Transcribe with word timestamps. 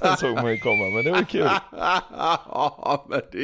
Den 0.00 0.16
såg 0.16 0.34
man 0.34 0.50
ju 0.50 0.58
komma, 0.58 0.84
men 0.90 1.04
det 1.04 1.10
var 1.10 1.22
kul. 1.22 1.48
Ja, 1.78 3.06
men 3.08 3.20
det 3.32 3.38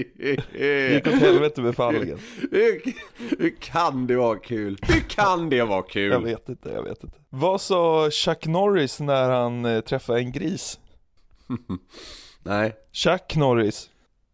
Gick 0.95 1.07
åt 1.07 1.13
helvete 1.15 1.61
med 1.61 1.77
förhandlingen. 1.77 2.19
Hur, 2.51 2.83
hur 3.39 3.57
kan 3.61 4.07
det 4.07 4.17
vara 4.17 4.39
kul? 4.39 4.79
Hur 4.83 5.01
kan 5.01 5.51
det 5.51 5.65
vara 5.65 5.77
Jag 5.79 5.89
kul? 5.91 6.25
vet 6.25 6.49
inte, 6.49 6.69
jag 6.69 6.83
vet 6.83 7.05
inte. 7.05 7.17
Vad 7.29 7.61
sa 7.61 8.11
Chuck 8.11 8.47
Norris 8.47 9.01
när 9.01 9.31
han 9.31 9.65
eh, 9.65 9.81
träffade 9.81 10.19
en 10.19 10.33
gris? 10.33 10.79
Nej. 12.43 12.73
Chuck 12.93 13.37
Norris. 13.37 13.91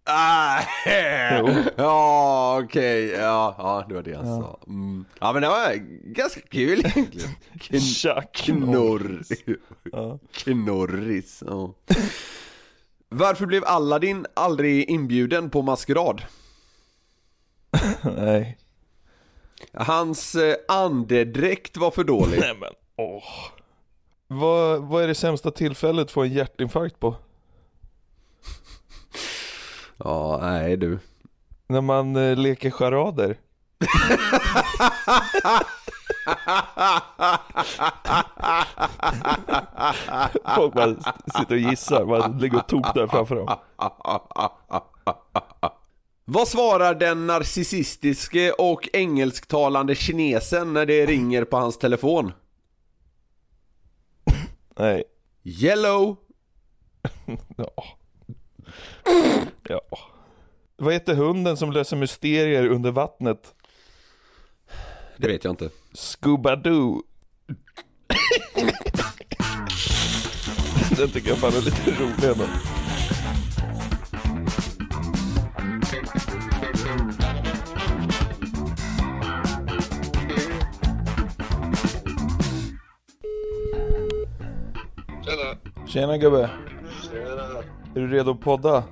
Ah, 0.06 0.60
ja, 1.76 2.60
okej, 2.64 3.06
ja, 3.10 3.54
ja, 3.58 3.84
det 3.88 3.94
var 3.94 4.02
det 4.02 4.16
han 4.16 4.26
sa. 4.26 4.58
Mm. 4.66 5.04
Ja, 5.20 5.32
men 5.32 5.42
det 5.42 5.48
var 5.48 5.74
ganska 6.14 6.40
kul 6.40 6.78
egentligen. 6.86 7.30
Kn- 7.54 7.78
Chuck 7.94 8.32
Knorr. 8.32 9.22
Ja. 9.92 10.18
Knorris, 10.32 11.42
ja. 11.46 11.74
Varför 13.08 13.46
blev 13.46 13.64
Aladdin 13.64 14.26
aldrig 14.34 14.90
inbjuden 14.90 15.50
på 15.50 15.62
maskerad? 15.62 16.22
Nej. 18.16 18.58
Hans 19.72 20.34
eh, 20.34 20.54
andedräkt 20.68 21.76
var 21.76 21.90
för 21.90 22.04
dålig. 22.04 22.40
Nej 22.40 22.54
men, 22.60 22.72
åh. 22.96 23.24
Vad, 24.26 24.82
vad 24.82 25.02
är 25.04 25.08
det 25.08 25.14
sämsta 25.14 25.50
tillfället 25.50 26.02
att 26.04 26.10
få 26.10 26.22
en 26.22 26.32
hjärtinfarkt 26.32 27.00
på? 27.00 27.16
Ja, 29.96 30.38
nej 30.42 30.76
du. 30.76 30.98
När 31.66 31.80
man 31.80 32.16
eh, 32.16 32.36
leker 32.36 32.70
charader. 32.70 33.36
Folk 40.56 40.74
bara 40.74 40.94
sitter 41.38 41.54
och 41.54 41.58
gissar, 41.58 42.04
man 42.04 42.38
ligger 42.38 42.58
och 42.58 42.68
tok 42.68 42.94
där 42.94 43.06
framför 43.06 43.36
dem. 43.36 43.56
Vad 46.24 46.48
svarar 46.48 46.94
den 46.94 47.26
narcissistiske 47.26 48.52
och 48.52 48.88
engelsktalande 48.92 49.94
kinesen 49.94 50.72
när 50.72 50.86
det 50.86 51.06
ringer 51.06 51.44
på 51.44 51.56
hans 51.56 51.78
telefon? 51.78 52.32
Nej. 54.78 55.04
Yellow. 55.44 56.16
Ja. 57.56 57.84
Ja. 59.68 59.80
Vad 60.76 60.92
heter 60.92 61.14
hunden 61.14 61.56
som 61.56 61.72
löser 61.72 61.96
mysterier 61.96 62.66
under 62.68 62.90
vattnet? 62.90 63.54
Det 65.16 65.28
vet 65.28 65.44
jag 65.44 65.52
inte. 65.52 65.70
Scooby-Doo. 65.94 67.00
Den 70.96 71.08
tycker 71.08 71.28
jag 71.28 71.38
fan 71.38 71.52
är 71.52 71.60
lite 71.60 71.90
rolig 71.90 72.24
ändå. 72.24 72.44
Tjena. 85.24 85.56
Tjena 85.86 86.18
gubbe. 86.18 86.50
Tjena. 87.02 87.43
Är 87.96 88.00
du 88.00 88.08
redo 88.08 88.30
att 88.30 88.40
podda? 88.40 88.84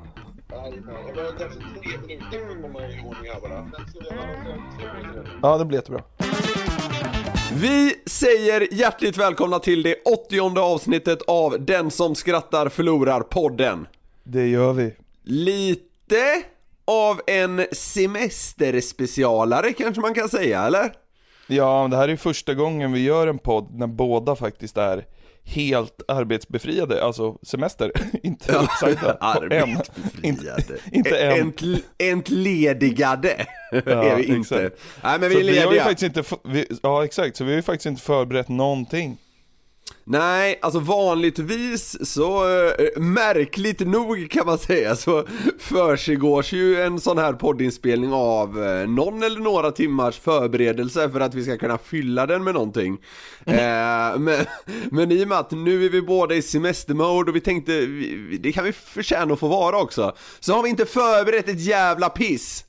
Ja, 5.42 5.58
det 5.58 5.64
blir 5.64 5.78
jättebra. 5.78 6.02
Vi 7.54 7.94
säger 8.06 8.74
hjärtligt 8.74 9.16
välkomna 9.16 9.58
till 9.58 9.82
det 9.82 9.96
åttionde 10.04 10.60
avsnittet 10.60 11.22
av 11.22 11.56
Den 11.60 11.91
som 11.91 12.14
skrattar 12.14 12.68
förlorar 12.68 13.20
podden. 13.20 13.86
Det 14.24 14.46
gör 14.46 14.72
vi. 14.72 14.94
Lite 15.22 16.42
av 16.84 17.20
en 17.26 17.66
semesterspecialare 17.72 19.72
kanske 19.72 20.00
man 20.00 20.14
kan 20.14 20.28
säga, 20.28 20.62
eller? 20.62 20.92
Ja, 21.46 21.88
det 21.91 21.96
här 21.96 22.08
är 22.08 22.16
första 22.16 22.54
gången 22.54 22.92
vi 22.92 23.04
gör 23.04 23.26
en 23.26 23.38
podd 23.38 23.74
när 23.74 23.86
båda 23.86 24.36
faktiskt 24.36 24.76
är 24.76 25.06
helt 25.44 26.00
arbetsbefriade, 26.08 27.04
alltså 27.04 27.38
semester, 27.42 27.92
inte 28.22 28.53
uppsagda. 28.53 29.16
Arbetsbefriade. 29.20 30.28
Inte, 30.28 30.78
inte 30.92 31.19
än. 31.19 31.41
Ent, 31.41 31.62
entledigade 31.98 33.47
är 33.72 34.16
vi 34.16 34.25
inte. 34.25 34.64
exakt. 34.64 34.82
Nej 35.03 35.19
men 35.20 35.30
Så 35.32 35.38
vi 35.38 35.48
är 35.48 35.53
vi 35.53 35.58
har 35.58 35.64
ju 35.64 35.70
lediga. 35.70 35.84
faktiskt 35.84 36.16
inte, 36.16 36.36
vi, 36.44 36.66
ja 36.82 37.04
exakt, 37.04 37.36
så 37.36 37.44
vi 37.44 37.50
har 37.50 37.56
ju 37.56 37.62
faktiskt 37.62 37.86
inte 37.86 38.03
förberett 38.03 38.48
någonting. 38.48 39.19
Nej, 40.04 40.59
alltså 40.62 40.78
vanligtvis 40.78 42.10
så, 42.12 42.44
eh, 42.48 43.00
märkligt 43.00 43.81
nog 43.81 44.31
kan 44.31 44.47
man 44.47 44.59
säga, 44.59 44.97
så 44.97 45.25
försiggås 45.59 46.53
ju 46.53 46.82
en 46.82 47.00
sån 47.00 47.19
här 47.19 47.32
poddinspelning 47.32 48.12
av 48.12 48.65
eh, 48.65 48.88
någon 48.88 49.22
eller 49.22 49.41
några 49.41 49.71
timmars 49.71 50.19
förberedelse 50.19 51.10
för 51.10 51.21
att 51.21 51.34
vi 51.34 51.44
ska 51.44 51.59
kunna 51.59 51.78
fylla 51.78 52.26
den 52.26 52.44
med 52.44 52.54
någonting. 52.54 52.98
eh, 53.47 54.19
men, 54.19 54.47
men 54.91 55.12
i 55.12 55.25
och 55.25 55.28
med 55.28 55.38
att 55.38 55.50
nu 55.50 55.84
är 55.84 55.91
vi 55.91 56.03
båda 56.03 56.34
i 56.34 56.42
semestermode 56.42 57.31
och 57.31 57.37
vi 57.37 57.41
tänkte, 57.41 57.72
vi, 57.87 58.38
det 58.42 58.53
kan 58.53 58.65
vi 58.65 58.72
förtjäna 58.72 59.34
att 59.34 59.41
få 59.41 59.48
vara 59.48 59.78
också, 59.78 60.12
så 60.41 60.53
har 60.54 60.62
vi 60.62 60.69
inte 60.69 60.87
förberett 60.87 61.48
ett 61.48 61.60
jävla 61.60 62.09
piss. 62.09 62.65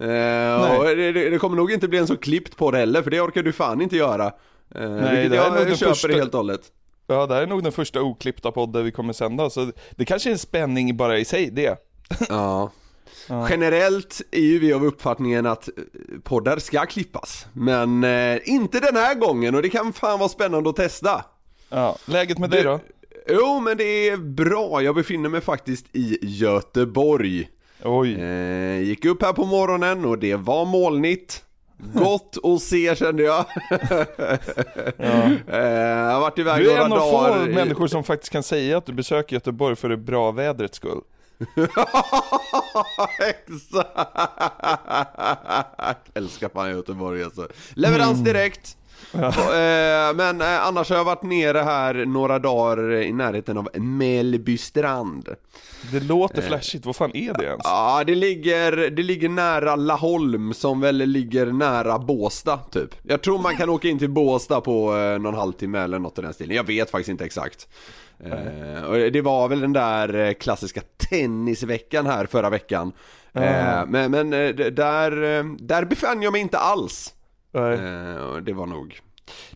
Eh, 0.00 0.76
och 0.76 0.84
det, 0.84 1.12
det 1.12 1.38
kommer 1.38 1.56
nog 1.56 1.72
inte 1.72 1.88
bli 1.88 1.98
en 1.98 2.06
så 2.06 2.16
klippt 2.16 2.58
det 2.58 2.78
heller, 2.78 3.02
för 3.02 3.10
det 3.10 3.20
orkar 3.20 3.42
du 3.42 3.52
fan 3.52 3.80
inte 3.80 3.96
göra. 3.96 4.32
Eh, 4.74 4.80
vilket 4.90 5.30
det 5.30 5.38
här 5.40 5.56
är 5.56 5.66
jag 5.68 5.78
köper 5.78 5.92
första- 5.94 6.08
helt 6.08 6.34
och 6.34 6.38
hållet. 6.38 6.60
Ja, 7.06 7.26
det 7.26 7.34
här 7.34 7.42
är 7.42 7.46
nog 7.46 7.62
den 7.62 7.72
första 7.72 8.02
oklippta 8.02 8.52
podden 8.52 8.84
vi 8.84 8.90
kommer 8.90 9.12
sända, 9.12 9.50
så 9.50 9.72
det 9.90 10.04
kanske 10.04 10.28
är 10.28 10.32
en 10.32 10.38
spänning 10.38 10.96
bara 10.96 11.18
i 11.18 11.24
sig 11.24 11.50
det. 11.50 11.78
Ja. 12.28 12.70
Generellt 13.50 14.20
är 14.30 14.40
ju 14.40 14.58
vi 14.58 14.72
av 14.72 14.84
uppfattningen 14.84 15.46
att 15.46 15.68
eh, 15.68 15.74
poddar 16.22 16.58
ska 16.58 16.86
klippas. 16.86 17.46
Men 17.52 18.04
eh, 18.04 18.38
inte 18.44 18.80
den 18.80 18.96
här 18.96 19.14
gången 19.14 19.54
och 19.54 19.62
det 19.62 19.68
kan 19.68 19.92
fan 19.92 20.18
vara 20.18 20.28
spännande 20.28 20.70
att 20.70 20.76
testa. 20.76 21.24
Ja, 21.68 21.96
läget 22.04 22.38
med 22.38 22.50
dig 22.50 22.62
då? 22.62 22.80
Jo 23.28 23.60
men 23.60 23.76
det 23.76 24.08
är 24.08 24.16
bra, 24.16 24.82
jag 24.82 24.94
befinner 24.94 25.28
mig 25.28 25.40
faktiskt 25.40 25.86
i 25.92 26.18
Göteborg. 26.22 27.48
Oj. 27.84 28.14
Eh, 28.20 28.80
gick 28.82 29.04
upp 29.04 29.22
här 29.22 29.32
på 29.32 29.44
morgonen 29.44 30.04
och 30.04 30.18
det 30.18 30.34
var 30.36 30.64
molnigt. 30.64 31.44
Gott 31.78 32.36
att 32.44 32.62
se 32.62 32.96
kände 32.96 33.22
jag. 33.22 33.44
eh, 33.70 35.58
jag 35.58 36.12
har 36.12 36.20
varit 36.20 36.38
iväg 36.38 36.64
Du 36.64 36.70
är 36.70 36.74
några 36.74 36.84
en 36.86 36.92
av 36.92 36.98
dagar. 36.98 37.46
få 37.46 37.50
människor 37.52 37.86
som 37.86 38.04
faktiskt 38.04 38.32
kan 38.32 38.42
säga 38.42 38.78
att 38.78 38.86
du 38.86 38.92
besöker 38.92 39.36
Göteborg 39.36 39.76
för 39.76 39.88
det 39.88 39.96
bra 39.96 40.30
vädrets 40.32 40.76
skull. 40.76 41.00
Exakt! 43.28 43.88
Älskar 46.14 46.48
fan 46.48 46.70
Göteborg 46.70 47.22
alltså. 47.24 47.48
Leverans 47.74 48.18
direkt. 48.24 48.76
Eh, 49.14 50.14
Men 50.14 50.40
eh, 50.40 50.66
annars 50.66 50.90
har 50.90 50.96
jag 50.96 51.04
varit 51.04 51.22
nere 51.22 51.58
här 51.58 51.94
några 51.94 52.38
dagar 52.38 52.92
i 52.92 53.12
närheten 53.12 53.58
av 53.58 53.68
Mellbystrand. 53.74 55.28
Det 55.92 56.00
låter 56.00 56.42
flashigt, 56.42 56.86
vad 56.86 56.96
fan 56.96 57.10
är 57.16 57.32
det 57.34 57.44
ens? 57.44 57.60
Ja, 57.64 58.04
det 58.06 58.14
ligger, 58.14 58.72
det 58.90 59.02
ligger 59.02 59.28
nära 59.28 59.76
Laholm 59.76 60.54
som 60.54 60.80
väl 60.80 60.96
ligger 60.96 61.46
nära 61.46 61.98
Båsta 61.98 62.58
typ. 62.58 62.94
Jag 63.02 63.22
tror 63.22 63.38
man 63.38 63.56
kan 63.56 63.70
åka 63.70 63.88
in 63.88 63.98
till 63.98 64.10
Båsta 64.10 64.60
på 64.60 64.96
eh, 64.96 65.18
någon 65.18 65.34
halvtimme 65.34 65.78
eller 65.78 65.98
något 65.98 66.18
i 66.18 66.22
den 66.22 66.34
stilen. 66.34 66.56
Jag 66.56 66.66
vet 66.66 66.90
faktiskt 66.90 67.08
inte 67.08 67.24
exakt. 67.24 67.68
Eh, 68.24 68.84
och 68.84 68.96
det 68.96 69.20
var 69.20 69.48
väl 69.48 69.60
den 69.60 69.72
där 69.72 70.14
eh, 70.14 70.32
klassiska 70.32 70.80
tennisveckan 71.10 72.06
här 72.06 72.26
förra 72.26 72.50
veckan. 72.50 72.92
Eh, 73.32 73.86
men 73.86 74.10
men 74.10 74.32
eh, 74.32 74.48
där, 74.54 75.38
eh, 75.38 75.44
där 75.58 75.84
befann 75.84 76.22
jag 76.22 76.32
mig 76.32 76.40
inte 76.40 76.58
alls. 76.58 77.12
Eh, 77.56 78.36
det 78.36 78.52
var 78.52 78.66
nog 78.66 79.00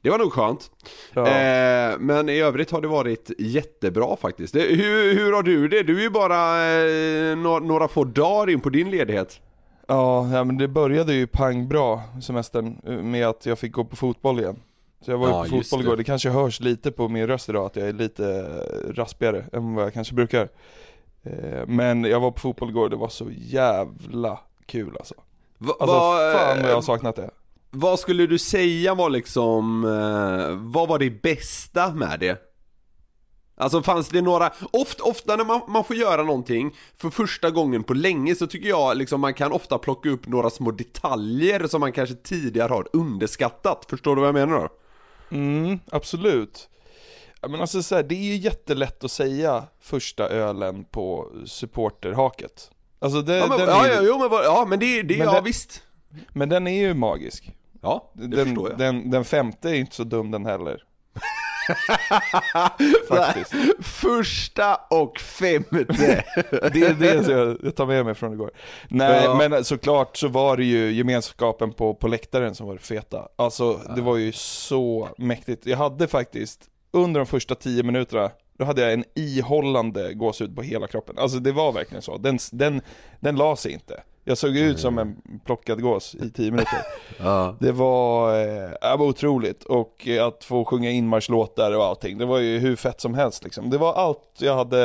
det 0.02 0.10
var 0.10 0.18
nog 0.18 0.32
skönt. 0.32 0.70
Ja. 1.14 1.26
Eh, 1.26 1.98
men 1.98 2.28
i 2.28 2.38
övrigt 2.40 2.70
har 2.70 2.80
det 2.80 2.88
varit 2.88 3.30
jättebra 3.38 4.16
faktiskt. 4.16 4.54
Det, 4.54 4.60
hur, 4.60 5.14
hur 5.14 5.32
har 5.32 5.42
du 5.42 5.68
det? 5.68 5.82
Du 5.82 5.98
är 5.98 6.02
ju 6.02 6.10
bara 6.10 6.62
eh, 6.80 7.36
några, 7.36 7.58
några 7.58 7.88
få 7.88 8.04
dagar 8.04 8.50
in 8.50 8.60
på 8.60 8.70
din 8.70 8.90
ledighet. 8.90 9.40
Ja, 9.86 10.28
ja 10.32 10.44
men 10.44 10.58
det 10.58 10.68
började 10.68 11.14
ju 11.14 11.26
pang 11.26 11.68
bra 11.68 12.02
semestern 12.22 12.80
eh, 12.86 12.92
med 12.92 13.26
att 13.28 13.46
jag 13.46 13.58
fick 13.58 13.72
gå 13.72 13.84
på 13.84 13.96
fotboll 13.96 14.40
igen. 14.40 14.60
Så 15.04 15.10
jag 15.10 15.18
var 15.18 15.26
ju 15.28 15.32
Ja, 15.32 15.42
på 15.42 15.48
fotboll 15.48 15.80
det. 15.80 15.84
igår, 15.86 15.96
det 15.96 16.04
kanske 16.04 16.30
hörs 16.30 16.60
lite 16.60 16.90
på 16.90 17.08
min 17.08 17.26
röst 17.26 17.48
idag 17.48 17.66
att 17.66 17.76
jag 17.76 17.88
är 17.88 17.92
lite 17.92 18.26
eh, 18.28 18.92
raspigare 18.94 19.44
än 19.52 19.74
vad 19.74 19.84
jag 19.84 19.92
kanske 19.94 20.14
brukar. 20.14 20.48
Eh, 21.22 21.66
Men 21.66 22.04
jag 22.04 22.20
var 22.20 22.30
på 22.30 22.40
fotboll 22.40 22.70
igår, 22.70 22.88
det 22.88 22.96
var 22.96 23.08
så 23.08 23.26
jävla 23.30 24.38
kul 24.66 24.96
alltså. 24.98 25.14
Va, 25.58 25.74
Alltså 25.80 25.96
vad, 25.96 26.32
fan 26.32 26.56
vad 26.56 26.64
jag 26.70 26.74
har 26.74 26.74
eh, 26.74 26.80
saknat 26.80 27.16
det. 27.16 27.30
Vad 27.70 27.98
skulle 27.98 28.26
du 28.26 28.38
säga 28.38 28.94
var 28.94 29.10
liksom, 29.10 29.84
eh, 29.84 30.56
vad 30.72 30.88
var 30.88 30.98
det 30.98 31.10
bästa 31.22 31.94
med 31.94 32.20
det? 32.20 32.38
Alltså 33.56 33.82
fanns 33.82 34.08
det 34.08 34.20
några, 34.22 34.52
ofta, 34.72 35.04
ofta 35.04 35.36
när 35.36 35.44
man, 35.44 35.60
man 35.68 35.84
får 35.84 35.96
göra 35.96 36.22
någonting 36.22 36.76
för 36.96 37.10
första 37.10 37.50
gången 37.50 37.82
på 37.82 37.94
länge 37.94 38.34
så 38.34 38.46
tycker 38.46 38.68
jag 38.68 38.96
liksom 38.96 39.20
man 39.20 39.34
kan 39.34 39.52
ofta 39.52 39.78
plocka 39.78 40.08
upp 40.10 40.26
några 40.26 40.50
små 40.50 40.70
detaljer 40.70 41.66
som 41.66 41.80
man 41.80 41.92
kanske 41.92 42.14
tidigare 42.14 42.72
har 42.72 42.86
underskattat. 42.92 43.86
Förstår 43.90 44.16
du 44.16 44.20
vad 44.20 44.28
jag 44.28 44.34
menar 44.34 44.60
då? 44.60 44.68
Mm, 45.36 45.78
absolut. 45.90 46.68
Men 47.48 47.60
alltså 47.60 47.82
så 47.82 47.94
här, 47.94 48.02
det 48.02 48.14
är 48.14 48.24
ju 48.32 48.36
jättelätt 48.36 49.04
att 49.04 49.10
säga 49.10 49.64
första 49.80 50.28
ölen 50.28 50.84
på 50.84 51.30
supporterhaket. 51.46 52.70
Alltså 52.98 53.22
det, 53.22 53.36
Ja 53.36 53.46
men, 53.48 53.58
den 53.58 53.68
ja, 53.68 53.86
är, 53.86 53.94
ja, 53.94 54.00
jo, 54.04 54.18
men, 54.18 54.28
ja, 54.32 54.64
men 54.68 54.78
det, 54.78 55.02
det 55.02 55.18
Men 55.18 55.26
ja 55.26 55.34
det- 55.34 55.40
visst. 55.46 55.82
men 56.32 56.48
den 56.48 56.66
är 56.66 56.80
ju 56.80 56.94
magisk. 56.94 57.52
Ja, 57.80 58.10
det 58.14 58.26
Den, 58.26 58.46
förstår 58.46 58.70
jag. 58.70 58.78
den, 58.78 59.10
den 59.10 59.24
femte 59.24 59.70
är 59.70 59.74
inte 59.74 59.94
så 59.96 60.04
dum 60.04 60.30
den 60.30 60.46
heller. 60.46 60.82
Faktiskt. 63.08 63.52
Första 63.80 64.74
och 64.90 65.18
femte. 65.18 65.84
Det 66.72 66.80
är 66.82 66.94
det 67.00 67.24
som 67.24 67.32
jag, 67.34 67.56
jag 67.62 67.76
tar 67.76 67.86
med 67.86 68.04
mig 68.04 68.14
från 68.14 68.32
igår. 68.32 68.50
Nej 68.88 69.24
Ja. 69.24 69.48
men 69.48 69.64
såklart 69.64 70.16
så 70.16 70.28
var 70.28 70.56
det 70.56 70.64
ju 70.64 70.92
gemenskapen 70.92 71.72
på, 71.72 71.94
på 71.94 72.08
läktaren 72.08 72.54
som 72.54 72.66
var 72.66 72.74
det 72.74 72.80
feta. 72.80 73.28
Alltså 73.36 73.80
det 73.96 74.00
var 74.02 74.16
ju 74.16 74.32
så 74.32 75.08
mäktigt. 75.18 75.66
Jag 75.66 75.76
hade 75.78 76.08
faktiskt, 76.08 76.60
under 76.92 77.20
de 77.20 77.26
första 77.26 77.54
tio 77.54 77.82
minuterna, 77.82 78.30
då 78.58 78.64
hade 78.64 78.82
jag 78.82 78.92
en 78.92 79.04
ihållande 79.14 80.14
gåshud 80.14 80.56
på 80.56 80.62
hela 80.62 80.86
kroppen. 80.86 81.18
Alltså 81.18 81.38
det 81.38 81.52
var 81.52 81.72
verkligen 81.72 82.02
så. 82.02 82.16
Den, 82.18 82.38
den, 82.52 82.82
den 83.20 83.36
la 83.36 83.56
sig 83.56 83.72
inte. 83.72 84.02
Jag 84.30 84.38
såg 84.38 84.56
ut 84.56 84.80
som 84.80 84.98
en 84.98 85.16
plockad 85.44 85.82
gås 85.82 86.14
i 86.14 86.30
tio 86.30 86.50
minuter. 86.50 86.78
ja. 87.18 87.56
Det 87.60 87.72
var, 87.72 88.40
eh, 88.40 88.70
det 88.80 88.96
var 88.96 89.02
otroligt 89.06 89.64
och 89.64 90.08
eh, 90.08 90.26
att 90.26 90.44
få 90.44 90.64
sjunga 90.64 90.90
inmarschlåtar 90.90 91.76
och 91.76 91.84
allting, 91.84 92.18
det 92.18 92.26
var 92.26 92.38
ju 92.38 92.58
hur 92.58 92.76
fett 92.76 93.00
som 93.00 93.14
helst 93.14 93.44
liksom. 93.44 93.70
Det 93.70 93.78
var 93.78 93.94
allt 93.94 94.22
jag 94.38 94.56
hade 94.56 94.78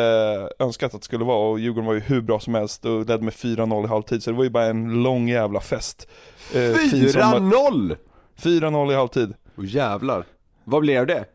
önskat 0.60 0.94
att 0.94 1.02
det 1.02 1.06
skulle 1.06 1.26
vara 1.26 1.50
och 1.50 1.60
Djurgården 1.60 1.86
var 1.86 1.94
ju 1.94 2.00
hur 2.00 2.22
bra 2.22 2.40
som 2.40 2.56
helst 2.56 2.86
och 2.86 3.06
ledde 3.06 3.24
med 3.24 3.34
4-0 3.34 3.84
i 3.86 3.88
halvtid 3.88 4.24
så 4.24 4.32
det 4.32 4.38
var 4.38 4.44
ju 4.44 4.50
bara 4.50 4.66
en 4.66 5.04
lång 5.04 5.30
jävla 5.30 5.60
fest. 5.62 6.08
Eh, 6.54 6.74
fin 6.74 7.10
sommar- 7.10 7.40
4-0! 7.40 7.96
4-0 8.38 8.92
i 8.92 8.96
halvtid, 8.96 9.34
Åh 9.58 9.66
jävlar. 9.66 10.26
Vad 10.64 10.82
blev 10.82 11.08
det? 11.08 11.26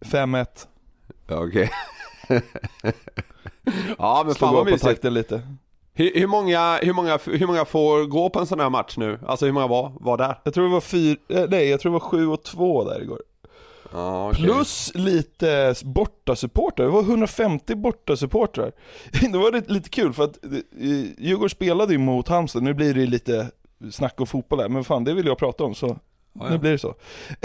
5-1. 0.00 0.46
Ja, 1.28 1.44
okej. 1.44 1.70
ja 3.98 4.22
men 4.26 4.34
fan 4.34 4.34
Slog 4.34 4.50
vad 4.50 4.60
av 4.60 4.64
på 4.64 4.70
mysigt. 4.70 5.04
lite. 5.04 5.42
Hur, 5.96 6.12
hur, 6.14 6.26
många, 6.26 6.78
hur, 6.82 6.92
många, 6.92 7.18
hur 7.24 7.46
många 7.46 7.64
får 7.64 8.04
gå 8.04 8.30
på 8.30 8.40
en 8.40 8.46
sån 8.46 8.60
här 8.60 8.70
match 8.70 8.96
nu? 8.96 9.18
Alltså 9.26 9.46
hur 9.46 9.52
många 9.52 9.66
var, 9.66 9.92
var 10.00 10.16
där? 10.16 10.38
Jag 10.44 10.54
tror 10.54 10.64
det 10.64 10.72
var 10.72 10.80
fyra, 10.80 11.16
eh, 11.28 11.44
nej 11.48 11.68
jag 11.68 11.80
tror 11.80 11.92
det 11.92 11.98
var 11.98 12.08
7 12.08 12.26
och 12.26 12.42
2 12.42 12.84
där 12.84 13.02
igår. 13.02 13.22
Ja, 13.92 14.28
okej. 14.28 14.44
Plus 14.44 14.92
lite 14.94 15.74
bortasupportrar, 15.84 16.86
det 16.86 16.92
var 16.92 17.02
150 17.02 17.74
bortasupportrar. 17.74 18.72
Det 19.32 19.38
var 19.38 19.72
lite, 19.72 19.88
kul 19.88 20.12
för 20.12 20.24
att 20.24 20.44
eh, 20.44 20.50
Djurgården 21.18 21.50
spelade 21.50 21.92
ju 21.92 21.98
mot 21.98 22.28
Halmstad, 22.28 22.62
nu 22.62 22.74
blir 22.74 22.94
det 22.94 23.06
lite 23.06 23.50
snack 23.90 24.20
och 24.20 24.28
fotboll 24.28 24.60
här, 24.60 24.68
men 24.68 24.84
fan 24.84 25.04
det 25.04 25.14
vill 25.14 25.26
jag 25.26 25.38
prata 25.38 25.64
om 25.64 25.74
så 25.74 25.98
Ja, 26.38 26.44
ja. 26.44 26.50
nu 26.50 26.58
blir 26.58 26.70
det 26.70 26.78
så. 26.78 26.94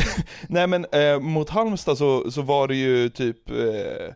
Nej 0.48 0.68
men 0.68 0.86
eh, 0.92 1.20
mot 1.20 1.50
Halmstad 1.50 1.98
så, 1.98 2.32
så 2.32 2.42
var 2.42 2.68
det 2.68 2.76
ju 2.76 3.10
typ 3.10 3.50
eh, 3.50 4.14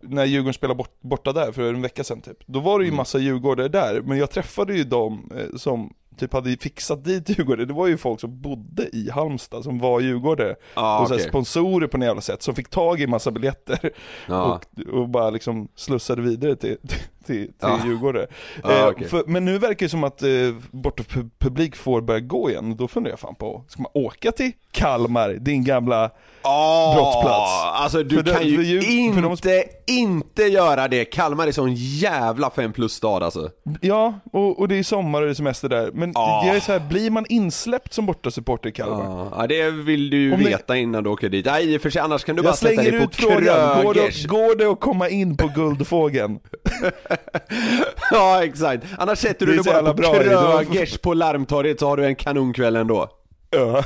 när 0.00 0.24
Djurgården 0.24 0.54
spelade 0.54 0.78
bort, 0.78 1.00
borta 1.00 1.32
där 1.32 1.52
för 1.52 1.74
en 1.74 1.82
vecka 1.82 2.04
sedan 2.04 2.20
typ, 2.20 2.38
då 2.46 2.60
var 2.60 2.78
det 2.78 2.84
ju 2.84 2.88
Mm. 2.88 2.96
massa 2.96 3.18
djurgårdare 3.18 3.68
där, 3.68 4.00
men 4.00 4.18
jag 4.18 4.30
träffade 4.30 4.74
ju 4.74 4.84
dem 4.84 5.30
eh, 5.36 5.56
som 5.56 5.94
typ 6.16 6.32
hade 6.32 6.56
fixat 6.56 7.04
dit 7.04 7.28
djurgårdare, 7.38 7.66
det 7.66 7.72
var 7.72 7.86
ju 7.86 7.96
folk 7.96 8.20
som 8.20 8.40
bodde 8.40 8.96
i 8.96 9.10
Halmstad 9.10 9.64
som 9.64 9.78
var 9.78 10.00
djurgårdare 10.00 10.56
Ja, 10.74 10.98
och 11.00 11.06
okej. 11.10 11.20
sponsorer 11.20 11.86
på 11.86 11.96
något 11.98 12.06
jävla 12.06 12.20
sätt 12.20 12.42
som 12.42 12.54
fick 12.54 12.68
tag 12.70 13.00
i 13.00 13.06
massa 13.06 13.30
biljetter 13.30 13.90
Ja. 14.28 14.60
och, 14.76 14.94
och 14.94 15.08
bara 15.08 15.30
liksom 15.30 15.68
slussade 15.74 16.22
vidare 16.22 16.56
till, 16.56 16.76
till, 16.88 16.98
till 17.28 17.50
Ja. 17.60 17.80
Djurgårdare. 17.86 18.26
Ja, 18.62 18.92
eh, 19.00 19.06
för, 19.08 19.22
men 19.26 19.44
nu 19.44 19.58
verkar 19.58 19.86
det 19.86 19.90
som 19.90 20.04
att 20.04 20.22
eh, 20.22 20.28
bortapublik 20.70 21.76
får 21.76 22.00
börja 22.00 22.20
gå 22.20 22.50
igen, 22.50 22.76
då 22.76 22.88
funderar 22.88 23.12
jag 23.12 23.20
fan 23.20 23.34
på, 23.34 23.64
ska 23.68 23.82
man 23.82 23.92
åka 23.94 24.32
till 24.32 24.52
Kalmar, 24.72 25.28
din 25.30 25.64
gamla 25.64 26.10
Åh, 26.42 26.94
brottsplats? 26.96 27.50
Alltså 27.82 28.02
du 28.02 28.16
För 28.16 28.22
det- 28.22 28.32
kan 28.32 28.46
ju 28.46 28.56
för 28.56 28.62
ju- 28.62 29.12
för 29.14 29.22
de- 29.22 29.30
inte, 29.32 29.64
inte 29.86 30.42
göra 30.42 30.88
det. 30.88 31.04
Kalmar 31.04 31.46
är 31.46 31.52
sån 31.52 31.74
jävla 31.74 32.50
fem 32.50 32.72
plus 32.72 32.92
stad 32.92 33.22
alltså. 33.22 33.50
Ja, 33.80 34.14
och, 34.32 34.58
och 34.58 34.68
det 34.68 34.78
är 34.78 34.82
sommar 34.82 35.20
och 35.20 35.26
det 35.26 35.32
är 35.32 35.34
semester 35.34 35.68
där, 35.68 35.90
men 35.94 36.12
Ja. 36.14 36.42
jag 36.46 36.56
är 36.56 36.60
så 36.60 36.72
här, 36.72 36.80
blir 36.80 37.10
man 37.10 37.26
insläppt 37.28 37.92
som 37.92 38.06
bortasupporter 38.06 38.68
i 38.68 38.72
Kalmar? 38.72 39.28
Ja, 39.36 39.46
det 39.46 39.70
vill 39.70 40.10
du 40.10 40.16
ju 40.16 40.32
Om 40.34 40.40
veta 40.40 40.76
innan 40.76 41.04
du 41.04 41.10
åker 41.10 41.28
dit. 41.28 41.46
Nej, 41.46 41.78
för 41.78 41.90
sig, 41.90 42.02
annars 42.02 42.24
kan 42.24 42.36
du 42.36 42.42
bara 42.42 42.52
sätta 42.52 42.82
dig 42.82 42.90
på 42.90 42.96
ut 43.04 43.16
frågan, 43.16 43.84
går 43.84 43.94
Krögers. 43.94 44.22
det, 44.22 44.28
går 44.28 44.56
det 44.56 44.64
att 44.70 44.80
komma 44.80 45.08
in 45.08 45.36
på 45.36 45.48
Guldfågeln? 45.54 46.38
Ja, 48.10 48.44
exakt. 48.44 48.84
Annars 48.98 49.18
sätter 49.18 49.46
du 49.46 49.54
dig 49.56 49.64
bara 49.82 49.94
på 49.94 50.02
Krögers 50.02 50.98
på 50.98 51.14
Larmtorget 51.14 51.80
så 51.80 51.88
har 51.88 51.96
du 51.96 52.04
en 52.06 52.16
kanonkväll 52.16 52.76
ändå. 52.76 53.08
Ja. 53.50 53.84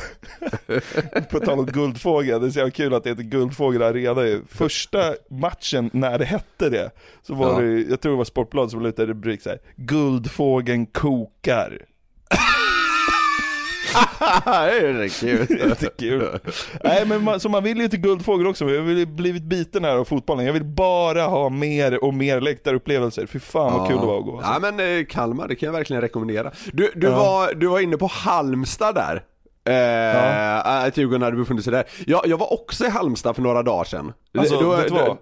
På 1.31 1.41
tal 1.41 1.59
om 1.59 1.67
Guldfågel, 1.67 2.41
det 2.41 2.47
är 2.47 2.51
så 2.51 2.59
jävla 2.59 2.71
kul 2.71 2.95
att 2.95 3.05
det 3.05 3.11
heter 3.11 3.23
Guldfågel 3.23 3.83
Arena. 3.83 4.41
Första 4.49 5.15
matchen 5.31 5.91
när 5.93 6.19
det 6.19 6.25
hette 6.25 6.69
det, 6.69 6.91
så 7.23 7.35
var 7.35 7.63
Ja. 7.63 7.67
det, 7.67 7.81
jag 7.81 8.01
tror 8.01 8.13
det 8.13 8.19
var 8.19 8.25
Sportbladet 8.25 8.71
som 8.71 8.83
la 8.83 8.89
ut 8.89 8.99
en 8.99 9.07
rubrik 9.07 9.43
såhär, 9.43 9.59
Guldfågeln 9.77 10.87
kokar. 10.87 11.79
det 14.45 15.05
är 15.05 15.21
kul. 15.21 15.59
Jättekul. 15.69 16.39
Nej 16.85 17.07
men 17.07 17.25
man, 17.25 17.41
så 17.41 17.49
man 17.49 17.65
vill 17.65 17.79
ju 17.79 17.89
till 17.89 18.01
Guldfågel 18.01 18.47
också, 18.47 18.71
jag 18.71 18.83
har 18.83 19.07
blivit 19.07 19.43
biten 19.43 19.85
här 19.85 19.97
av 19.97 20.05
fotbollen. 20.05 20.47
Jag 20.47 20.53
vill 20.53 20.65
bara 20.65 21.23
ha 21.23 21.49
mer 21.49 22.05
och 22.05 22.15
mer 22.15 22.41
läktarupplevelser. 22.41 23.27
Fy 23.27 23.39
fan 23.39 23.79
vad 23.79 23.89
kul 23.89 24.01
det 24.01 24.07
var 24.07 24.19
att 24.19 24.25
gå. 24.25 24.41
Ja 24.43 24.47
Alltså. 24.47 24.73
men 24.73 24.99
eh, 24.99 25.05
Kalmar, 25.07 25.49
det 25.49 25.55
kan 25.55 25.67
jag 25.67 25.73
verkligen 25.73 26.01
rekommendera. 26.03 26.53
Du, 26.73 26.93
du, 26.95 27.07
Ja. 27.07 27.17
var, 27.17 27.55
du 27.55 27.67
var 27.67 27.81
inne 27.81 27.97
på 27.97 28.07
Halmstad 28.07 28.95
där. 28.95 29.23
Eh, 29.65 30.67
Att 30.85 30.97
Djurgården 30.97 31.23
hade 31.23 31.37
befunnit 31.37 31.65
sig 31.65 31.73
där. 31.73 31.85
Jag, 32.07 32.27
jag 32.27 32.39
var 32.39 32.53
också 32.53 32.85
i 32.85 32.89
Halmstad 32.89 33.35
för 33.37 33.43
några 33.43 33.63
dagar 33.63 33.85
sedan. 33.85 34.13
Alltså 34.39 34.61
Då- 34.61 34.71
vet 34.77 34.89
du 34.89 34.95
vad? 34.95 35.19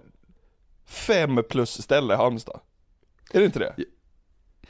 Fem 0.89 1.39
plus 1.49 1.81
ställe 1.81 2.15
Halmstad. 2.15 2.59
Är 3.33 3.39
det 3.39 3.45
inte 3.45 3.59
det? 3.59 3.73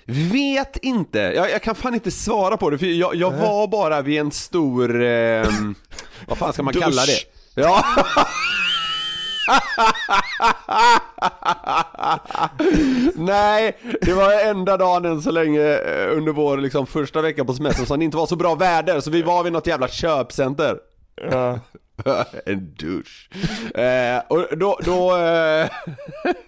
Vet 0.05 0.77
inte, 0.77 1.19
jag, 1.19 1.51
jag 1.51 1.61
kan 1.61 1.75
fan 1.75 1.93
inte 1.93 2.11
svara 2.11 2.57
på 2.57 2.69
det 2.69 2.77
för 2.77 2.85
jag, 2.85 3.15
jag 3.15 3.31
var 3.31 3.67
bara 3.67 4.01
vid 4.01 4.19
en 4.19 4.31
stor, 4.31 5.01
ehm, 5.03 5.75
vad 6.27 6.37
fan 6.37 6.53
ska 6.53 6.63
man 6.63 6.73
Dusch. 6.73 6.83
kalla 6.83 7.01
det? 7.05 7.19
Ja! 7.55 7.85
Nej, 13.15 13.77
det 14.01 14.13
var 14.13 14.45
enda 14.49 14.77
dagen 14.77 15.05
än 15.05 15.21
så 15.21 15.31
länge 15.31 15.61
eh, 15.61 16.17
under 16.17 16.31
vår 16.31 16.57
liksom, 16.57 16.87
första 16.87 17.21
vecka 17.21 17.45
på 17.45 17.53
semestern 17.53 17.85
som 17.85 17.99
det 17.99 18.05
inte 18.05 18.17
var 18.17 18.25
så 18.25 18.35
bra 18.35 18.55
väder 18.55 18.99
så 18.99 19.11
vi 19.11 19.21
var 19.21 19.43
vid 19.43 19.53
något 19.53 19.67
jävla 19.67 19.87
köpcenter. 19.87 20.77
Ja. 21.31 21.59
en 22.45 22.75
dusch. 22.79 23.29
Eh, 23.75 24.21
och 24.27 24.57
då, 24.57 24.79
då, 24.85 25.17
eh, 25.17 25.69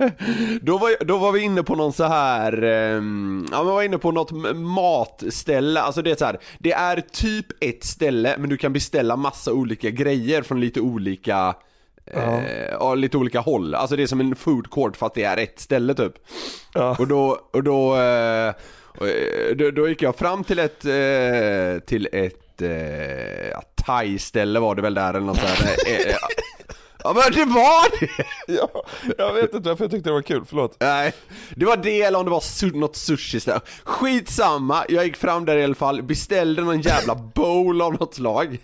då, 0.61 0.77
var, 0.77 1.05
då 1.05 1.17
var 1.17 1.31
vi 1.31 1.41
inne 1.41 1.63
på 1.63 1.75
någon 1.75 1.93
så 1.93 2.03
här, 2.03 2.63
eh, 2.63 2.69
ja 3.51 3.63
men 3.63 3.65
var 3.65 3.83
inne 3.83 3.97
på 3.97 4.11
något 4.11 4.31
matställe, 4.55 5.81
alltså 5.81 6.01
det 6.01 6.11
är 6.11 6.15
så 6.15 6.25
här, 6.25 6.39
det 6.59 6.71
är 6.71 7.01
typ 7.01 7.45
ett 7.59 7.83
ställe 7.83 8.35
men 8.37 8.49
du 8.49 8.57
kan 8.57 8.73
beställa 8.73 9.15
massa 9.15 9.53
olika 9.53 9.89
grejer 9.89 10.41
från 10.41 10.59
lite 10.59 10.81
olika 10.81 11.55
Ja. 12.13 12.41
ja, 12.71 12.95
lite 12.95 13.17
olika 13.17 13.39
håll. 13.39 13.75
Alltså 13.75 13.95
det 13.95 14.03
är 14.03 14.07
som 14.07 14.19
en 14.19 14.35
food 14.35 14.71
court 14.71 14.97
för 14.97 15.05
att 15.05 15.13
det 15.13 15.23
är 15.23 15.37
ett 15.37 15.59
ställe 15.59 15.93
typ. 15.93 16.13
Ja. 16.73 16.95
Och 16.99 17.07
då, 17.07 17.39
och 17.51 17.63
då, 17.63 17.97
eh, 17.97 18.53
och, 18.97 19.07
eh, 19.07 19.55
då, 19.55 19.71
då 19.71 19.89
gick 19.89 20.01
jag 20.01 20.15
fram 20.15 20.43
till 20.43 20.59
ett, 20.59 20.85
eh, 20.85 21.85
till 21.85 22.09
ett 22.11 22.61
eh, 22.61 23.57
thai-ställe 23.85 24.59
var 24.59 24.75
det 24.75 24.81
väl 24.81 24.93
där 24.93 25.09
eller 25.13 25.25
något 25.25 25.37
sånt 25.39 25.59
där. 25.59 25.91
Eh, 25.93 26.09
eh, 26.09 26.15
Ja 27.05 27.13
men 27.13 27.31
det 27.33 27.45
var 27.53 27.99
det! 27.99 28.09
Ja, 28.47 28.83
jag 29.17 29.33
vet 29.33 29.53
inte 29.53 29.69
varför 29.69 29.83
jag 29.83 29.91
tyckte 29.91 30.09
det 30.09 30.13
var 30.13 30.21
kul, 30.21 30.43
förlåt. 30.49 30.77
Nej, 30.79 31.13
det 31.55 31.65
var 31.65 31.77
det 31.77 32.01
eller 32.01 32.19
om 32.19 32.25
det 32.25 32.31
var 32.31 32.39
su- 32.39 32.75
något 32.75 32.95
sushi 32.95 33.39
ställe. 33.39 33.59
Skitsamma, 33.83 34.85
jag 34.89 35.05
gick 35.05 35.17
fram 35.17 35.45
där 35.45 35.57
i 35.57 35.63
alla 35.63 35.75
fall, 35.75 36.03
beställde 36.03 36.61
någon 36.61 36.81
jävla 36.81 37.15
bowl 37.15 37.81
av 37.81 37.93
något 37.93 38.15
slag. 38.15 38.57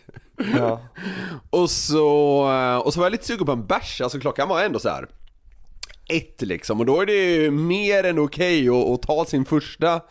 Ja. 0.57 0.81
Och 1.49 1.69
så, 1.69 2.49
eh, 2.51 2.77
och 2.77 2.93
så 2.93 2.99
var 2.99 3.05
jag 3.05 3.11
lite 3.11 3.25
sugen 3.25 3.45
på 3.45 3.51
en 3.51 3.65
bärs, 3.65 4.01
alltså 4.01 4.19
klockan 4.19 4.49
var 4.49 4.61
ändå 4.63 4.79
så 4.79 4.89
här 4.89 5.07
ett 6.09 6.41
liksom, 6.41 6.79
och 6.79 6.85
då 6.85 7.01
är 7.01 7.05
det 7.05 7.13
ju 7.35 7.51
mer 7.51 8.03
än 8.03 8.19
okej 8.19 8.69
att, 8.69 8.75
att 8.89 9.01
ta 9.01 9.25
sin 9.25 9.45
första 9.45 10.01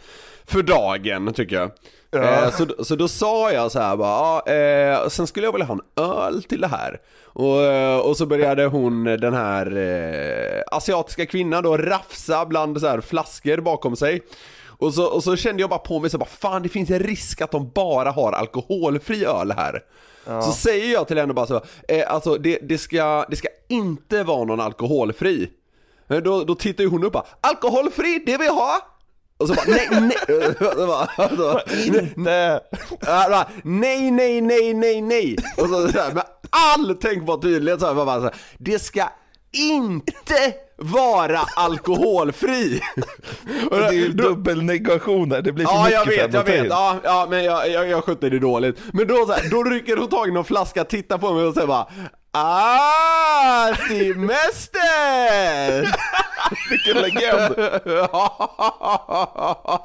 för 0.49 0.63
dagen 0.63 1.33
tycker 1.33 1.57
jag. 1.57 1.71
Eh, 2.13 2.51
så, 2.51 2.85
så 2.85 2.97
då 2.97 3.09
sa 3.09 3.53
jag 3.53 3.73
så 3.73 3.81
här 3.81 3.97
bara, 3.97 4.43
ja, 4.47 4.53
eh, 4.53 5.09
sen 5.09 5.27
skulle 5.27 5.47
jag 5.47 5.53
vilja 5.53 5.67
ha 5.67 5.75
en 5.75 6.05
öl 6.05 6.43
till 6.43 6.61
det 6.61 6.67
här. 6.67 7.01
Och, 7.25 7.63
eh, 7.63 7.99
och 7.99 8.17
så 8.17 8.27
började 8.27 8.67
hon, 8.67 9.05
den 9.05 9.35
här 9.35 9.77
eh, 9.77 10.77
asiatiska 10.77 11.27
kvinnan 11.27 11.63
då, 11.63 11.77
rafsa 11.77 12.47
bland 12.47 12.81
så 12.81 12.87
här 12.87 13.01
flaskor 13.01 13.61
bakom 13.61 13.97
sig. 13.97 14.23
Och 14.81 14.95
så, 14.95 15.05
och 15.07 15.25
så 15.25 15.37
kände 15.37 15.61
jag 15.63 15.71
bara 15.71 15.79
på 15.79 16.01
mig 16.01 16.11
så 16.11 16.19
bara, 16.19 16.29
fan 16.41 16.63
det 16.63 16.69
finns 16.69 16.91
en 16.91 16.99
risk 16.99 17.41
att 17.41 17.51
de 17.51 17.71
bara 17.75 18.11
har 18.11 18.33
alkoholfri 18.33 19.25
öl 19.25 19.53
här. 19.53 19.83
Så 20.43 20.53
säger 20.53 20.93
jag 20.93 21.09
till 21.09 21.19
henne 21.19 21.33
bara 21.35 21.47
så, 21.47 21.63
eh, 21.89 22.13
alltså 22.13 22.35
det, 22.35 22.59
det, 22.63 22.79
ska, 22.79 23.27
det 23.31 23.37
ska 23.37 23.49
inte 23.69 24.23
vara 24.23 24.45
någon 24.45 24.61
alkoholfri. 24.61 25.51
Men 26.07 26.23
Då, 26.23 26.45
då 26.45 26.55
tittar 26.55 26.85
ju 26.85 26.91
hon 26.91 27.05
upp 27.05 27.13
bara, 27.13 27.25
alkoholfri, 27.41 28.23
det 28.27 28.37
vill 28.37 28.47
jag 28.47 28.55
ha! 28.55 28.81
Och 29.39 29.49
så 29.49 29.55
bara, 29.55 29.65
nej, 29.69 29.89
nej, 29.91 30.17
så 30.59 30.87
bara, 30.87 31.29
så 31.29 31.37
bara, 31.37 31.63
Nej. 32.17 32.61
Nej, 33.63 34.41
nej, 34.41 34.75
nej, 34.75 35.01
nej. 35.01 35.37
Och 35.57 35.69
så, 35.69 35.89
så 35.89 35.99
här, 35.99 36.13
med 36.13 36.25
all 36.51 36.97
tänkbar 36.97 37.43
tydlighet 37.43 37.81
så 37.81 37.87
här, 37.87 37.95
bara, 37.95 38.17
så 38.17 38.23
här, 38.23 38.35
det 38.59 38.79
ska 38.79 39.09
inte 39.53 40.55
vara 40.77 41.41
alkoholfri. 41.57 42.81
Och 43.71 43.77
Det 43.77 43.87
är 43.87 43.93
ju 43.93 44.13
dubbelnegation 44.13 45.29
där, 45.29 45.43
det 45.43 45.53
blir 45.53 45.67
för 45.67 45.73
Ja 45.73 45.85
mycket 45.85 45.93
jag 45.93 46.07
vet, 46.07 46.35
jag 46.35 46.45
vet, 46.45 46.67
ja, 46.71 46.97
ja 47.05 47.27
men 47.31 47.45
jag, 47.45 47.71
jag, 47.71 47.89
jag 47.89 48.05
skötte 48.05 48.29
det 48.31 48.39
dåligt. 48.39 48.79
Men 48.93 49.07
då 49.07 49.27
så 49.27 49.33
här, 49.33 49.51
då 49.51 49.65
rycker 49.65 49.97
hon 49.97 50.09
tag 50.09 50.29
i 50.29 50.33
någon 50.33 50.45
flaska, 50.45 50.85
tittar 50.85 51.19
på 51.19 51.33
mig 51.33 51.45
och 51.45 51.55
säger 51.55 51.67
bara 51.67 51.87
Ah, 52.41 53.75
semester! 53.89 54.79
Vilken 56.71 56.97
legend! 56.97 57.55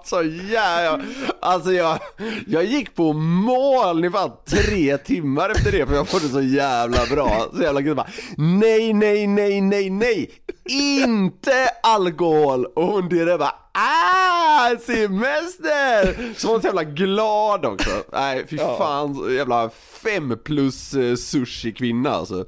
så 0.04 0.24
jävla, 0.52 1.06
alltså 1.40 1.74
jag, 1.74 2.00
jag 2.48 2.64
gick 2.64 2.96
på 2.96 3.14
moln 3.14 4.06
i 4.06 4.10
fan 4.10 4.32
tre 4.46 4.98
timmar 4.98 5.50
efter 5.50 5.72
det 5.72 5.88
för 5.88 5.96
jag 5.96 6.08
får 6.08 6.20
det 6.20 6.28
så 6.28 6.42
jävla 6.42 7.06
bra. 7.12 7.48
Så 7.56 7.62
jävla 7.62 7.82
gud 7.82 7.96
bara, 7.96 8.08
nej, 8.38 8.94
nej, 8.94 9.28
nej, 9.28 9.62
nej, 9.62 9.90
nej, 9.90 10.32
inte 10.66 11.70
alkohol! 11.84 12.66
Och 12.66 12.88
hon 12.88 13.10
dirrade 13.10 13.38
bara, 13.38 13.56
ah, 13.74 14.70
semester! 14.80 16.34
Så 16.40 16.48
var 16.48 16.54
hon 16.54 16.62
så 16.62 16.68
jävla 16.68 16.84
glad 16.84 17.66
också. 17.66 17.90
Nej, 18.12 18.48
fy 18.48 18.58
fan, 18.58 19.16
så 19.16 19.32
jävla 19.32 19.70
fem 20.04 20.38
plus 20.44 20.94
eh, 20.94 21.16
sushi-kvinna 21.16 22.10
alltså. 22.10 22.46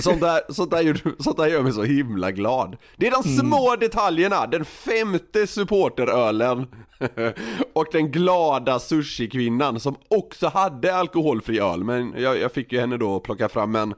Sånt 0.00 0.20
där, 0.20 0.52
sånt, 0.52 0.70
där 0.70 0.80
gör, 0.80 1.22
sånt 1.22 1.36
där 1.36 1.46
gör 1.46 1.62
mig 1.62 1.72
så 1.72 1.82
himla 1.82 2.30
glad. 2.30 2.76
Det 2.96 3.06
är 3.06 3.10
de 3.10 3.22
små 3.22 3.76
detaljerna, 3.76 4.46
den 4.46 4.64
femte 4.64 5.46
supporterölen 5.46 6.66
och 7.72 7.86
den 7.92 8.10
glada 8.10 8.78
sushi-kvinnan 8.78 9.80
som 9.80 9.96
också 10.08 10.48
hade 10.48 10.94
alkoholfri 10.94 11.58
öl, 11.60 11.84
men 11.84 12.14
jag, 12.16 12.38
jag 12.38 12.52
fick 12.52 12.72
ju 12.72 12.80
henne 12.80 12.96
då 12.96 13.20
plocka 13.20 13.48
fram 13.48 13.76
en 13.76 13.94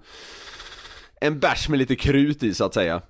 en 1.23 1.39
bärs 1.39 1.69
med 1.69 1.79
lite 1.79 1.97
krut 1.97 2.43
i 2.43 2.55
så 2.55 2.65
att 2.65 2.75
säga. 2.75 3.03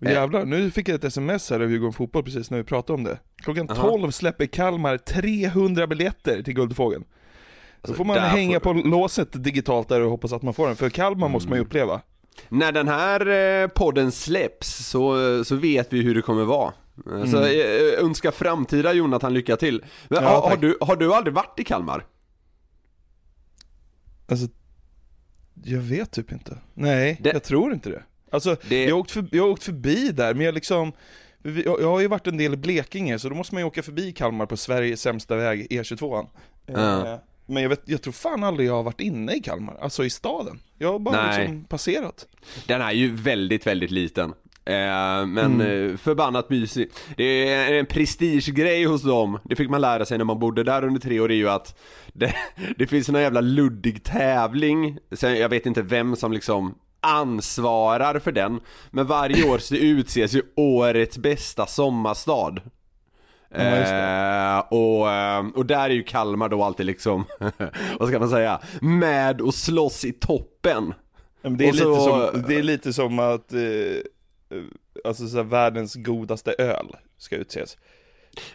Och 0.00 0.10
Jävlar, 0.10 0.44
nu 0.44 0.70
fick 0.70 0.88
jag 0.88 0.94
ett 0.94 1.04
sms 1.04 1.50
här 1.50 1.60
av 1.60 1.70
Djurgården 1.70 1.92
Fotboll 1.92 2.22
precis 2.24 2.50
när 2.50 2.58
vi 2.58 2.64
pratade 2.64 2.94
om 2.94 3.04
det. 3.04 3.18
Klockan 3.36 3.66
12 3.66 4.10
släpper 4.10 4.46
Kalmar 4.46 4.96
300 4.98 5.86
biljetter 5.86 6.42
till 6.42 6.54
Guldfågeln. 6.54 7.04
Så 7.84 7.94
får 7.94 8.04
man 8.04 8.18
hänga 8.18 8.60
får- 8.60 8.74
på 8.82 8.88
låset 8.88 9.44
digitalt 9.44 9.88
där 9.88 10.00
och 10.00 10.10
hoppas 10.10 10.32
att 10.32 10.42
man 10.42 10.54
får 10.54 10.66
den, 10.66 10.76
för 10.76 10.90
Kalmar 10.90 11.28
måste 11.28 11.48
man 11.48 11.58
ju 11.58 11.64
uppleva. 11.64 12.00
När 12.48 12.72
den 12.72 12.88
här 12.88 13.26
eh, 13.62 13.68
podden 13.68 14.12
släpps 14.12 14.86
så, 14.86 15.44
så 15.44 15.54
vet 15.56 15.92
vi 15.92 16.02
hur 16.02 16.14
det 16.14 16.22
kommer 16.22 16.44
vara. 16.44 16.72
Eh, 17.12 17.24
Så 17.24 17.44
eh, 17.44 18.04
önska 18.04 18.32
framtida 18.32 18.92
Jonathan 18.92 19.34
lycka 19.34 19.56
till. 19.56 19.84
Men, 20.08 20.24
Ja, 20.24 20.30
har, 20.30 20.48
har, 20.50 20.56
du, 20.56 20.76
har 20.80 20.96
du 20.96 21.14
aldrig 21.14 21.34
varit 21.34 21.60
i 21.60 21.64
Kalmar? 21.64 22.06
Alltså, 24.28 24.46
jag 25.64 25.80
vet 25.80 26.10
typ 26.10 26.32
inte. 26.32 26.58
Nej, 26.74 27.18
Det- 27.20 27.32
jag 27.32 27.42
tror 27.42 27.72
inte 27.72 27.90
det. 27.90 28.02
Alltså, 28.30 28.56
Det- 28.68 28.84
jag, 28.84 28.94
har 28.94 29.00
åkt 29.00 29.10
förbi, 29.10 29.28
jag 29.36 29.42
har 29.42 29.50
åkt 29.50 29.62
förbi 29.64 30.08
där, 30.12 30.34
men 30.34 30.46
jag 30.46 30.54
liksom 30.54 30.92
jag, 31.42 31.80
jag 31.80 31.88
har 31.90 32.00
ju 32.00 32.08
varit 32.08 32.26
en 32.26 32.36
del 32.36 32.54
i 32.54 32.56
Blekinge, 32.56 33.18
så 33.18 33.28
då 33.28 33.34
måste 33.34 33.54
man 33.54 33.62
ju 33.62 33.66
åka 33.66 33.82
förbi 33.82 34.12
Kalmar 34.12 34.46
på 34.46 34.56
Sveriges 34.56 35.00
sämsta 35.00 35.36
väg, 35.36 35.66
E22an. 35.70 36.26
Ja. 36.66 37.12
Eh, 37.12 37.18
Men 37.46 37.62
jag, 37.62 37.70
vet, 37.70 37.82
jag 37.84 38.02
tror 38.02 38.12
fan 38.12 38.44
aldrig 38.44 38.68
jag 38.68 38.74
har 38.74 38.82
varit 38.82 39.00
inne 39.00 39.32
i 39.34 39.40
Kalmar, 39.40 39.76
alltså 39.80 40.04
i 40.04 40.10
staden. 40.10 40.58
Jag 40.78 40.92
har 40.92 40.98
bara 40.98 41.26
Nej. 41.26 41.38
liksom 41.40 41.64
passerat. 41.64 42.26
Den 42.66 42.80
är 42.80 42.92
ju 42.92 43.16
väldigt, 43.16 43.66
väldigt 43.66 43.90
liten. 43.90 44.34
Eh, 44.64 45.26
men 45.26 45.60
eh, 45.60 45.96
förbannat 45.96 46.50
mysig. 46.50 46.90
Det 47.16 47.48
är 47.48 47.72
en 47.72 47.86
prestigegrej 47.86 48.84
hos 48.84 49.02
dem, 49.02 49.38
det 49.44 49.56
fick 49.56 49.70
man 49.70 49.80
lära 49.80 50.04
sig 50.04 50.18
när 50.18 50.24
man 50.24 50.38
bodde 50.38 50.64
där 50.64 50.84
under 50.84 51.00
tre 51.00 51.20
år, 51.20 51.30
är 51.30 51.34
ju 51.36 51.48
att 51.50 51.78
det, 52.12 52.34
det 52.76 52.86
finns 52.86 53.08
en 53.08 53.14
jävla 53.14 53.40
luddig 53.40 54.04
tävling, 54.04 54.98
Sen, 55.12 55.36
jag 55.38 55.48
vet 55.48 55.66
inte 55.66 55.82
vem 55.82 56.16
som 56.16 56.32
liksom 56.32 56.74
ansvarar 57.00 58.18
för 58.18 58.32
den, 58.32 58.60
men 58.90 59.06
varje 59.06 59.50
år 59.50 59.58
så 59.58 59.74
utses 59.76 60.34
ju 60.34 60.42
årets 60.56 61.18
bästa 61.18 61.66
sommarstad. 61.66 62.60
Eh, 63.54 64.58
och, 64.58 65.10
eh, 65.10 65.46
och 65.54 65.66
där 65.66 65.90
är 65.90 65.94
ju 65.94 66.02
Kalmar 66.02 66.48
då 66.48 66.64
alltid 66.64 66.86
liksom, 66.86 67.24
vad 67.98 68.08
ska 68.08 68.18
man 68.18 68.30
säga, 68.30 68.60
med 68.80 69.40
och 69.40 69.54
slåss 69.54 70.04
i 70.04 70.12
toppen. 70.12 70.94
Men 71.42 71.56
det, 71.56 71.68
är 71.68 71.72
så- 71.72 71.88
lite 71.90 72.32
som, 72.32 72.42
det 72.48 72.54
är 72.58 72.62
lite 72.62 72.92
som 72.92 73.18
att, 73.18 73.52
eh, 73.52 73.60
alltså 75.04 75.28
så 75.28 75.36
här, 75.36 75.44
världens 75.44 75.94
godaste 75.94 76.52
öl 76.58 76.96
ska 77.18 77.36
utses. 77.36 77.76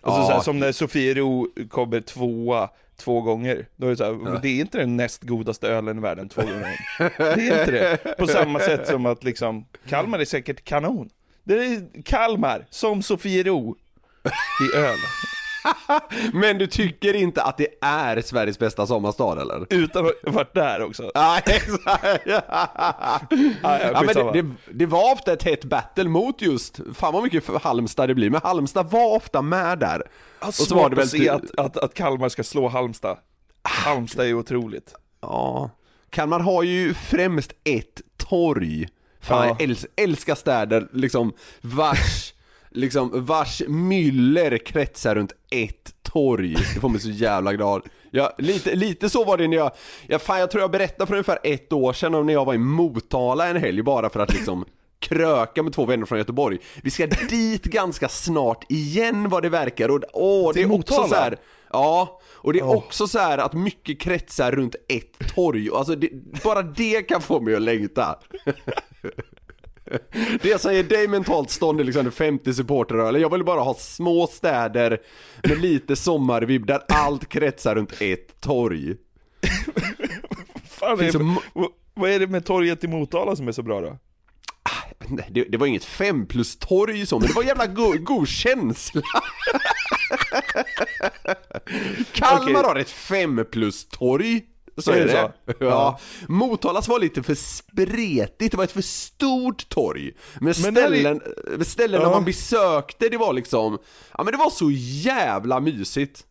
Alltså 0.01 0.21
Ja. 0.21 0.27
så 0.27 0.31
här, 0.33 0.39
som 0.41 0.59
när 0.59 0.71
Sofiero 0.71 1.47
kommer 1.69 2.01
tvåa 2.01 2.69
två 2.97 3.21
gånger. 3.21 3.67
Då 3.75 3.85
är 3.85 3.89
det 3.89 3.97
så 3.97 4.03
här, 4.03 4.13
men 4.13 4.41
det 4.41 4.47
är 4.49 4.59
inte 4.61 4.77
den 4.77 4.97
näst 4.97 5.23
godaste 5.23 5.67
ölen 5.67 5.97
i 5.97 6.01
världen 6.01 6.29
två 6.29 6.41
gånger. 6.41 6.79
Det 7.17 7.47
är 7.49 7.59
inte 7.59 7.71
det. 7.71 8.17
På 8.17 8.27
samma 8.27 8.59
sätt 8.59 8.87
som 8.87 9.05
att 9.05 9.23
liksom, 9.23 9.65
Kalmar 9.89 10.19
är 10.19 10.25
säkert 10.25 10.63
kanon. 10.63 11.09
Det 11.43 11.53
är 11.53 12.03
Kalmar, 12.03 12.65
som 12.69 13.03
Sofiero, 13.03 13.75
i 14.73 14.77
öl. 14.77 14.97
Men 16.33 16.57
du 16.57 16.67
tycker 16.67 17.13
inte 17.13 17.43
att 17.43 17.57
det 17.57 17.67
är 17.81 18.21
Sveriges 18.21 18.59
bästa 18.59 18.87
sommarstad 18.87 19.41
eller? 19.41 19.65
Utan 19.69 20.05
att 20.05 20.11
ha 20.25 20.31
varit 20.31 20.53
där 20.53 20.83
också. 20.83 21.11
Ja, 21.13 21.39
exakt. 21.45 22.21
ja, 22.25 22.41
Ja, 23.63 24.01
men 24.05 24.15
det, 24.15 24.41
det, 24.41 24.49
det 24.73 24.85
var 24.85 25.13
ofta 25.13 25.33
ett 25.33 25.43
hett 25.43 25.63
battle 25.65 26.03
mot 26.09 26.41
just, 26.41 26.79
fan 26.93 27.13
vad 27.13 27.23
mycket 27.23 27.63
Halmstad 27.63 28.09
det 28.09 28.15
blir, 28.15 28.29
men 28.29 28.41
Halmstad 28.43 28.91
var 28.91 29.15
ofta 29.15 29.41
med 29.41 29.79
där. 29.79 30.03
Har 30.39 30.47
och 30.47 30.53
så 30.53 30.75
var 30.75 30.89
det 30.89 30.95
väl 30.95 31.03
att 31.03 31.09
se 31.11 31.29
att, 31.29 31.59
att, 31.59 31.77
att 31.77 31.93
Kalmar 31.93 32.29
ska 32.29 32.43
slå 32.43 32.67
Halmstad. 32.67 33.17
Halmstad 33.63 34.25
är 34.25 34.33
otroligt. 34.33 34.93
Ja. 35.21 35.69
Kalmar 36.09 36.39
har 36.39 36.63
ju 36.63 36.93
främst 36.93 37.51
ett 37.63 38.01
torg. 38.17 38.87
Fan, 39.21 39.47
Ja. 39.47 39.55
jag 39.59 39.69
äls- 39.69 39.85
älskar 39.95 40.35
städer 40.35 40.87
liksom 40.93 41.33
vars, 41.61 42.33
liksom 42.71 43.25
vars 43.25 43.61
myller 43.67 44.57
kretsar 44.57 45.15
runt 45.15 45.31
ett 45.51 45.95
torg. 46.01 46.55
Det 46.73 46.79
får 46.79 46.89
mig 46.89 47.01
så 47.01 47.09
jävla 47.09 47.53
glad. 47.53 47.81
Ja, 48.11 48.35
lite, 48.37 48.75
lite 48.75 49.09
så 49.09 49.23
var 49.23 49.37
det 49.37 49.47
när 49.47 49.57
jag, 49.57 49.71
ja, 50.07 50.19
fan 50.19 50.39
jag 50.39 50.51
tror 50.51 50.61
jag 50.61 50.71
berättade 50.71 51.07
för 51.07 51.13
ungefär 51.13 51.39
ett 51.43 51.73
år 51.73 51.93
sedan 51.93 52.15
om 52.15 52.25
när 52.25 52.33
jag 52.33 52.45
var 52.45 52.53
i 52.53 52.57
Motala 52.57 53.47
en 53.47 53.57
helg 53.57 53.81
bara 53.81 54.09
för 54.09 54.19
att 54.19 54.33
liksom 54.33 54.65
kröka 54.99 55.63
med 55.63 55.73
två 55.73 55.85
vänner 55.85 56.05
från 56.05 56.17
Göteborg. 56.17 56.57
Vi 56.83 56.91
ska 56.91 57.07
dit 57.07 57.63
ganska 57.63 58.09
snart 58.09 58.65
igen 58.71 59.29
vad 59.29 59.43
det 59.43 59.49
verkar 59.49 59.89
och 59.89 60.01
åh, 60.13 60.51
det 60.53 60.61
är 60.61 60.65
också 60.65 60.93
Motala? 60.93 61.07
så 61.07 61.15
här. 61.15 61.37
Ja, 61.71 62.21
och 62.25 62.53
det 62.53 62.59
är 62.59 62.63
Åh. 62.63 62.75
också 62.75 63.07
så 63.07 63.19
här 63.19 63.37
att 63.37 63.53
mycket 63.53 63.99
kretsar 63.99 64.51
runt 64.51 64.75
ett 64.87 65.35
torg. 65.35 65.69
Alltså 65.73 65.95
det, 65.95 66.09
bara 66.43 66.61
det 66.61 67.01
kan 67.01 67.21
få 67.21 67.39
mig 67.39 67.55
att 67.55 67.61
längta. 67.61 68.19
Det 70.41 70.61
som 70.61 70.73
ger 70.73 70.83
dig 70.83 71.07
mentalt 71.07 71.49
stånd 71.51 71.79
är 71.79 71.83
liksom 71.83 72.11
50 72.11 72.53
supportrar 72.53 73.07
eller 73.07 73.19
jag 73.19 73.31
vill 73.31 73.43
bara 73.43 73.61
ha 73.61 73.73
små 73.73 74.27
städer 74.27 74.97
med 75.43 75.61
lite 75.61 75.95
sommarvibb 75.95 76.65
där 76.65 76.81
allt 76.89 77.29
kretsar 77.29 77.75
runt 77.75 78.01
ett 78.01 78.41
torg. 78.41 78.95
Fan, 80.69 80.99
är 80.99 81.11
vad- 81.95 82.09
är 82.11 82.19
det 82.19 82.27
med 82.27 82.45
torget 82.45 82.83
i 82.83 82.87
Motala 82.87 83.35
som 83.35 83.47
är 83.47 83.51
så 83.51 83.63
bra 83.63 83.81
då? 83.81 83.97
Nej, 85.09 85.27
det, 85.31 85.43
det 85.43 85.57
var 85.57 85.67
inget 85.67 85.85
fem 85.85 86.25
plus 86.25 86.57
torg 86.59 87.05
så, 87.05 87.19
men 87.19 87.27
det 87.27 87.33
var 87.33 87.41
en 87.41 87.47
jävla 87.47 87.67
go, 87.67 87.93
god 87.99 88.27
känsla. 88.27 89.01
Kalmar 92.11 92.43
Okej. 92.43 92.53
har 92.63 92.75
ett 92.75 92.89
fem 92.89 93.45
plus 93.51 93.87
torg. 93.87 94.41
Så 94.77 94.91
Är 94.91 94.95
är 94.97 95.05
det 95.05 95.11
så? 95.59 95.65
Ja. 95.65 95.99
Motalas 96.27 96.87
var 96.87 96.99
lite 96.99 97.23
för 97.23 97.35
spretigt, 97.35 98.51
det 98.51 98.57
var 98.57 98.63
ett 98.63 98.71
för 98.71 98.81
stort 98.81 99.69
torg. 99.69 100.11
Men 100.39 100.45
där 100.45 100.81
är- 100.81 100.87
ställen, 100.87 101.21
ställen 101.65 102.01
Ja. 102.01 102.09
man 102.09 102.25
besökte, 102.25 103.09
det 103.09 103.17
var 103.17 103.33
liksom, 103.33 103.77
ja 104.17 104.23
men 104.23 104.31
det 104.31 104.37
var 104.37 104.49
så 104.49 104.71
jävla 104.71 105.59
mysigt. 105.59 106.23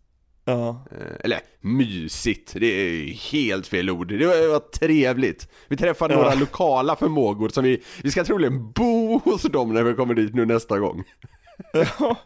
Ja. 0.45 0.85
Eh, 0.91 1.17
Eller 1.25 1.41
mysigt, 1.61 2.53
det 2.55 2.67
är 2.67 3.07
helt 3.33 3.67
fel 3.67 3.91
ord. 3.91 4.09
Det 4.19 4.26
var, 4.26 4.37
det 4.37 4.49
var 4.49 4.59
trevligt. 4.59 5.49
Vi 5.69 5.76
träffade 5.76 6.15
Ja. 6.15 6.21
några 6.23 6.35
lokala 6.35 6.97
förmågor 6.97 7.49
som 7.49 7.65
vi, 7.65 7.83
vi 8.03 8.11
ska 8.11 8.25
troligen 8.25 8.73
bo 8.73 9.19
hos 9.25 9.43
dem 9.43 9.75
när 9.75 9.83
vi 9.83 9.95
kommer 9.95 10.15
dit 10.15 10.35
nu 10.35 10.47
nästa 10.47 10.79
gång. 10.79 11.05
ja. 11.73 12.17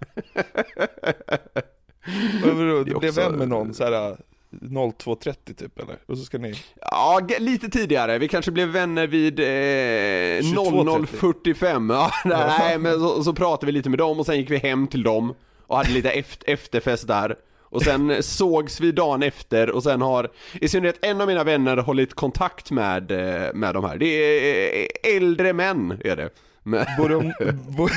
Det 2.84 2.98
blev 3.00 3.14
vän 3.14 3.32
med 3.32 3.48
någon 3.48 3.74
så 3.74 3.84
här 3.84 4.16
02.30 4.50 5.54
typ 5.54 5.78
eller? 5.78 5.96
Och 6.06 6.18
så 6.18 6.24
ska 6.24 6.38
ni... 6.38 6.54
Ja, 6.80 7.20
lite 7.38 7.68
tidigare. 7.68 8.18
Vi 8.18 8.28
kanske 8.28 8.50
blev 8.50 8.68
vänner 8.68 9.06
vid 9.06 9.40
eh, 9.40 9.44
22.30. 9.44 11.06
00.45. 11.06 12.10
Ja, 12.24 12.56
nej, 12.58 12.78
men 12.78 13.00
så, 13.00 13.24
så 13.24 13.32
pratade 13.32 13.66
vi 13.66 13.72
lite 13.72 13.88
med 13.90 13.98
dem 13.98 14.18
och 14.20 14.26
sen 14.26 14.36
gick 14.36 14.50
vi 14.50 14.56
hem 14.56 14.86
till 14.86 15.02
dem 15.02 15.34
och 15.66 15.76
hade 15.76 15.90
lite 15.90 16.10
eft- 16.10 16.42
efterfest 16.46 17.06
där. 17.08 17.36
Och 17.62 17.82
sen 17.82 18.22
sågs 18.22 18.80
vi 18.80 18.92
dagen 18.92 19.22
efter 19.22 19.70
och 19.70 19.82
sen 19.82 20.00
har 20.02 20.28
i 20.60 20.68
synnerhet 20.68 20.98
en 21.02 21.20
av 21.20 21.26
mina 21.26 21.44
vänner 21.44 21.76
hållit 21.76 22.14
kontakt 22.14 22.70
med, 22.70 23.10
eh, 23.10 23.52
med 23.54 23.74
de 23.74 23.84
här. 23.84 23.96
Det 23.96 24.06
är 24.06 24.80
eh, 24.82 25.16
äldre 25.16 25.52
män 25.52 26.00
är 26.04 26.16
det. 26.16 26.28
Men, 26.62 26.86
Bor 26.98 27.08
de, 27.08 27.32
bor, 27.76 27.90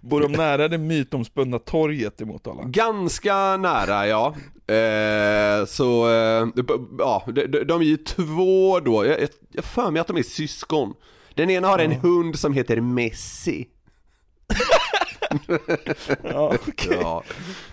bor 0.00 0.20
de 0.20 0.32
nära 0.32 0.68
det 0.68 0.78
mytomspunna 0.78 1.58
torget 1.58 2.20
i 2.20 2.24
Motala? 2.24 2.62
Ganska 2.64 3.56
nära 3.56 4.06
ja. 4.06 4.34
Eh, 4.74 5.64
så, 5.66 6.08
eh, 6.10 6.46
ja, 6.98 7.24
de, 7.26 7.46
de- 7.64 7.80
är 7.80 7.84
ju 7.84 7.96
två 7.96 8.80
då, 8.80 9.06
jag, 9.06 9.28
jag 9.52 9.64
för 9.64 9.90
mig 9.90 10.00
att 10.00 10.06
de 10.06 10.16
är 10.16 10.22
syskon. 10.22 10.94
Den 11.34 11.50
ena 11.50 11.68
har 11.68 11.78
en 11.78 11.92
hund 11.92 12.38
som 12.38 12.52
heter 12.52 12.80
Messi. 12.80 13.68
Ja, 16.22 16.54
okej. 16.68 16.98
Ja. 17.00 17.22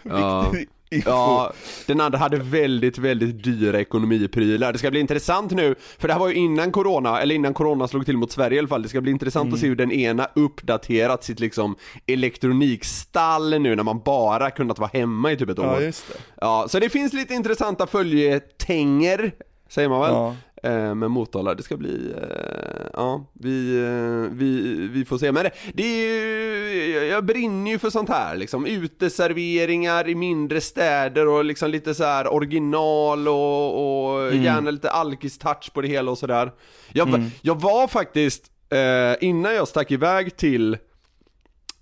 Ja. 0.04 0.54
Info. 0.92 1.10
Ja, 1.10 1.54
den 1.88 2.02
andra 2.02 2.18
hade 2.18 2.38
väldigt, 2.38 2.98
väldigt 2.98 3.44
dyra 3.44 3.80
ekonomiprylar. 3.80 4.74
Det 4.74 4.80
ska 4.80 4.92
bli 4.92 5.00
intressant 5.00 5.52
nu, 5.52 5.76
för 6.00 6.08
det 6.08 6.14
här 6.14 6.20
var 6.20 6.30
ju 6.30 6.36
innan 6.36 6.72
corona, 6.72 7.22
eller 7.22 7.36
innan 7.36 7.54
corona 7.54 7.88
slog 7.88 8.06
till 8.06 8.18
mot 8.18 8.32
Sverige 8.32 8.56
i 8.56 8.60
alla 8.60 8.68
fall. 8.68 8.82
Det 8.82 8.90
ska 8.90 9.02
bli 9.02 9.12
intressant 9.12 9.54
att 9.54 9.60
se 9.60 9.68
hur 9.68 9.76
den 9.76 9.92
ena 9.92 10.28
uppdaterat 10.36 11.24
sitt 11.24 11.40
liksom 11.40 11.76
elektronikstall 12.08 13.62
nu 13.62 13.76
när 13.76 13.84
man 13.84 14.00
bara 14.00 14.52
kunnat 14.52 14.80
vara 14.80 14.90
hemma 14.94 15.32
i 15.32 15.38
typ 15.38 15.50
ett 15.50 15.60
år. 15.60 15.66
Ja, 15.66 15.82
just 15.82 16.08
det. 16.08 16.20
Ja, 16.42 16.66
så 16.70 16.80
det 16.80 16.90
finns 16.90 17.14
lite 17.14 17.34
intressanta 17.34 17.88
följetänger, 17.88 19.32
säger 19.70 19.90
man 19.90 20.02
väl? 20.02 20.12
Ja. 20.12 20.36
Eh, 20.66 20.96
med 20.96 21.12
Motala, 21.12 21.56
det 21.56 21.64
ska 21.64 21.78
bli, 21.78 22.14
eh, 22.18 22.88
ja, 22.94 23.26
vi, 23.34 23.78
eh, 23.78 24.32
vi, 24.38 24.88
vi 24.88 25.06
får 25.06 25.18
se. 25.18 25.32
Men 25.32 25.44
det, 25.44 25.52
det 25.74 25.84
är 25.84 26.08
ju, 26.08 26.94
jag- 26.94 27.06
jag 27.06 27.26
brinner 27.26 27.72
ju 27.72 27.80
för 27.80 27.90
sånt 27.90 28.10
här 28.10 28.36
liksom, 28.36 28.66
uteserveringar 28.66 30.10
i 30.10 30.16
mindre 30.16 30.62
städer 30.62 31.28
och 31.28 31.46
liksom 31.46 31.72
lite 31.72 31.94
så 31.96 32.04
här 32.04 32.34
original 32.34 33.28
och, 33.28 34.14
och 34.16 34.36
gärna 34.36 34.72
lite 34.72 34.90
alkis-touch 34.90 35.74
på 35.74 35.82
det 35.82 35.88
hela 35.88 36.12
och 36.12 36.18
sådär. 36.18 36.52
Jag, 36.94 37.06
va- 37.06 37.18
jag 37.42 37.62
var 37.62 37.88
faktiskt, 37.88 38.44
eh, 38.70 39.28
innan 39.28 39.56
jag 39.56 39.68
stack 39.68 39.92
iväg 39.92 40.36
till 40.38 40.78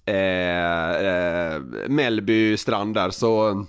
eh, 0.06 0.90
eh, 0.96 1.62
Mellby 1.88 2.58
strand 2.58 2.94
där 2.96 3.10
så, 3.10 3.66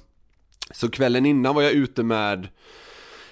så 0.70 0.90
kvällen 0.90 1.26
innan 1.26 1.54
var 1.54 1.62
jag 1.62 1.72
ute 1.72 2.02
med 2.02 2.48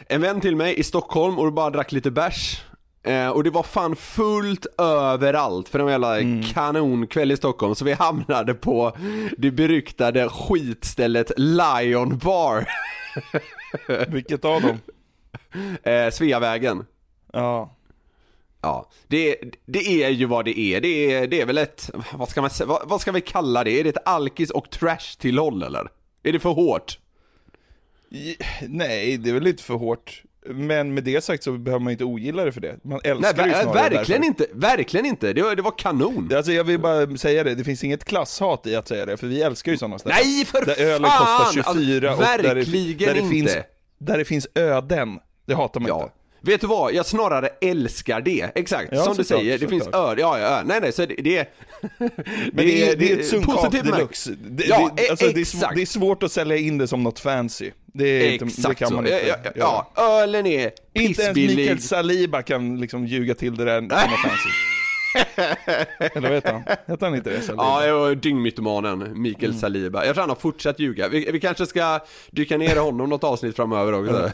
en 0.09 0.21
vän 0.21 0.40
till 0.40 0.56
mig 0.56 0.78
i 0.78 0.82
Stockholm 0.82 1.38
och 1.38 1.52
bara 1.52 1.71
drack 1.71 1.92
lite 1.92 2.11
bärs 2.11 2.62
eh, 3.02 3.28
och 3.28 3.44
det 3.44 3.50
var 3.50 3.62
fan 3.62 3.97
fullt 3.97 4.66
överallt 4.78 5.68
för 5.68 5.78
en 5.78 5.88
jävla 5.88 6.16
kanonkväll 6.54 7.32
i 7.32 7.36
Stockholm 7.36 7.75
så 7.75 7.84
vi 7.84 7.93
hamnade 7.93 8.54
på 8.54 8.97
det 9.38 9.50
beryktade 9.50 10.28
skitstället 10.28 11.32
Lion 11.36 12.19
Bar, 12.19 12.69
Vilket 14.08 14.45
av 14.45 14.62
dem? 14.62 14.78
eh, 15.82 16.10
Sveavägen. 16.10 16.86
Ja. 17.32 17.76
Ja, 18.65 18.91
det, 19.08 19.36
det 19.67 20.02
är 20.04 20.08
ju 20.08 20.26
vad 20.26 20.45
det 20.45 20.58
är. 20.58 20.80
Det 20.80 20.88
är, 21.15 21.26
det 21.26 21.41
är 21.41 21.47
väl 21.47 21.58
ett, 21.58 21.91
vad 22.15 22.28
ska 22.28 22.41
man 22.41 22.50
vad, 22.67 22.88
vad 22.88 23.00
ska 23.00 23.12
vi 23.12 23.21
kalla 23.21 23.65
det? 23.65 23.80
Är 23.80 23.84
det 23.84 23.91
ett 23.91 24.08
alkis 24.08 24.50
och 24.50 24.71
trash 24.71 25.19
tillhåll 25.19 25.62
eller? 25.62 25.88
Är 26.23 26.32
det 26.32 26.41
för 26.41 26.50
hårt? 26.50 26.99
Nej, 28.69 29.17
det 29.19 29.31
är 29.31 29.35
väl 29.35 29.43
lite 29.43 29.63
för 29.63 29.75
hårt. 29.75 30.23
Men 30.47 30.95
med 30.95 31.05
det 31.05 31.25
sagt 31.25 31.43
så 31.43 31.53
behöver 31.53 31.85
man 31.85 31.91
inte 31.91 32.05
ogilla 32.05 32.45
det 32.45 32.53
för 32.53 32.61
det. 32.61 32.77
Man 32.85 33.01
Nej, 33.05 33.11
älskar 33.13 33.33
det 33.43 33.49
ju 33.49 33.55
snarare 33.55 33.75
verkligen 33.91 34.21
därför. 34.21 34.25
inte, 34.25 34.47
verkligen 34.53 35.07
inte. 35.07 35.33
Det 35.33 35.43
var, 35.43 35.57
det 35.57 35.63
var 35.63 35.79
kanon. 35.79 36.31
Alltså 36.37 36.53
jag 36.53 36.65
vill 36.65 36.79
bara 36.81 37.17
säga 37.17 37.45
det, 37.45 37.55
det 37.55 37.65
finns 37.65 37.85
inget 37.85 38.05
klasshat 38.05 38.67
i 38.67 38.77
att 38.77 38.89
säga 38.89 39.07
det, 39.07 39.17
för 39.17 39.27
vi 39.27 39.43
älskar 39.43 39.73
ju 39.73 39.79
sådana 39.79 39.99
ställen. 39.99 40.19
Nej 40.25 40.45
för 40.45 40.65
Där 40.67 40.81
ölen 40.81 41.11
kostar 41.11 41.53
24 41.53 42.11
alltså, 42.11 42.23
och 42.25 42.29
där 42.39 42.43
det, 42.49 42.55
verkligen 42.55 42.99
där 42.99 43.15
det 43.15 43.21
inte. 43.21 43.31
finns, 43.31 43.57
där 43.99 44.19
det 44.19 44.25
finns 44.25 44.49
öden. 44.55 45.19
Det 45.47 45.55
hatar 45.55 45.81
man 45.81 45.89
Ja. 45.89 46.03
inte. 46.03 46.15
Vet 46.45 46.61
du 46.61 46.67
vad, 46.67 46.95
jag 46.95 47.07
snarare 47.07 47.49
älskar 47.61 48.21
det. 48.21 48.51
Exakt, 48.55 48.89
Ja, 48.93 49.03
som 49.03 49.17
du 49.17 49.25
såklart, 49.25 49.41
säger, 49.41 49.59
det 49.59 49.69
finns 49.69 49.85
såklart. 49.85 50.11
öl, 50.13 50.19
ja, 50.19 50.39
ja, 50.39 50.51
ja, 50.57 50.63
nej 50.67 50.79
nej, 50.81 50.93
så 50.93 51.07
det, 51.07 51.15
det. 51.15 51.49
Men 52.52 52.66
det, 52.66 52.90
är, 52.90 52.97
det 52.97 53.12
är 53.12 53.18
ett 53.18 53.73
med- 53.73 53.84
deluxe. 53.84 54.30
Det, 54.50 54.64
Ja, 54.66 54.90
det, 54.97 55.10
alltså, 55.10 55.26
exakt. 55.26 55.75
det 55.76 55.82
är 55.82 55.86
svårt 55.86 56.23
att 56.23 56.32
sälja 56.32 56.56
in 56.56 56.78
det 56.78 56.88
som 56.88 57.02
något 57.02 57.18
fancy. 57.18 57.71
Det, 57.95 58.04
är 58.04 58.32
inte, 58.32 58.68
det 58.68 58.75
kan 58.75 58.95
man 58.95 59.06
inte 59.06 59.26
ja, 59.28 59.36
ja, 59.54 59.90
ja, 59.97 60.02
ölen 60.23 60.47
är 60.47 60.71
Inte 60.92 61.23
ens 61.23 61.34
pissbillig. 61.34 61.56
Mikael 61.56 61.80
Saliba 61.82 62.42
kan 62.42 62.80
liksom 62.80 63.06
ljuga 63.06 63.34
till 63.34 63.56
det 63.56 63.64
där 63.64 63.78
som 63.80 63.86
något 63.88 64.21
fancy. 64.21 64.49
Eller 66.14 66.30
heter 66.30 66.52
han? 66.52 66.62
Heter 66.86 67.06
han 67.06 67.14
inte 67.14 67.30
det? 67.30 67.40
Saliba? 67.40 67.62
Ja, 67.64 67.86
jag 67.86 67.99
var 67.99 68.14
dyngmytomanen 68.14 69.23
Mikael 69.23 69.54
Saliba. 69.54 70.04
Jag 70.06 70.14
tror 70.14 70.23
han 70.23 70.28
har 70.30 70.36
fortsatt 70.36 70.78
ljuga. 70.80 71.08
Vi, 71.08 71.30
vi 71.32 71.40
kanske 71.40 71.66
ska 71.66 72.00
dyka 72.30 72.56
ner 72.58 72.76
i 72.76 72.78
honom 72.78 73.08
något 73.08 73.25
avsnitt 73.25 73.56
framöver 73.56 73.92
också. 73.92 74.30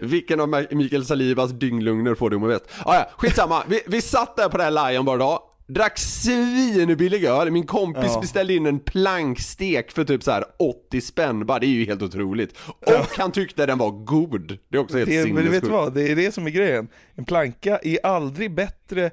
Vilken 0.02 0.40
av 0.40 0.66
Mikael 0.70 1.04
Salibas 1.04 1.50
dynglugner 1.50 2.14
får 2.14 2.30
du 2.30 2.38
med 2.38 2.48
vet? 2.48 2.68
Ah, 2.84 2.94
ja, 2.94 3.10
skitsamma. 3.18 3.62
Vi, 3.68 3.80
vi 3.86 4.02
satt 4.02 4.36
där 4.36 4.48
på 4.48 4.56
det 4.58 4.64
här 4.64 4.92
Lion 4.92 5.04
bara 5.04 5.16
dag. 5.16 5.40
Drack 5.68 5.98
svinbillig 5.98 7.24
öl, 7.24 7.50
min 7.50 7.66
kompis 7.66 8.10
Ja. 8.14 8.20
beställde 8.20 8.54
in 8.54 8.66
en 8.66 8.80
plankstek 8.80 9.92
för 9.92 10.04
typ 10.04 10.22
så 10.22 10.30
här 10.30 10.44
80 10.58 11.00
spänn, 11.00 11.46
bara 11.46 11.58
det 11.58 11.66
är 11.66 11.68
ju 11.68 11.84
helt 11.84 12.02
otroligt. 12.02 12.58
Och 12.80 13.18
han 13.18 13.32
tyckte 13.32 13.66
den 13.66 13.78
var 13.78 13.90
god, 13.90 14.58
det 14.68 14.76
är 14.76 14.80
också 14.80 14.98
helt 14.98 15.10
är- 15.10 15.24
men 15.26 15.34
du 15.34 15.42
vet 15.42 15.44
sinnessjukt. 15.44 15.72
vad, 15.72 15.94
det 15.94 16.08
är 16.12 16.16
det 16.16 16.34
som 16.34 16.46
är 16.46 16.50
grejen. 16.50 16.88
En 17.14 17.24
planka 17.24 17.78
är 17.82 18.06
aldrig 18.06 18.54
bättre 18.54 19.10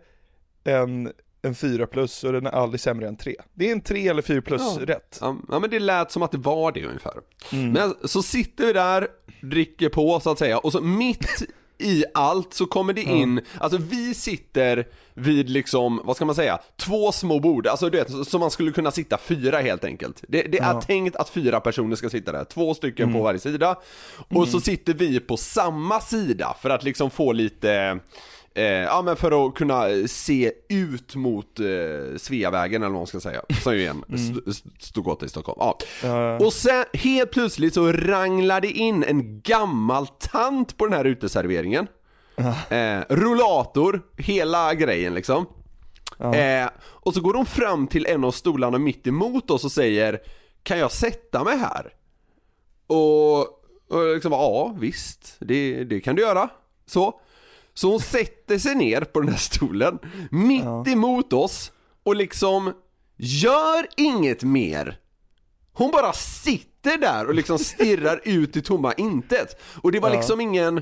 än 0.65 1.11
en 1.41 1.55
4 1.55 1.87
plus 1.87 2.23
och 2.23 2.33
den 2.33 2.45
är 2.45 2.51
aldrig 2.51 2.79
sämre 2.81 3.07
än 3.07 3.17
3. 3.17 3.35
Det 3.53 3.67
är 3.67 3.71
en 3.71 3.81
3 3.81 4.07
eller 4.07 4.21
4 4.21 4.41
plus 4.41 4.61
Ja. 4.79 4.85
rätt. 4.85 5.17
Ja, 5.21 5.35
ja 5.49 5.59
men 5.59 5.69
det 5.69 5.79
lät 5.79 6.11
som 6.11 6.23
att 6.23 6.31
det 6.31 6.37
var 6.37 6.71
det 6.71 6.85
ungefär. 6.85 7.13
Mm. 7.51 7.71
Men 7.71 7.93
så 8.03 8.23
sitter 8.23 8.65
vi 8.65 8.73
där, 8.73 9.07
dricker 9.41 9.89
på 9.89 10.19
så 10.19 10.31
att 10.31 10.39
säga, 10.39 10.57
och 10.57 10.71
så 10.71 10.81
mitt 10.81 11.27
i 11.83 12.05
allt 12.13 12.53
så 12.53 12.65
kommer 12.65 12.93
det 12.93 13.01
in, 13.01 13.41
alltså 13.59 13.77
vi 13.77 14.13
sitter 14.13 14.87
vid 15.13 15.49
liksom, 15.49 16.01
vad 16.03 16.15
ska 16.15 16.25
man 16.25 16.35
säga, 16.35 16.59
två 16.77 17.11
små 17.11 17.39
bord, 17.39 17.67
alltså 17.67 17.89
du 17.89 17.97
vet, 17.97 18.27
så 18.27 18.39
man 18.39 18.51
skulle 18.51 18.71
kunna 18.71 18.91
sitta 18.91 19.17
fyra 19.17 19.57
helt 19.59 19.83
enkelt. 19.83 20.23
Det, 20.27 20.41
det 20.41 20.57
är 20.57 20.63
Ja. 20.63 20.69
Mm. 20.69 20.81
tänkt 20.81 21.15
att 21.15 21.29
fyra 21.29 21.59
personer 21.59 21.95
ska 21.95 22.09
sitta 22.09 22.31
där, 22.31 22.43
två 22.43 22.73
stycken 22.73 23.13
på 23.13 23.21
varje 23.21 23.39
sida. 23.39 23.75
Och 24.29 24.47
så 24.47 24.59
sitter 24.59 24.93
vi 24.93 25.19
på 25.19 25.37
samma 25.37 25.99
sida 26.01 26.55
för 26.61 26.69
att 26.69 26.83
liksom 26.83 27.09
få 27.09 27.31
lite 27.31 27.99
Eh, 28.55 28.63
ja 28.65 29.01
men 29.01 29.15
för 29.15 29.47
att 29.47 29.53
kunna 29.55 29.87
se 30.07 30.51
ut 30.69 31.15
mot 31.15 31.59
eh, 31.59 32.17
Sveavägen 32.17 32.81
eller 32.83 32.91
vad 32.91 32.99
man 32.99 33.07
ska 33.07 33.19
säga, 33.19 33.41
som 33.63 33.73
ju 33.75 33.85
är 33.85 33.89
en 33.89 34.03
st- 34.15 34.49
st- 34.49 34.69
stor 34.79 35.03
gata 35.03 35.25
i 35.25 35.29
Stockholm. 35.29 35.57
Ja. 35.59 35.77
Ja. 36.03 36.37
Och 36.45 36.53
sen 36.53 36.85
helt 36.93 37.31
plötsligt 37.31 37.73
så 37.73 37.91
ranglade 37.91 38.67
in 38.67 39.03
en 39.03 39.41
gammal 39.41 40.07
tant 40.07 40.77
på 40.77 40.85
den 40.85 40.93
här 40.93 41.05
uteserveringen. 41.05 41.87
Eh, 42.69 42.99
rullator, 43.09 44.01
hela 44.17 44.73
grejen 44.73 45.13
liksom. 45.13 45.45
Eh, 46.19 46.69
och 46.79 47.13
så 47.13 47.21
går 47.21 47.33
hon 47.33 47.45
fram 47.45 47.87
till 47.87 48.05
en 48.05 48.23
av 48.23 48.31
stolarna 48.31 48.77
mitt 48.77 49.07
emot 49.07 49.51
oss 49.51 49.65
och 49.65 49.71
säger 49.71 50.19
Kan 50.63 50.79
jag 50.79 50.91
sätta 50.91 51.43
mig 51.43 51.57
här? 51.57 51.93
och, 52.87 53.39
och 53.89 54.13
liksom, 54.13 54.31
ja 54.31 54.75
visst, 54.79 55.35
det, 55.39 55.83
det 55.83 55.99
kan 56.01 56.15
du 56.15 56.21
göra. 56.21 56.49
Så. 56.85 57.19
Så 57.73 57.89
hon 57.91 57.99
sätter 57.99 58.57
sig 58.57 58.75
ner 58.75 59.01
på 59.01 59.19
den 59.19 59.29
här 59.29 59.37
stolen, 59.37 59.99
mitt 60.31 60.87
emot 60.87 61.33
oss 61.33 61.71
och 62.03 62.15
liksom 62.15 62.73
gör 63.17 63.87
inget 63.97 64.43
mer. 64.43 64.99
Hon 65.73 65.91
bara 65.91 66.13
sitter 66.13 66.97
där 66.97 67.27
och 67.27 67.33
liksom 67.33 67.59
stirrar 67.59 68.21
ut 68.25 68.57
i 68.57 68.61
tomma 68.61 68.93
intet. 68.93 69.61
Och 69.81 69.91
det 69.91 69.99
var 69.99 70.09
liksom 70.09 70.41
ingen... 70.41 70.77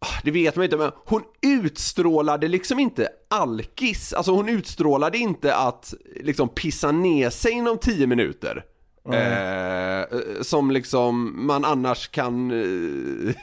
Ah, 0.00 0.20
Det 0.24 0.30
vet 0.30 0.56
man 0.56 0.64
inte, 0.64 0.76
men 0.76 0.92
hon 1.04 1.22
utstrålade 1.42 2.48
liksom 2.48 2.78
inte 2.78 3.08
alkis. 3.30 4.12
Alltså 4.12 4.32
hon 4.32 4.48
utstrålade 4.48 5.18
inte 5.18 5.54
att 5.54 5.94
liksom 6.20 6.48
pissa 6.48 6.92
ner 6.92 7.30
sig 7.30 7.52
inom 7.52 7.78
10 7.78 8.06
minuter. 8.06 8.64
Eh, 9.12 10.18
som 10.42 10.70
liksom 10.70 11.46
man 11.46 11.64
annars 11.64 12.08
kan 12.08 12.50
eh, 12.50 13.34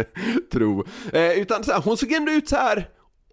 tro. 0.52 0.84
Eh, 1.12 1.32
utan 1.32 1.64
så 1.64 1.72
här, 1.72 1.80
hon 1.80 1.96
såg 1.96 2.12
ändå 2.12 2.32
ut 2.32 2.48
så 2.48 2.56
här 2.56 2.88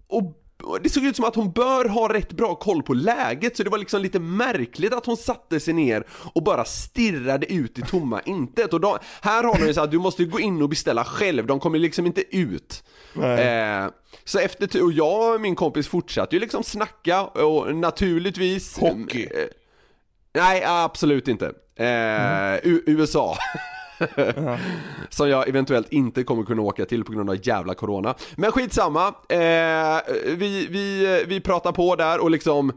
och 0.08 0.38
det 0.84 0.90
såg 0.90 1.06
ut 1.06 1.16
som 1.16 1.26
att 1.26 1.36
hon 1.36 1.52
bör 1.52 1.86
ha 1.86 2.14
rätt 2.14 2.32
bra 2.32 2.56
koll 2.56 2.84
på 2.84 2.94
läget 2.94 3.58
så 3.58 3.64
det 3.64 3.70
var 3.70 3.78
liksom 3.78 4.02
lite 4.02 4.20
märkligt 4.20 4.94
att 4.94 5.06
hon 5.06 5.18
satte 5.18 5.60
sig 5.60 5.74
ner 5.74 6.08
och 6.12 6.44
bara 6.44 6.66
stirrade 6.66 7.54
ut 7.54 7.80
i 7.80 7.82
tomma 7.82 8.22
intet. 8.26 8.74
Och 8.74 8.82
då, 8.82 8.98
här 9.22 9.44
har 9.44 9.60
de 9.60 9.68
ju 9.68 9.74
så 9.74 9.82
att 9.82 9.92
du 9.92 10.00
måste 10.00 10.26
gå 10.26 10.40
in 10.40 10.62
och 10.62 10.70
beställa 10.70 11.04
själv, 11.04 11.46
de 11.46 11.60
kommer 11.60 11.80
liksom 11.80 12.06
inte 12.06 12.38
ut. 12.38 12.84
Eh, 13.16 13.92
så 14.24 14.40
efter, 14.40 14.84
och 14.84 14.92
jag 14.92 15.36
och 15.36 15.42
min 15.42 15.56
kompis 15.56 15.88
fortsatte 15.88 16.36
ju 16.36 16.40
liksom 16.40 16.64
snacka 16.64 17.24
och 17.24 17.76
naturligtvis 17.76 18.78
Hockey. 18.78 19.24
Eh, 19.24 19.48
nej, 20.34 20.64
absolut 20.66 21.28
inte. 21.28 21.46
Eh, 21.76 22.56
U- 22.64 22.84
USA. 22.86 23.38
Som 25.10 25.30
jag 25.30 25.50
eventuellt 25.50 25.90
inte 25.90 26.24
kommer 26.24 26.44
kunna 26.44 26.62
åka 26.62 26.86
till 26.86 27.04
på 27.04 27.12
grund 27.12 27.30
av 27.30 27.38
jävla 27.48 27.74
corona. 27.74 28.16
Men 28.36 28.52
skitsamma, 28.52 29.08
eh, 29.30 30.00
vi, 30.26 30.68
vi, 30.70 31.24
vi 31.28 31.40
pratar 31.40 31.72
på 31.72 31.96
där 31.96 32.20
och 32.20 32.32
liksom 32.32 32.72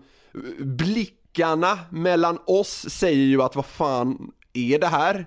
blickarna 0.59 1.79
mellan 1.91 2.39
oss 2.47 2.87
säger 2.91 3.25
ju 3.25 3.43
att 3.43 3.57
vad 3.57 3.67
fan 3.67 4.31
är 4.53 4.79
det 4.79 4.87
här? 4.87 5.27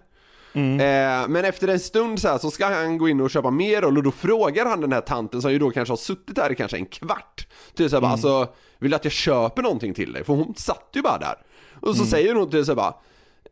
Eh, 0.82 1.28
men 1.28 1.46
efter 1.46 1.68
en 1.68 1.80
stund 1.80 2.20
så, 2.22 2.28
här, 2.28 2.38
så 2.38 2.52
ska 2.52 2.66
han 2.66 2.98
gå 2.98 3.10
in 3.10 3.22
och 3.22 3.30
köpa 3.30 3.52
mer 3.52 3.84
öl 3.84 3.98
och 3.98 4.04
då 4.04 4.12
frågar 4.12 4.66
han 4.66 4.82
den 4.82 4.94
här 4.94 5.02
tanten 5.02 5.42
som 5.42 5.52
ju 5.52 5.60
då 5.60 5.70
kanske 5.72 5.92
har 5.92 5.98
suttit 5.98 6.36
där 6.36 6.52
i 6.52 6.56
kanske 6.56 6.78
en 6.78 6.86
kvart. 6.86 7.48
Typ 7.76 7.90
såhär 7.90 8.02
bara, 8.02 8.12
alltså, 8.12 8.48
vill 8.80 8.92
du 8.92 8.96
att 8.96 9.06
jag 9.06 9.12
köper 9.12 9.62
någonting 9.62 9.94
till 9.94 10.14
dig? 10.14 10.24
För 10.24 10.34
hon 10.34 10.54
satt 10.58 10.90
ju 10.94 11.02
bara 11.02 11.18
där. 11.18 11.36
Och 11.82 11.96
så 11.96 12.06
säger 12.06 12.36
hon 12.36 12.50
till 12.50 12.66
sig 12.66 12.76
bara, 12.76 12.94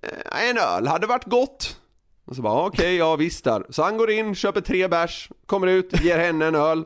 "Eh, 0.02 0.50
en 0.50 0.58
öl 0.58 0.88
hade 0.88 1.08
varit 1.08 1.26
gott. 1.26 1.80
Och 2.28 2.36
så 2.36 2.42
bara, 2.42 2.66
okej, 2.66 2.96
ja 2.96 3.16
visst 3.16 3.44
där. 3.44 3.66
Så 3.70 3.84
han 3.84 3.98
går 3.98 4.12
in, 4.12 4.36
köper 4.36 4.62
tre 4.62 4.88
bärs, 4.88 5.30
kommer 5.46 5.68
ut, 5.68 6.02
ger 6.04 6.18
henne 6.18 6.46
en 6.46 6.56
öl. 6.56 6.84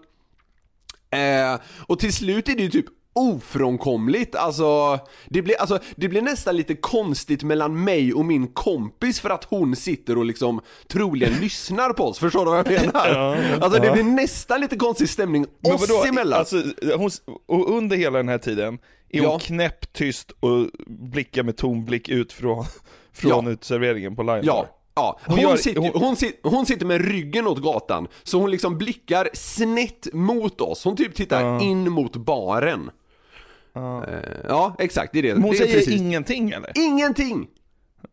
Eh, 1.12 1.60
och 1.88 2.00
till 2.00 2.14
slut 2.14 2.50
är 2.50 2.56
det 2.56 2.62
ju 2.64 2.70
typ 2.70 2.86
ofrånkomligt, 3.14 4.36
alltså 4.36 5.00
det, 5.30 5.42
blir, 5.42 5.56
alltså 5.62 5.80
det 5.96 6.08
blir 6.10 6.22
nästan 6.22 6.58
lite 6.58 6.76
konstigt 6.76 7.44
mellan 7.44 7.84
mig 7.84 8.14
och 8.14 8.26
min 8.26 8.48
kompis 8.48 9.20
för 9.20 9.30
att 9.30 9.44
hon 9.44 9.76
sitter 9.76 10.18
och 10.18 10.26
liksom 10.26 10.62
troligen 10.88 11.34
lyssnar 11.42 11.94
på 11.94 12.04
oss, 12.04 12.20
förstår 12.20 12.46
du 12.46 12.52
vad 12.52 12.72
jag 12.72 12.82
menar? 12.86 13.38
alltså 13.62 13.82
det 13.82 13.92
blir 13.92 14.04
nästan 14.04 14.62
lite 14.62 14.76
konstig 14.76 15.10
stämning 15.10 15.46
Men 15.60 15.74
oss 15.74 15.90
vadå, 15.90 16.04
emellan. 16.04 16.40
alltså, 16.40 16.64
hon, 16.98 17.10
och 17.46 17.78
under 17.78 17.98
hela 17.98 18.18
den 18.18 18.30
här 18.30 18.38
tiden 18.38 18.80
är 19.10 19.20
hon 19.20 19.30
Ja. 19.32 19.40
knäpptyst 19.40 20.32
och 20.40 20.68
blickar 20.88 21.44
med 21.44 21.58
tom 21.58 21.86
blick 21.86 22.10
ut 22.10 22.34
från, 22.34 22.66
från 23.14 23.46
Ja. 23.46 23.52
uteserveringen 23.52 24.16
på 24.16 24.24
Line 24.24 24.42
Ja, 24.44 24.68
ja. 24.96 25.20
Hon 25.26 25.36
Hon, 25.36 25.44
gör- 25.50 25.58
sitter, 25.58 25.82
hon- 25.82 25.92
hon... 26.02 26.16
hon 26.44 26.66
sitter 26.66 26.86
med 26.86 27.06
ryggen 27.12 27.48
åt 27.48 27.58
gatan, 27.62 28.08
så 28.24 28.40
hon 28.40 28.52
liksom 28.52 28.78
blickar 28.78 29.30
snett 29.34 30.08
mot 30.14 30.62
oss. 30.62 30.84
Hon 30.84 30.96
typ 30.96 31.16
tittar 31.16 31.42
Ja. 31.42 31.62
in 31.62 31.92
mot 31.92 32.16
baren. 32.16 32.92
Ja. 33.74 34.06
Eh, 34.06 34.20
Ja, 34.48 34.76
exakt, 34.80 35.14
det 35.14 35.20
är 35.20 35.24
det. 35.24 35.34
Men 35.34 35.44
hon 35.44 35.52
det 35.52 35.58
säger 35.58 35.74
precis. 35.74 36.02
ingenting 36.02 36.50
eller? 36.52 36.72
Ingenting! 36.76 37.48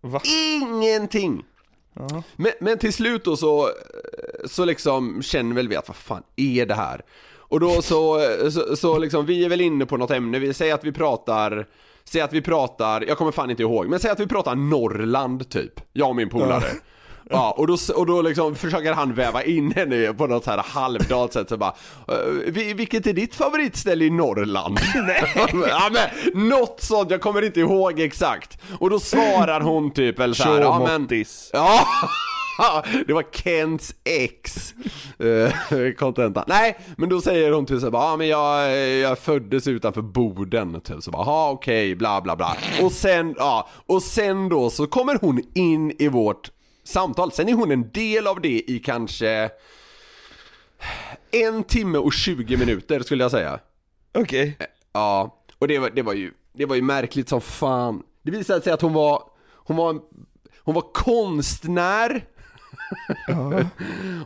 Va? 0.00 0.20
Ingenting! 0.62 1.44
Men, 2.36 2.52
men 2.60 2.78
till 2.78 2.92
slut 2.92 3.24
då 3.24 3.36
så, 3.36 3.68
så 4.44 4.64
liksom 4.64 5.22
känner 5.22 5.54
väl 5.54 5.68
vi 5.68 5.76
att 5.76 5.88
vad 5.88 5.96
fan 5.96 6.22
är 6.36 6.66
det 6.66 6.74
här? 6.74 7.00
Och 7.48 7.60
då 7.60 7.82
så, 7.82 8.20
så, 8.50 8.76
så 8.76 8.98
liksom, 8.98 9.26
vi 9.26 9.44
är 9.44 9.48
väl 9.48 9.60
inne 9.60 9.86
på 9.86 9.96
något 9.96 10.10
ämne, 10.10 10.38
vi 10.38 10.54
säger 10.54 10.74
att 10.74 10.84
vi 10.84 10.92
pratar 10.92 11.66
Säg 12.04 12.20
att 12.20 12.32
vi 12.32 12.42
pratar, 12.42 13.04
jag 13.08 13.18
kommer 13.18 13.32
fan 13.32 13.50
inte 13.50 13.62
ihåg, 13.62 13.88
men 13.88 14.00
säg 14.00 14.10
att 14.10 14.20
vi 14.20 14.26
pratar 14.26 14.54
Norrland 14.54 15.48
typ, 15.50 15.72
jag 15.92 16.08
och 16.08 16.16
min 16.16 16.28
polare. 16.28 16.64
Ja, 17.30 17.54
och 17.58 17.66
då, 17.66 17.76
och 17.94 18.06
då 18.06 18.22
liksom 18.22 18.54
försöker 18.54 18.92
han 18.92 19.14
väva 19.14 19.42
in 19.42 19.72
henne 19.72 20.12
på 20.14 20.26
något 20.26 20.44
så 20.44 20.50
här 20.50 20.62
halvdant 20.66 21.32
sätt 21.32 21.48
så 21.48 21.56
bara 21.56 21.74
"Eh, 22.08 22.14
"Vi- 22.46 22.74
Vilket 22.74 23.06
är 23.06 23.12
ditt 23.12 23.34
favoritställe 23.34 24.04
i 24.04 24.10
Norrland? 24.10 24.78
ja 25.68 25.90
men 25.92 26.48
något 26.48 26.80
sånt, 26.80 27.10
jag 27.10 27.20
kommer 27.20 27.42
inte 27.42 27.60
ihåg 27.60 28.00
exakt. 28.00 28.58
Och 28.78 28.90
då 28.90 29.00
svarar 29.00 29.60
hon 29.60 29.90
typ 29.90 30.20
eller 30.20 30.34
så 30.34 30.42
här, 30.42 30.60
ja 30.60 30.78
men. 30.78 30.86
Ja, 31.52 31.80
det 33.06 33.12
var 33.12 33.24
Kents 33.32 33.94
ex 34.04 34.74
eh, 35.18 35.92
Contenta. 35.98 36.44
Nej, 36.46 36.78
men 36.96 37.08
då 37.08 37.20
säger 37.20 37.52
hon 37.52 37.66
typ 37.66 37.80
så 37.80 37.90
bara, 37.90 38.10
ja 38.10 38.16
men 38.16 38.28
jag, 38.28 38.78
jag 38.96 39.18
föddes 39.18 39.66
utanför 39.66 40.02
Boden 40.02 40.80
typ 40.80 41.02
så 41.02 41.10
bara, 41.10 41.26
ja 41.26 41.50
okej, 41.50 41.96
bla 41.96 42.20
bla 42.20 42.36
bla. 42.36 42.56
Och 42.82 42.92
sen, 42.92 43.34
ja, 43.38 43.68
och 43.86 44.02
sen 44.02 44.48
då 44.48 44.70
så 44.70 44.86
kommer 44.86 45.18
hon 45.20 45.40
in 45.54 45.92
i 45.98 46.08
vårt 46.08 46.50
samtal. 46.84 47.32
Sen 47.32 47.48
är 47.48 47.52
hon 47.54 47.70
en 47.70 47.90
del 47.90 48.26
av 48.26 48.40
det 48.40 48.70
i 48.70 48.82
kanske 48.84 49.50
en 51.30 51.64
timme 51.64 51.98
och 51.98 52.12
20 52.12 52.56
minuter 52.56 53.00
skulle 53.00 53.24
jag 53.24 53.30
säga. 53.30 53.60
Okej. 54.14 54.58
Ja, 54.92 55.42
och 55.58 55.68
det 55.68 55.78
var, 55.78 55.90
det 55.90 56.02
var 56.02 56.12
ju, 56.12 56.32
det 56.52 56.66
var 56.66 56.76
ju 56.76 56.82
märkligt 56.82 57.28
som 57.28 57.40
fan. 57.40 58.02
Det 58.22 58.30
visade 58.30 58.62
sig 58.62 58.72
att 58.72 58.82
hon 58.82 58.92
var, 58.92 59.22
hon 59.54 59.76
var, 59.76 60.00
hon 60.58 60.74
var 60.74 60.92
konstnär. 60.92 62.24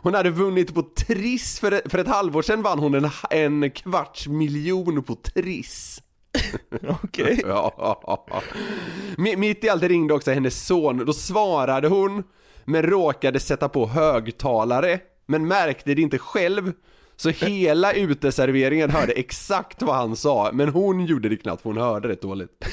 Hon 0.01 0.13
hade 0.13 0.29
vunnit 0.29 0.73
på 0.73 0.81
Triss, 0.81 1.59
för, 1.59 1.71
ett- 1.71 1.91
för 1.91 1.97
ett 1.97 2.07
halvår 2.07 2.41
sedan 2.41 2.61
vann 2.61 2.79
hon 2.79 2.95
en, 2.95 3.09
en 3.29 3.71
kvarts 3.71 4.27
miljon 4.27 5.03
på 5.03 5.15
Triss. 5.15 6.01
Okej. 7.03 7.41
Ja. 7.47 8.35
Mi- 9.17 9.37
Mitt 9.37 9.63
i 9.63 9.69
allt 9.69 9.83
ringde 9.83 10.13
också 10.13 10.31
hennes 10.31 10.65
son, 10.67 11.05
då 11.05 11.13
svarade 11.13 11.87
hon 11.87 12.23
men 12.65 12.83
råkade 12.83 13.39
sätta 13.39 13.69
på 13.69 13.87
högtalare 13.87 14.99
men 15.25 15.47
märkte 15.47 15.93
det 15.93 16.01
inte 16.01 16.17
själv 16.17 16.71
så 17.21 17.29
hela 17.29 17.93
uteserveringen 17.93 18.89
hörde 18.89 19.11
exakt 19.13 19.81
vad 19.81 19.95
han 19.95 20.15
sa 20.15 20.49
men 20.53 20.69
hon 20.69 21.05
gjorde 21.05 21.29
det 21.29 21.37
knappt 21.37 21.61
för 21.61 21.69
hon 21.69 21.77
hörde 21.77 22.07
rätt 22.07 22.21
dåligt. 22.21 22.65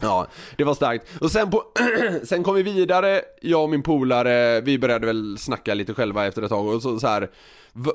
Ja, 0.00 0.26
det 0.56 0.64
var 0.64 0.74
starkt. 0.74 1.06
Och 1.20 1.30
sen, 1.30 1.50
på, 1.50 1.62
sen 2.24 2.42
kom 2.42 2.54
vi 2.54 2.62
vidare, 2.62 3.20
jag 3.42 3.62
och 3.62 3.70
min 3.70 3.82
polare, 3.82 4.60
vi 4.60 4.78
började 4.78 5.06
väl 5.06 5.38
snacka 5.38 5.74
lite 5.74 5.94
själva 5.94 6.26
efter 6.26 6.42
ett 6.42 6.48
tag 6.48 6.66
och 6.66 6.82
så, 6.82 6.98
så 7.00 7.06
här, 7.06 7.30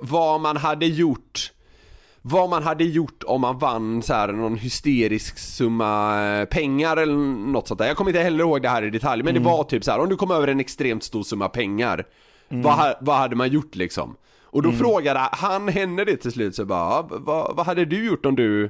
vad 0.02 0.42
man 0.42 0.58
hade 0.58 0.86
gjort 0.86 1.52
vad 2.28 2.50
man 2.50 2.64
hade 2.64 2.84
gjort 2.84 3.24
om 3.26 3.42
man 3.42 3.58
vann 3.60 4.02
så 4.02 4.14
här 4.14 4.28
någon 4.28 4.56
hysterisk 4.56 5.38
summa 5.40 6.24
eh, 6.26 6.46
pengar 6.46 6.98
eller 6.98 7.14
något 7.52 7.68
sånt 7.68 7.78
där. 7.80 7.88
Jag 7.88 7.98
kommer 7.98 8.12
inte 8.12 8.22
heller 8.22 8.40
ihåg 8.40 8.62
det 8.62 8.70
här 8.70 8.84
i 8.84 8.90
detalj, 8.90 9.24
men 9.24 9.34
det 9.34 9.40
var 9.40 9.64
typ 9.64 9.84
så 9.84 9.92
här: 9.92 10.00
om 10.00 10.10
du 10.10 10.16
kom 10.16 10.32
över 10.32 10.48
en 10.48 10.60
extremt 10.60 11.04
stor 11.04 11.24
summa 11.24 11.50
pengar, 11.50 12.06
vad, 12.50 12.74
ha- 12.74 12.98
vad 13.02 13.16
hade 13.16 13.36
man 13.36 13.50
gjort 13.50 13.76
liksom? 13.76 14.16
Och 14.56 14.62
då 14.62 14.72
frågade 14.72 15.20
han 15.32 15.68
henne 15.68 16.04
det 16.04 16.18
till 16.18 16.32
slut, 16.32 16.56
så 16.56 16.66
bara, 16.66 16.80
"Ja, 16.90 17.08
vad, 17.12 17.56
vad 17.56 17.66
hade 17.66 17.86
du 17.86 18.06
gjort 18.06 18.26
om 18.26 18.36
du, 18.36 18.70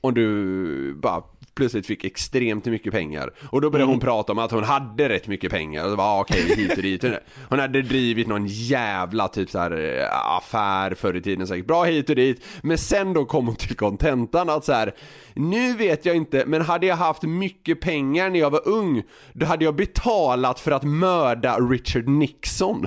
om 0.00 0.14
du 0.14 0.94
bara 0.94 1.22
plötsligt 1.54 1.86
fick 1.86 2.04
extremt 2.04 2.64
mycket 2.64 2.92
pengar? 2.92 3.30
Och 3.50 3.60
då 3.60 3.70
började 3.70 3.90
hon 3.92 4.00
prata 4.00 4.32
om 4.32 4.38
att 4.38 4.50
hon 4.50 4.64
hade 4.64 5.08
rätt 5.08 5.26
mycket 5.28 5.50
pengar, 5.50 5.90
och 5.90 5.96
var 5.96 6.20
okej 6.20 6.54
hit 6.56 6.76
och 6.76 6.82
dit. 6.82 7.04
Hon 7.48 7.58
hade 7.58 7.82
drivit 7.82 8.26
någon 8.26 8.46
jävla 8.46 9.28
typ 9.28 9.50
så 9.50 9.58
här 9.58 9.98
eh, 10.00 10.36
affär 10.36 10.94
förr 10.94 11.16
i 11.16 11.22
tiden 11.22 11.46
säkert, 11.46 11.66
bra 11.66 11.84
hit 11.84 12.10
och 12.10 12.16
dit. 12.16 12.44
Men 12.62 12.78
sen 12.78 13.12
då 13.12 13.24
kom 13.24 13.46
hon 13.46 13.56
till 13.56 13.76
kontentan 13.76 14.50
att 14.50 14.64
så 14.64 14.72
här, 14.72 14.94
nu 15.34 15.76
vet 15.76 16.06
jag 16.06 16.16
inte, 16.16 16.44
men 16.46 16.62
hade 16.62 16.86
jag 16.86 16.96
haft 16.96 17.22
mycket 17.22 17.80
pengar 17.80 18.30
när 18.30 18.38
jag 18.38 18.50
var 18.50 18.68
ung, 18.68 19.02
då 19.32 19.46
hade 19.46 19.64
jag 19.64 19.76
betalat 19.76 20.60
för 20.60 20.70
att 20.70 20.84
mörda 20.84 21.56
Richard 21.58 22.08
Nixon. 22.08 22.86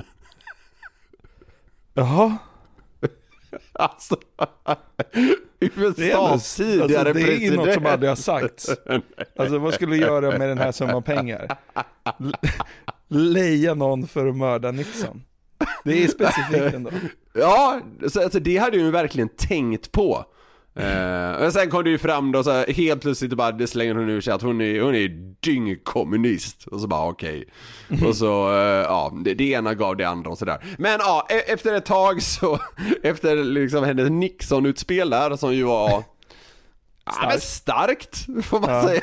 Jaha. 1.96 2.36
Alltså, 3.72 4.16
USAs 5.60 6.14
alltså, 6.14 6.62
tidigare 6.62 7.12
det 7.12 7.20
är 7.20 7.26
ju 7.26 7.26
president. 7.38 7.56
något 7.56 7.74
som 7.74 7.86
aldrig 7.86 8.10
har 8.10 8.16
sagts. 8.16 8.70
Alltså 9.36 9.58
vad 9.58 9.74
skulle 9.74 9.96
du 9.96 10.00
göra 10.00 10.38
med 10.38 10.48
den 10.48 10.58
här 10.58 10.72
summan 10.72 11.02
pengar? 11.02 11.56
Leja 13.08 13.74
någon 13.74 14.06
för 14.08 14.26
att 14.26 14.36
mörda 14.36 14.70
Nixon. 14.70 15.22
Det 15.84 16.04
är 16.04 16.08
specifikt 16.08 16.74
ändå. 16.74 16.90
Ja, 17.32 17.80
så, 18.08 18.22
alltså 18.22 18.40
det 18.40 18.56
hade 18.56 18.76
jag 18.76 18.84
ju 18.84 18.90
verkligen 18.90 19.28
tänkt 19.28 19.92
på. 19.92 20.24
Eh, 20.76 21.40
men 21.40 21.52
sen 21.52 21.70
kom 21.70 21.84
det 21.84 21.90
ju 21.90 21.98
fram 21.98 22.32
då 22.32 22.42
så 22.44 22.50
här, 22.50 22.72
helt 22.72 23.02
plötsligt 23.02 23.32
bara 23.34 23.52
det 23.52 23.66
slänger 23.66 23.94
hon 23.94 24.08
ur 24.08 24.20
sig 24.20 24.32
att 24.32 24.42
hon 24.42 24.60
är, 24.60 24.80
hon 24.80 24.94
är 24.94 25.08
dyngkommunist. 25.40 26.66
Och 26.66 26.80
så 26.80 26.86
bara 26.86 27.08
okej. 27.08 27.44
Och 28.06 28.16
så, 28.16 28.52
eh, 28.52 28.58
ja, 28.64 29.12
det, 29.24 29.34
det 29.34 29.50
ena 29.50 29.74
gav 29.74 29.96
det 29.96 30.04
andra 30.04 30.30
och 30.30 30.38
sådär. 30.38 30.64
Men 30.78 30.96
ja, 31.00 31.26
e- 31.30 31.52
efter 31.52 31.74
ett 31.74 31.86
tag 31.86 32.22
så, 32.22 32.58
efter 33.02 33.36
liksom 33.36 33.84
hennes 33.84 34.10
Nixon-utspel 34.10 35.10
där 35.10 35.36
som 35.36 35.54
ju 35.54 35.62
var 35.64 36.02
Ja, 37.04 37.28
men 37.28 37.40
starkt, 37.40 38.26
får 38.46 38.60
man 38.60 38.82
säga. 38.88 39.00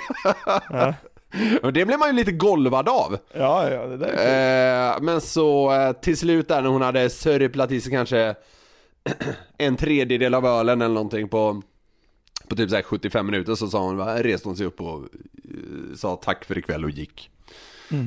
Och 1.61 1.73
det 1.73 1.85
blev 1.85 1.99
man 1.99 2.09
ju 2.09 2.15
lite 2.15 2.31
golvad 2.31 2.89
av. 2.89 3.17
Ja, 3.33 3.69
ja, 3.69 3.85
det 3.85 3.97
där 3.97 4.07
är 4.07 4.93
Eh, 4.93 5.01
men 5.01 5.21
så 5.21 5.73
eh, 5.73 5.91
till 5.91 6.17
slut 6.17 6.47
där 6.47 6.61
när 6.61 6.69
hon 6.69 6.81
hade 6.81 7.09
sörplat 7.09 7.71
i 7.71 7.81
sig 7.81 7.91
kanske 7.91 8.35
en 9.57 9.77
tredjedel 9.77 10.33
av 10.33 10.45
ölen 10.45 10.81
eller 10.81 10.93
någonting 10.93 11.29
på, 11.29 11.61
på 12.47 12.55
typ 12.55 12.69
så 12.69 12.75
här 12.75 12.83
75 12.83 13.25
minuter 13.25 13.55
så 13.55 13.67
sa 13.67 13.79
hon, 13.79 13.99
reste 13.99 14.47
hon 14.47 14.57
sig 14.57 14.65
upp 14.65 14.81
och 14.81 14.97
eh, 14.97 15.95
sa 15.95 16.15
tack 16.15 16.45
för 16.45 16.57
ikväll 16.57 16.83
och 16.83 16.91
gick. 16.91 17.29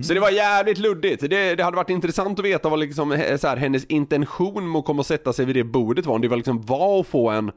Så 0.05 0.15
det 0.15 0.21
var 0.21 0.31
jävligt 0.31 0.79
luddigt. 0.79 1.31
Det, 1.31 1.55
det 1.55 1.63
hade 1.65 1.77
varit 1.77 1.91
intressant 1.91 2.39
att 2.39 2.45
veta 2.45 2.69
vad 2.69 2.79
liksom, 2.79 3.11
så 3.41 3.49
här, 3.49 3.57
hennes 3.57 3.85
intention 3.85 4.73
med 4.73 4.79
att 4.79 4.85
komma 4.85 5.01
och 5.01 5.07
sätta 5.07 5.33
sig 5.33 5.45
vid 5.45 5.57
det 5.57 5.65
bordet 5.65 6.07
var. 6.07 6.15
Om 6.15 6.21
det 6.21 6.29
var 6.29 6.37
liksom 6.37 6.63
var 6.63 7.01
att 7.01 7.07
få 7.07 7.31
en 7.31 7.53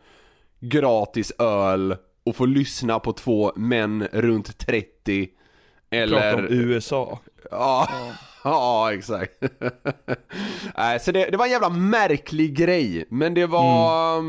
gratis 0.59 1.31
öl 1.39 1.95
och 2.23 2.35
få 2.35 2.45
lyssna 2.45 2.99
på 2.99 3.13
två 3.13 3.53
män 3.55 4.07
runt 4.11 4.57
30 4.57 5.29
eller... 5.89 6.19
Prata 6.19 6.37
om 6.37 6.47
USA. 6.49 7.19
Ja, 7.51 7.89
ja 8.43 8.93
exakt. 8.93 9.33
Så 11.01 11.11
det, 11.11 11.29
det 11.29 11.37
var 11.37 11.45
en 11.45 11.51
jävla 11.51 11.69
märklig 11.69 12.57
grej, 12.57 13.05
men 13.09 13.33
det 13.33 13.45
var... 13.45 14.21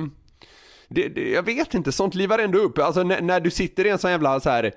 Det, 0.88 1.08
det, 1.08 1.30
jag 1.30 1.42
vet 1.42 1.74
inte, 1.74 1.92
sånt 1.92 2.14
livar 2.14 2.38
ändå 2.38 2.58
upp. 2.58 2.78
Alltså 2.78 3.02
när, 3.02 3.20
när 3.20 3.40
du 3.40 3.50
sitter 3.50 3.86
i 3.86 3.90
en 3.90 3.98
sån 3.98 4.10
jävla 4.10 4.40
så 4.40 4.50
här 4.50 4.72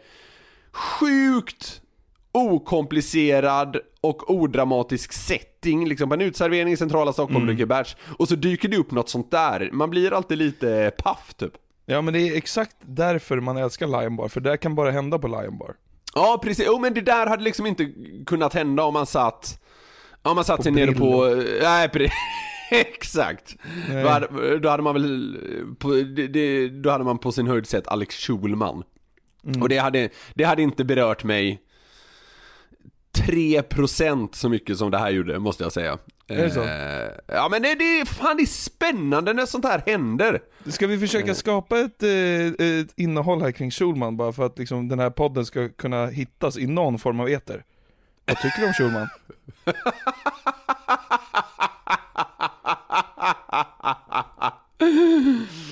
sjukt 0.71 1.81
okomplicerad 2.31 3.77
och 4.01 4.29
odramatisk 4.31 5.13
setting, 5.13 5.87
liksom 5.87 6.09
på 6.09 6.15
en 6.15 6.21
utservering 6.21 6.73
i 6.73 6.77
centrala 6.77 7.13
Stockholm, 7.13 7.45
dricker 7.47 7.65
bärs, 7.65 7.95
och 8.19 8.27
så 8.27 8.35
dyker 8.35 8.69
det 8.69 8.77
upp 8.77 8.91
något 8.91 9.09
sånt 9.09 9.31
där. 9.31 9.69
Man 9.73 9.89
blir 9.89 10.13
alltid 10.13 10.37
lite 10.37 10.91
paff 10.97 11.33
typ. 11.33 11.53
Ja 11.85 12.01
men 12.01 12.13
det 12.13 12.19
är 12.19 12.37
exakt 12.37 12.75
därför 12.81 13.39
man 13.39 13.57
älskar 13.57 13.87
Lion 13.87 14.15
Bar, 14.15 14.27
för 14.27 14.41
det 14.41 14.57
kan 14.57 14.75
bara 14.75 14.91
hända 14.91 15.19
på 15.19 15.27
Lion 15.27 15.57
Bar. 15.57 15.75
Ja 16.15 16.39
precis, 16.43 16.65
jo 16.67 16.79
men 16.79 16.93
det 16.93 17.01
där 17.01 17.27
hade 17.27 17.43
liksom 17.43 17.65
inte 17.65 17.93
kunnat 18.25 18.53
hända 18.53 18.83
om 18.83 18.93
man 18.93 19.05
satt 19.05 19.59
Om 20.21 20.35
man 20.35 20.45
satt 20.45 20.57
På 20.57 20.63
sig 20.63 20.71
nere 20.71 20.91
på, 20.91 21.25
nej 21.61 21.87
pre- 21.87 22.11
exakt. 22.71 23.55
Nej. 23.89 24.03
då 24.03 24.09
hade, 24.09 24.59
då 24.59 24.69
hade 24.69 24.83
man 24.83 24.93
väl, 24.93 25.37
på, 25.79 25.91
det, 25.91 26.27
det, 26.27 26.69
då 26.69 26.89
hade 26.89 27.03
man 27.03 27.17
på 27.17 27.31
sin 27.31 27.47
höjd 27.47 27.67
sett 27.67 27.87
Alex 27.87 28.15
Schulman. 28.15 28.83
Mm. 29.45 29.61
Och 29.61 29.69
det 29.69 29.77
hade, 29.77 30.09
det 30.33 30.43
hade 30.43 30.61
inte 30.61 30.83
berört 30.83 31.23
mig 31.23 31.61
3% 33.17 34.29
så 34.33 34.49
mycket 34.49 34.77
som 34.77 34.91
det 34.91 34.97
här 34.97 35.09
gjorde, 35.09 35.39
måste 35.39 35.63
jag 35.63 35.71
säga 35.71 35.97
Är 36.27 36.43
det 36.43 36.49
så? 36.51 36.63
Eh, 36.63 37.35
Ja 37.37 37.47
men 37.51 37.61
det, 37.61 37.75
det, 37.75 37.99
är- 37.99 38.05
fan 38.05 38.37
det 38.37 38.43
är 38.43 38.47
spännande 38.47 39.33
när 39.33 39.45
sånt 39.45 39.65
här 39.65 39.83
händer 39.85 40.41
Ska 40.67 40.87
vi 40.87 40.99
försöka 40.99 41.35
skapa 41.35 41.79
ett, 41.79 42.03
eh, 42.03 42.65
ett 42.67 42.93
innehåll 42.95 43.41
här 43.41 43.51
kring 43.51 43.71
Schulman 43.71 44.17
bara 44.17 44.33
för 44.33 44.45
att 44.45 44.59
liksom 44.59 44.87
den 44.87 44.99
här 44.99 45.09
podden 45.09 45.45
ska 45.45 45.69
kunna 45.69 46.05
hittas 46.07 46.57
i 46.57 46.67
någon 46.67 46.99
form 46.99 47.19
av 47.19 47.29
eter? 47.29 47.63
Vad 48.25 48.37
tycker 48.37 48.61
du 48.61 48.67
om 48.67 48.73
Schulman? 48.73 49.07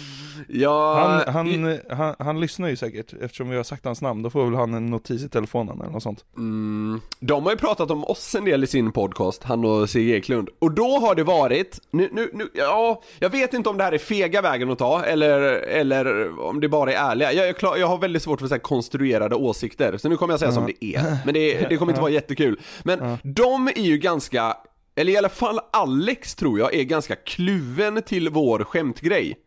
Ja, 0.53 1.23
Han, 1.25 1.33
han, 1.33 1.79
han, 1.89 2.15
han 2.19 2.39
lyssnar 2.39 2.69
ju 2.69 2.75
säkert, 2.75 3.13
eftersom 3.21 3.49
vi 3.49 3.57
har 3.57 3.63
sagt 3.63 3.85
hans 3.85 4.01
namn, 4.01 4.23
då 4.23 4.29
får 4.29 4.45
väl 4.45 4.55
han 4.55 4.73
en 4.73 4.85
notis 4.85 5.23
i 5.23 5.29
telefonen 5.29 5.81
eller 5.81 5.91
något 5.91 6.03
sånt. 6.03 6.25
Mm, 6.37 7.01
de 7.19 7.43
har 7.43 7.51
ju 7.51 7.57
pratat 7.57 7.91
om 7.91 8.03
oss 8.03 8.35
en 8.35 8.45
del 8.45 8.63
i 8.63 8.67
sin 8.67 8.91
podcast, 8.91 9.43
han 9.43 9.65
och 9.65 9.89
Sigge 9.89 10.17
Eklund. 10.17 10.49
Och 10.59 10.71
då 10.71 10.99
har 10.99 11.15
det 11.15 11.23
varit, 11.23 11.79
nu, 11.91 12.09
nu, 12.11 12.29
nu, 12.33 12.49
ja, 12.53 13.01
jag 13.19 13.29
vet 13.29 13.53
inte 13.53 13.69
om 13.69 13.77
det 13.77 13.83
här 13.83 13.91
är 13.91 13.97
fega 13.97 14.41
vägen 14.41 14.71
att 14.71 14.79
ta, 14.79 15.03
eller, 15.03 15.41
eller 15.53 16.39
om 16.39 16.59
det 16.59 16.69
bara 16.69 16.93
är 16.93 17.11
ärliga. 17.11 17.33
Jag, 17.33 17.47
jag, 17.47 17.57
klar, 17.57 17.77
jag 17.77 17.87
har 17.87 17.97
väldigt 17.97 18.23
svårt 18.23 18.39
för 18.39 18.47
så 18.47 18.59
konstruerade 18.59 19.35
åsikter, 19.35 19.97
så 19.97 20.09
nu 20.09 20.17
kommer 20.17 20.33
jag 20.33 20.39
säga 20.39 20.51
som 20.51 20.65
det 20.65 20.85
är. 20.85 21.17
Men 21.25 21.33
det, 21.33 21.69
det 21.69 21.77
kommer 21.77 21.91
inte 21.91 22.01
vara 22.01 22.11
jättekul. 22.11 22.59
Men 22.83 23.17
de 23.23 23.67
är 23.67 23.81
ju 23.81 23.97
ganska, 23.97 24.57
eller 24.95 25.13
i 25.13 25.17
alla 25.17 25.29
fall 25.29 25.59
Alex 25.73 26.35
tror 26.35 26.59
jag, 26.59 26.73
är 26.73 26.83
ganska 26.83 27.15
kluven 27.15 28.01
till 28.01 28.29
vår 28.29 28.63
skämtgrej. 28.63 29.37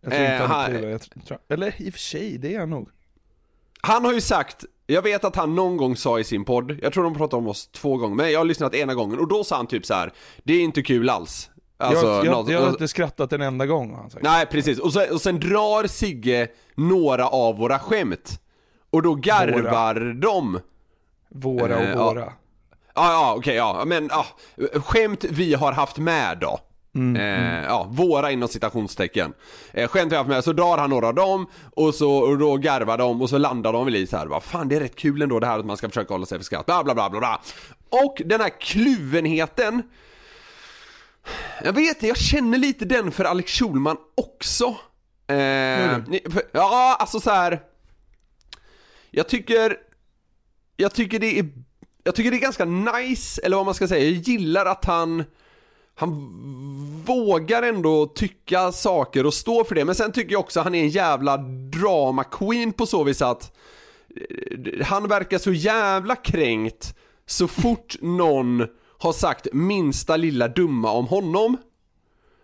Jag 0.00 0.12
tror 0.12 0.22
inte 0.24 0.34
Eh, 0.34 0.46
han 0.46 0.76
är 0.76 0.88
jag 0.88 1.00
tror, 1.26 1.38
Eller 1.48 1.82
i 1.82 1.88
och 1.90 1.92
för 1.94 2.00
sig, 2.00 2.38
det 2.38 2.54
är 2.54 2.60
han 2.60 2.70
nog. 2.70 2.88
Han 3.82 4.04
har 4.04 4.12
ju 4.12 4.20
sagt, 4.20 4.64
jag 4.86 5.02
vet 5.02 5.24
att 5.24 5.36
han 5.36 5.54
någon 5.54 5.76
gång 5.76 5.96
sa 5.96 6.18
i 6.18 6.24
sin 6.24 6.44
podd, 6.44 6.78
jag 6.82 6.92
tror 6.92 7.04
de 7.04 7.14
pratade 7.14 7.36
om 7.38 7.48
oss 7.48 7.68
två 7.68 7.96
gånger, 7.96 8.14
men 8.16 8.32
jag 8.32 8.40
har 8.40 8.44
lyssnat 8.44 8.74
ena 8.74 8.94
gången 8.94 9.18
och 9.18 9.28
då 9.28 9.44
sa 9.44 9.56
han 9.56 9.66
typ 9.66 9.86
så 9.86 9.94
här: 9.94 10.12
det 10.44 10.52
är 10.52 10.60
inte 10.62 10.82
kul 10.82 11.10
alls. 11.10 11.50
Alltså, 11.76 12.06
jag, 12.06 12.26
jag, 12.26 12.32
något- 12.32 12.48
jag 12.50 12.60
har 12.60 12.68
inte 12.68 12.88
skrattat 12.88 13.32
en 13.32 13.40
enda 13.40 13.66
gång 13.66 13.90
har 13.90 13.96
han 13.96 14.10
sagt. 14.10 14.22
Nej 14.24 14.46
precis, 14.46 14.78
och 14.78 14.92
sen, 14.92 15.12
och 15.12 15.20
sen 15.20 15.40
drar 15.40 15.86
Sigge 15.86 16.48
några 16.74 17.28
av 17.28 17.56
våra 17.56 17.78
skämt. 17.78 18.40
Och 18.90 19.02
då 19.02 19.14
garvar 19.14 20.14
de. 20.20 20.60
Våra 21.30 21.76
och 21.76 21.82
Eh, 21.82 21.90
ja. 21.90 22.04
våra. 22.08 22.32
Ja, 22.94 23.12
ja, 23.12 23.34
okej, 23.36 23.54
ja, 23.54 23.82
men 23.86 24.08
ja, 24.12 24.26
skämt 24.80 25.24
vi 25.24 25.54
har 25.54 25.72
haft 25.72 25.98
med 25.98 26.38
då. 26.38 26.58
Eh, 27.16 27.62
Ja, 27.64 27.86
våra 27.90 28.30
inom 28.30 28.48
citationstecken. 28.48 29.32
Eh, 29.72 29.88
skämt 29.88 30.12
vi 30.12 30.16
haft 30.16 30.28
med, 30.28 30.44
så 30.44 30.52
drar 30.52 30.78
han 30.78 30.90
några 30.90 31.06
av 31.08 31.14
dem 31.14 31.46
och, 31.76 31.94
så, 31.94 32.12
och 32.12 32.38
då 32.38 32.56
garvar 32.56 32.98
de 32.98 33.22
och 33.22 33.30
så 33.30 33.38
landar 33.38 33.72
de 33.72 33.84
väl 33.84 33.96
i 33.96 34.06
så 34.06 34.16
här, 34.16 34.26
vad 34.26 34.42
fan 34.42 34.68
det 34.68 34.76
är 34.76 34.80
rätt 34.80 34.96
kul 34.96 35.22
ändå 35.22 35.40
det 35.40 35.46
här 35.46 35.58
att 35.58 35.66
man 35.66 35.76
ska 35.76 35.88
försöka 35.88 36.14
hålla 36.14 36.26
sig 36.26 36.38
för 36.38 36.44
skratt, 36.44 36.66
bla 36.66 36.84
bla 36.84 36.94
bla 36.94 37.10
bla 37.10 37.18
bla. 37.20 37.40
Och 38.04 38.22
den 38.24 38.40
här 38.40 38.60
kluvenheten, 38.60 39.82
jag 41.64 41.72
vet 41.72 41.88
inte, 41.96 42.06
jag 42.06 42.16
känner 42.18 42.58
lite 42.58 42.84
den 42.84 43.10
för 43.12 43.24
Alex 43.24 43.52
Schulman 43.52 43.96
också. 44.14 44.64
Eh, 45.26 45.98
ni- 46.08 46.24
för, 46.30 46.42
ja, 46.52 46.96
alltså 47.00 47.20
så 47.20 47.30
här. 47.30 47.60
Jag 49.10 49.28
tycker, 49.28 49.76
jag 50.76 50.94
tycker 50.94 51.18
det 51.18 51.38
är, 51.38 51.48
jag 52.04 52.14
tycker 52.14 52.30
det 52.30 52.36
är 52.36 52.40
ganska 52.40 52.64
nice, 52.64 53.40
eller 53.44 53.56
vad 53.56 53.66
man 53.66 53.74
ska 53.74 53.88
säga, 53.88 54.04
jag 54.04 54.12
gillar 54.12 54.66
att 54.66 54.84
han 54.84 55.24
han 56.00 57.02
vågar 57.06 57.62
ändå 57.62 58.06
tycka 58.06 58.72
saker 58.72 59.26
och 59.26 59.34
stå 59.34 59.64
för 59.64 59.74
det, 59.74 59.84
men 59.84 59.94
sen 59.94 60.12
tycker 60.12 60.32
jag 60.32 60.40
också 60.40 60.60
att 60.60 60.66
han 60.66 60.74
är 60.74 60.82
en 60.82 60.88
jävla 60.88 61.36
drama 61.72 62.24
queen 62.24 62.72
på 62.72 62.86
så 62.86 63.04
vis 63.04 63.22
att 63.22 63.56
eh, 64.16 64.86
han 64.86 65.08
verkar 65.08 65.38
så 65.38 65.52
jävla 65.52 66.16
kränkt 66.16 66.96
så 67.26 67.48
fort 67.48 67.96
någon 68.00 68.66
har 68.98 69.12
sagt 69.12 69.46
minsta 69.52 70.16
lilla 70.16 70.48
dumma 70.48 70.90
om 70.92 71.06
honom. 71.06 71.56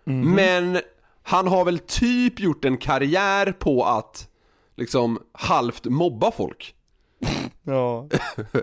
Men 0.03 0.79
han 1.23 1.47
har 1.47 1.65
väl 1.65 1.79
typ 1.79 2.39
gjort 2.39 2.65
en 2.65 2.77
karriär 2.77 3.51
på 3.51 3.83
att 3.85 4.27
liksom 4.75 5.19
halvt 5.31 5.85
mobba 5.85 6.31
folk. 6.31 6.73
Ja. 7.69 8.07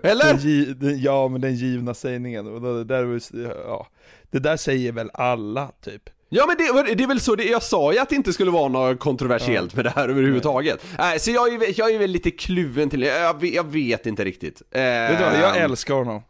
Eller? 0.03 0.75
Den, 0.75 1.01
ja, 1.01 1.29
men 1.29 1.41
den 1.41 1.55
givna 1.55 1.95
sägningen. 1.95 2.47
Och 2.47 2.61
det, 2.61 2.85
där, 2.85 3.05
var- 3.05 3.53
ja. 3.67 3.87
Det 4.35 4.41
där 4.41 4.57
säger 4.57 4.93
väl 4.93 5.11
alla, 5.15 5.71
typ. 5.85 6.03
Ja 6.29 6.47
men 6.47 6.57
det, 6.57 6.95
det 6.95 7.03
är 7.05 7.09
väl 7.09 7.21
så, 7.21 7.35
det, 7.37 7.45
jag 7.45 7.63
sa 7.63 7.93
ju 7.93 7.99
att 7.99 8.09
det 8.09 8.15
inte 8.17 8.33
skulle 8.33 8.51
vara 8.51 8.69
något 8.69 8.99
kontroversiellt 9.01 9.75
med 9.75 9.85
det 9.85 9.91
här 9.91 10.09
överhuvudtaget. 10.09 10.85
Nej, 10.99 11.19
så 11.21 11.31
jag 11.31 11.55
är, 11.55 11.59
väl- 11.59 11.73
jag 11.77 11.91
är 11.95 11.99
väl 11.99 12.11
lite 12.11 12.31
kluven 12.31 12.91
till 12.91 13.01
det, 13.01 13.07
jag, 13.07 13.41
vet- 13.41 13.55
jag 13.55 13.65
vet 13.65 14.07
inte 14.07 14.25
riktigt. 14.25 14.63
Eh, 14.71 14.81
Vet 14.83 15.19
du 15.19 15.25
vad, 15.25 15.35
jag 15.41 15.57
älskar 15.57 15.95
honom. 15.95 16.23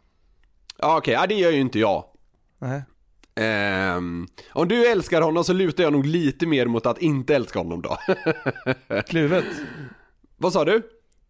Ja 0.77 0.97
okej, 0.97 1.13
ja, 1.13 1.27
det 1.27 1.35
gör 1.35 1.51
ju 1.51 1.59
inte 1.59 1.79
jag. 1.79 2.03
Nej. 2.59 2.81
Ehm, 3.35 4.27
om 4.51 4.67
du 4.67 4.87
älskar 4.87 5.21
honom 5.21 5.43
så 5.43 5.53
lutar 5.53 5.83
jag 5.83 5.93
nog 5.93 6.05
lite 6.05 6.45
mer 6.47 6.65
mot 6.65 6.85
att 6.85 6.97
inte 6.97 7.35
älska 7.35 7.59
honom 7.59 7.81
då. 7.81 7.97
Kluvet. 9.07 9.45
Vad 10.37 10.53
sa 10.53 10.65
du? 10.65 10.81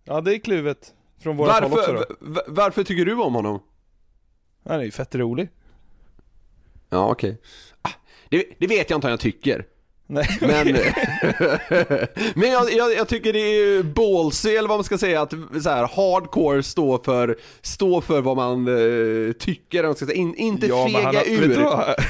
Ja, 0.04 0.22
det 0.22 0.36
är 0.36 0.40
kluvet. 0.40 0.94
Från 1.24 1.38
våra 1.38 1.52
håll 1.52 1.64
också 1.64 1.76
Varför, 1.76 2.06
då. 2.20 2.42
varför 2.48 2.84
tycker 2.84 3.06
du 3.06 3.14
om 3.16 3.36
honom? 3.36 3.60
Han 4.70 4.80
är 4.80 4.84
ju 4.84 4.92
fett 4.92 5.16
rolig. 5.16 5.50
Ja 6.90 7.10
okej. 7.12 7.38
Ah, 7.82 7.90
det, 8.30 8.46
det 8.60 8.68
vet 8.68 8.90
jag 8.90 8.98
inte 8.98 9.08
om 9.08 9.12
jag 9.12 9.20
tycker. 9.20 9.66
Nej, 10.08 10.28
Men, 10.42 10.68
men 12.36 12.52
jag, 12.52 12.74
jag, 12.74 12.94
jag 12.94 13.08
tycker 13.08 13.34
det 13.34 13.40
är 13.40 13.84
ballsy 13.84 14.50
eller 14.56 14.70
vad 14.70 14.78
man 14.78 14.84
ska 14.84 14.98
säga 14.98 15.22
att 15.22 15.32
så 15.64 15.70
här, 15.70 15.90
hardcore 15.96 16.64
står 16.64 17.02
för, 17.06 17.38
står 17.62 18.02
för 18.02 18.22
vad 18.22 18.38
man 18.38 18.68
eh, 18.68 19.32
tycker, 19.34 19.84
man 19.84 19.96
ska 19.96 20.06
säga. 20.06 20.16
In, 20.18 20.36
inte 20.36 20.68
ja, 20.68 20.86
fega 20.88 21.00
han 21.06 21.16
har, 21.16 21.24
ur. 21.28 21.56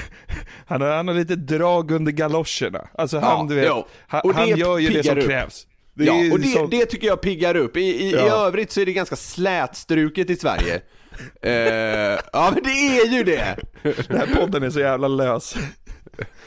Han 0.68 0.82
har, 0.82 0.90
han 0.90 1.08
har 1.08 1.16
lite 1.16 1.36
drag 1.36 1.92
under 1.92 2.12
galoscherna. 2.12 2.88
Alltså 2.94 3.20
han, 3.20 3.40
Ja, 3.40 3.46
du 3.50 3.56
vet, 3.56 3.66
jo. 3.68 3.86
han, 4.08 4.22
han 4.36 4.58
gör 4.58 4.78
ju 4.78 4.90
det 4.90 5.04
som 5.04 5.18
upp. 5.18 5.26
krävs. 5.26 5.68
Det 5.94 6.04
ja, 6.06 6.14
och 6.32 6.40
det, 6.40 6.48
som- 6.48 6.70
det 6.70 6.86
tycker 6.86 7.08
jag 7.08 7.22
piggar 7.22 7.56
upp. 7.56 7.78
I, 7.78 7.82
i, 7.82 8.06
i 8.06 8.12
Ja. 8.12 8.48
övrigt 8.48 8.72
så 8.72 8.82
är 8.82 8.86
det 8.86 8.94
ganska 8.94 9.16
slätstruket 9.16 10.30
i 10.30 10.36
Sverige. 10.36 10.82
Eh, 11.42 12.20
ja 12.34 12.52
men 12.54 12.64
det 12.64 13.00
är 13.00 13.08
ju 13.08 13.24
det! 13.24 13.56
Den 14.08 14.18
här 14.18 14.36
podden 14.36 14.64
är 14.64 14.70
så 14.70 14.80
jävla 14.80 15.08
lös. 15.08 15.56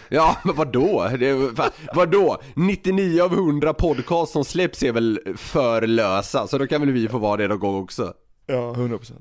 Ja, 0.08 0.36
men 0.44 0.54
vadå? 0.54 1.08
Det, 1.18 1.56
fan, 1.56 1.70
vadå? 1.94 2.42
99 2.54 3.22
av 3.22 3.32
100 3.32 3.74
podcast 3.74 4.32
som 4.32 4.44
släpps 4.44 4.82
är 4.82 4.92
väl 4.92 5.20
för 5.36 5.86
lösa, 5.86 6.46
så 6.46 6.58
då 6.58 6.66
kan 6.66 6.80
väl 6.80 6.92
vi 6.92 7.08
få 7.08 7.18
vara 7.18 7.36
det 7.36 7.48
någon 7.48 7.58
gång 7.58 7.82
också? 7.82 8.12
Ja, 8.46 8.74
100%. 8.76 9.12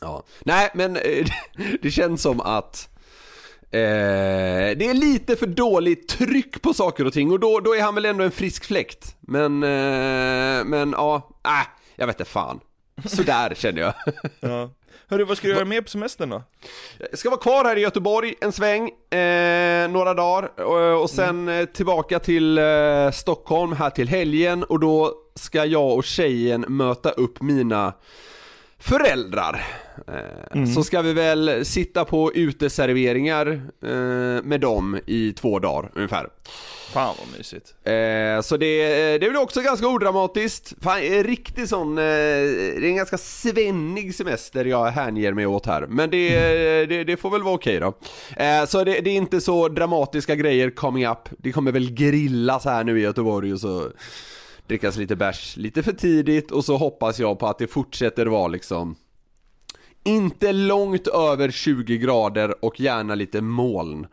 Ja. 0.00 0.22
Nej, 0.40 0.70
men 0.74 0.96
eh, 0.96 1.26
det 1.82 1.90
känns 1.90 2.22
som 2.22 2.40
att 2.40 2.88
eh, 3.62 3.80
det 4.76 4.88
är 4.88 4.94
lite 4.94 5.36
för 5.36 5.46
dåligt 5.46 6.08
tryck 6.08 6.62
på 6.62 6.74
saker 6.74 7.06
och 7.06 7.12
ting 7.12 7.30
och 7.30 7.40
då, 7.40 7.60
då 7.60 7.74
är 7.74 7.82
han 7.82 7.94
väl 7.94 8.04
ändå 8.04 8.24
en 8.24 8.30
frisk 8.30 8.64
fläkt. 8.64 9.16
Men, 9.20 9.62
eh, 9.62 10.64
men 10.64 10.92
ja, 10.92 11.30
äh, 11.44 11.66
jag 11.96 12.06
vet 12.06 12.20
inte 12.20 12.30
fan. 12.30 12.60
Sådär 13.04 13.54
känner 13.56 13.80
jag. 13.80 13.94
Ja. 14.40 14.70
Hörru, 15.12 15.24
vad 15.24 15.36
ska 15.36 15.48
du 15.48 15.54
göra 15.54 15.64
mer 15.64 15.80
på 15.80 15.88
semestern 15.88 16.30
då? 16.30 16.42
Jag 17.10 17.18
ska 17.18 17.30
vara 17.30 17.40
kvar 17.40 17.64
här 17.64 17.76
i 17.76 17.80
Göteborg 17.80 18.34
en 18.40 18.52
sväng, 18.52 18.88
eh, 19.10 19.88
några 19.90 20.14
dagar 20.14 20.60
och, 20.60 21.02
och 21.02 21.10
sen 21.10 21.48
eh, 21.48 21.64
tillbaka 21.64 22.18
till 22.18 22.58
eh, 22.58 23.10
Stockholm 23.12 23.72
här 23.72 23.90
till 23.90 24.08
helgen 24.08 24.64
och 24.64 24.80
då 24.80 25.12
ska 25.34 25.64
jag 25.64 25.92
och 25.96 26.04
tjejen 26.04 26.60
möta 26.68 27.10
upp 27.10 27.42
mina 27.42 27.92
föräldrar. 28.78 29.64
Eh, 30.08 30.64
Så 30.74 30.84
ska 30.84 31.02
vi 31.02 31.12
väl 31.12 31.64
sitta 31.64 32.04
på 32.04 32.32
uteserveringar 32.34 33.46
eh, 33.82 34.42
med 34.44 34.60
dem 34.60 34.98
i 35.06 35.32
två 35.32 35.58
dagar 35.58 35.90
ungefär. 35.94 36.28
Fan 36.92 37.14
vad 37.18 37.38
mysigt. 37.38 37.74
Eh, 37.84 38.40
så 38.42 38.56
det, 38.56 39.18
det 39.18 39.28
blir 39.30 39.40
också 39.40 39.60
ganska 39.60 39.88
odramatiskt. 39.88 40.74
Fan, 40.80 41.02
en 41.02 41.24
riktig 41.24 41.68
sån, 41.68 41.98
eh, 41.98 42.04
det 42.04 42.86
är 42.86 42.88
en 42.88 42.96
ganska 42.96 43.18
svennig 43.18 44.14
semester 44.14 44.64
jag 44.64 44.86
hänger 44.86 45.32
mig 45.32 45.46
åt 45.46 45.66
här. 45.66 45.86
Men 45.86 46.10
det, 46.10 46.36
det, 46.86 47.04
det 47.04 47.16
får 47.16 47.30
väl 47.30 47.42
vara 47.42 47.54
okej 47.54 47.80
då. 47.80 47.94
Eh, 48.36 48.64
så 48.66 48.84
det, 48.84 49.00
det 49.00 49.10
är 49.10 49.14
inte 49.14 49.40
så 49.40 49.68
dramatiska 49.68 50.34
grejer 50.34 50.70
coming 50.70 51.06
up. 51.06 51.28
Det 51.38 51.52
kommer 51.52 51.72
väl 51.72 51.94
grillas 51.94 52.64
här 52.64 52.84
nu 52.84 52.98
i 52.98 53.02
Göteborg 53.02 53.52
och 53.52 53.60
så 53.60 53.90
drickas 54.66 54.96
lite 54.96 55.16
bärs 55.16 55.56
lite 55.56 55.82
för 55.82 55.92
tidigt 55.92 56.50
och 56.50 56.64
så 56.64 56.76
hoppas 56.76 57.18
jag 57.18 57.38
på 57.38 57.46
att 57.46 57.58
det 57.58 57.66
fortsätter 57.66 58.26
vara 58.26 58.48
liksom 58.48 58.96
inte 60.04 60.52
långt 60.52 61.06
över 61.06 61.50
20 61.50 61.98
grader 61.98 62.64
och 62.64 62.80
gärna 62.80 63.14
lite 63.14 63.40
moln. 63.40 64.06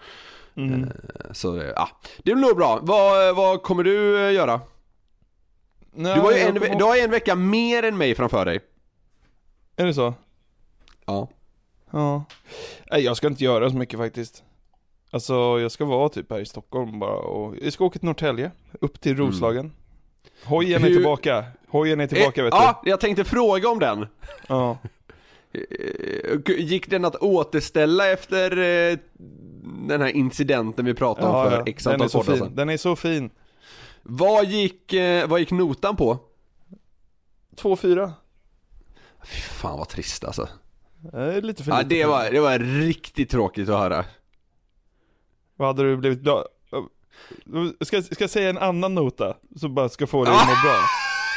Eh, 0.59 1.31
Så 1.33 1.57
ja, 1.75 1.89
det 2.17 2.23
blir 2.35 2.35
nog 2.47 2.57
bra. 2.57 2.79
Vad, 2.81 3.35
vad 3.35 3.63
kommer 3.63 3.83
du 3.83 4.25
eh, 4.27 4.33
göra? 4.33 4.61
Nej, 5.91 6.15
Du 6.15 6.21
har 6.21 6.31
ju 6.31 6.37
en, 6.39 6.59
kommer- 6.59 6.75
du 6.75 6.83
har 6.83 6.97
en 6.97 7.11
vecka 7.11 7.35
mer 7.35 7.83
än 7.83 7.97
mig 7.97 8.15
framför 8.15 8.45
dig. 8.45 8.59
Är 9.75 9.85
det 9.85 9.93
så? 9.93 10.13
Ja. 11.05 11.27
Ja. 11.91 12.23
Nej, 12.91 13.01
jag 13.03 13.17
ska 13.17 13.27
inte 13.27 13.43
göra 13.43 13.69
så 13.69 13.75
mycket 13.75 13.99
faktiskt. 13.99 14.43
Alltså, 15.11 15.33
jag 15.59 15.71
ska 15.71 15.85
vara 15.85 16.09
typ 16.09 16.31
här 16.31 16.39
i 16.39 16.45
Stockholm 16.45 16.99
bara 16.99 17.15
och 17.15 17.55
jag 17.61 17.73
ska 17.73 17.85
åka 17.85 17.99
till 17.99 18.05
Norrtälje, 18.05 18.51
upp 18.81 19.01
till 19.01 19.17
Roslagen. 19.17 19.71
Hojen 20.45 20.83
är 20.83 20.87
Hur- 20.87 20.95
tillbaka. 20.95 21.45
Hojen 21.67 21.99
är 21.99 22.07
tillbaka 22.07 22.41
Eh, 22.41 22.45
vet 22.45 22.53
Ja, 22.53 22.81
jag 22.85 22.99
tänkte 22.99 23.23
fråga 23.23 23.69
om 23.69 23.79
den. 23.79 23.99
du. 23.99 24.07
Ja. 24.47 24.77
Eh, 25.53 26.39
Gick 26.57 26.89
den 26.89 27.05
att 27.05 27.15
återställa 27.15 28.07
efter 28.07 28.57
eh, 28.57 28.97
den 29.87 30.01
här 30.01 30.07
incidenten 30.09 30.85
vi 30.85 30.93
pratade 30.93 31.27
om 31.27 31.35
Ja, 31.35 31.49
för 31.49 31.57
ja. 31.57 31.63
x 31.65 31.83
Den 31.83 31.93
är 31.93 32.03
antal 32.03 32.25
så 32.25 32.35
fin. 32.37 32.55
Den 32.55 32.69
är 32.69 32.77
så 32.77 32.95
fin. 32.95 33.29
Vad 34.03 34.45
gick, 34.45 34.93
eh, 34.93 35.27
vad 35.27 35.39
gick 35.39 35.51
notan 35.51 35.95
på? 35.95 36.19
2-4. 37.55 38.11
Fy 39.23 39.41
fan 39.41 39.77
vad 39.77 39.89
trist 39.89 40.23
alltså. 40.23 40.49
Det 41.11 41.41
lite 41.41 41.63
för 41.63 41.71
Ja, 41.71 41.77
lite 41.77 41.89
det, 41.89 42.05
var, 42.05 42.31
det 42.31 42.39
var 42.39 42.59
riktigt 42.59 43.29
tråkigt 43.29 43.69
att 43.69 43.79
höra. 43.79 44.05
Vad 45.55 45.67
hade 45.67 45.83
du 45.83 45.97
blivit 45.97 46.19
glad? 46.19 46.45
Ska, 47.81 48.01
ska 48.01 48.23
jag 48.23 48.29
säga 48.29 48.49
en 48.49 48.57
annan 48.57 48.95
nota? 48.95 49.37
Så 49.55 49.69
bara 49.69 49.89
ska 49.89 50.07
få 50.07 50.25
dig 50.25 50.33
att 50.33 50.47
må 50.47 50.53
bra. 50.63 50.75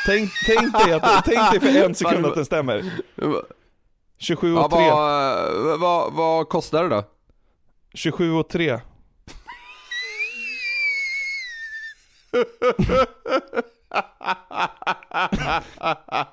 Tänk, 0.07 0.31
tänk, 0.47 0.73
dig 0.73 0.93
att, 0.93 1.25
tänk 1.25 1.51
dig 1.51 1.61
för 1.61 1.85
en 1.85 1.95
sekund 1.95 2.27
att 2.27 2.35
den 2.35 2.45
stämmer. 2.45 2.93
27 4.23 4.55
Ja, 4.55 4.65
och 4.65 4.71
3. 4.71 4.91
vad, 4.91 5.81
vad, 5.81 6.13
vad 6.13 6.49
kostar 6.49 6.83
det 6.83 6.89
då? 6.89 7.05
27 7.95 8.33
och 8.33 8.49
3. 8.49 8.81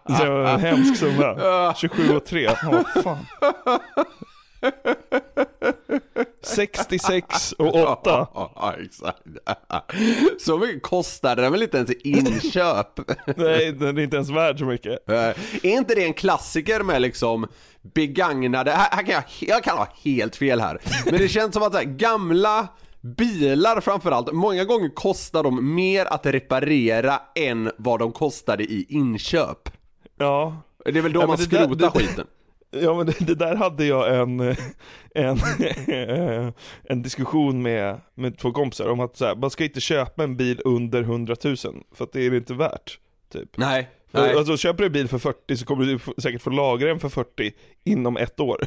Det 0.07 0.29
var 0.29 0.49
en 0.53 0.59
hemsk 0.59 0.97
summa. 0.99 1.73
27 1.75 2.15
och 2.15 2.25
3. 2.25 2.41
Ja, 2.43 2.83
fan. 3.03 3.17
66 6.41 7.51
och 7.51 7.75
8. 7.75 8.27
Ja, 8.33 8.75
exakt. 8.85 9.21
Så 10.39 10.57
mycket 10.57 10.83
kostar 10.83 11.35
den 11.35 11.51
väl 11.51 11.63
inte 11.63 11.77
ens 11.77 11.89
i 11.89 11.99
inköp? 12.03 12.99
Nej, 13.37 13.71
den 13.71 13.97
är 13.97 14.01
inte 14.01 14.15
ens 14.15 14.29
värd 14.29 14.59
så 14.59 14.65
mycket. 14.65 15.09
Är 15.09 15.65
inte 15.65 15.95
det 15.95 16.03
en 16.03 16.13
klassiker 16.13 16.83
med 16.83 17.01
liksom 17.01 17.47
begagnade, 17.81 18.71
här, 18.71 18.89
här 18.91 19.03
kan 19.03 19.13
jag, 19.13 19.23
jag 19.39 19.63
kan 19.63 19.77
ha 19.77 19.87
helt 20.03 20.35
fel 20.35 20.61
här, 20.61 20.79
men 21.05 21.19
det 21.19 21.27
känns 21.27 21.53
som 21.53 21.63
att 21.63 21.73
här, 21.73 21.83
gamla 21.83 22.67
bilar 23.01 23.81
framförallt, 23.81 24.31
många 24.31 24.63
gånger 24.63 24.89
kostar 24.89 25.43
de 25.43 25.75
mer 25.75 26.05
att 26.05 26.25
reparera 26.25 27.21
än 27.35 27.71
vad 27.77 27.99
de 27.99 28.11
kostade 28.11 28.63
i 28.63 28.85
inköp. 28.89 29.69
Ja. 30.17 30.61
Det 30.85 30.97
är 30.97 31.01
väl 31.01 31.13
då 31.13 31.21
Ja, 31.21 31.27
man 31.27 31.37
skrotar 31.37 31.89
skiten. 31.89 32.27
Ja 32.71 32.93
men 32.97 33.05
det, 33.05 33.15
det 33.19 33.35
där 33.35 33.55
hade 33.55 33.85
jag 33.85 34.15
en, 34.21 34.55
en, 35.15 35.37
en 36.83 37.01
diskussion 37.01 37.61
med, 37.61 38.01
med 38.15 38.37
två 38.37 38.51
kompisar 38.51 38.89
om 38.89 38.99
att 38.99 39.17
så 39.17 39.25
här, 39.25 39.35
man 39.35 39.49
ska 39.49 39.63
inte 39.63 39.81
köpa 39.81 40.23
en 40.23 40.37
bil 40.37 40.61
under 40.65 41.01
100 41.01 41.35
000 41.43 41.55
för 41.95 42.03
att 42.03 42.11
det 42.11 42.21
är 42.21 42.33
inte 42.33 42.53
värt. 42.53 42.99
Typ. 43.31 43.57
Nej, 43.57 43.89
nej. 44.11 44.33
Alltså 44.37 44.57
köper 44.57 44.77
du 44.77 44.85
en 44.85 44.91
bil 44.91 45.07
för 45.07 45.17
40 45.17 45.57
så 45.57 45.65
kommer 45.65 45.85
du 45.85 45.99
säkert 46.21 46.41
få 46.41 46.49
lagra 46.49 46.87
den 46.87 46.99
för 46.99 47.09
40 47.09 47.51
inom 47.83 48.17
ett 48.17 48.39
år. 48.39 48.57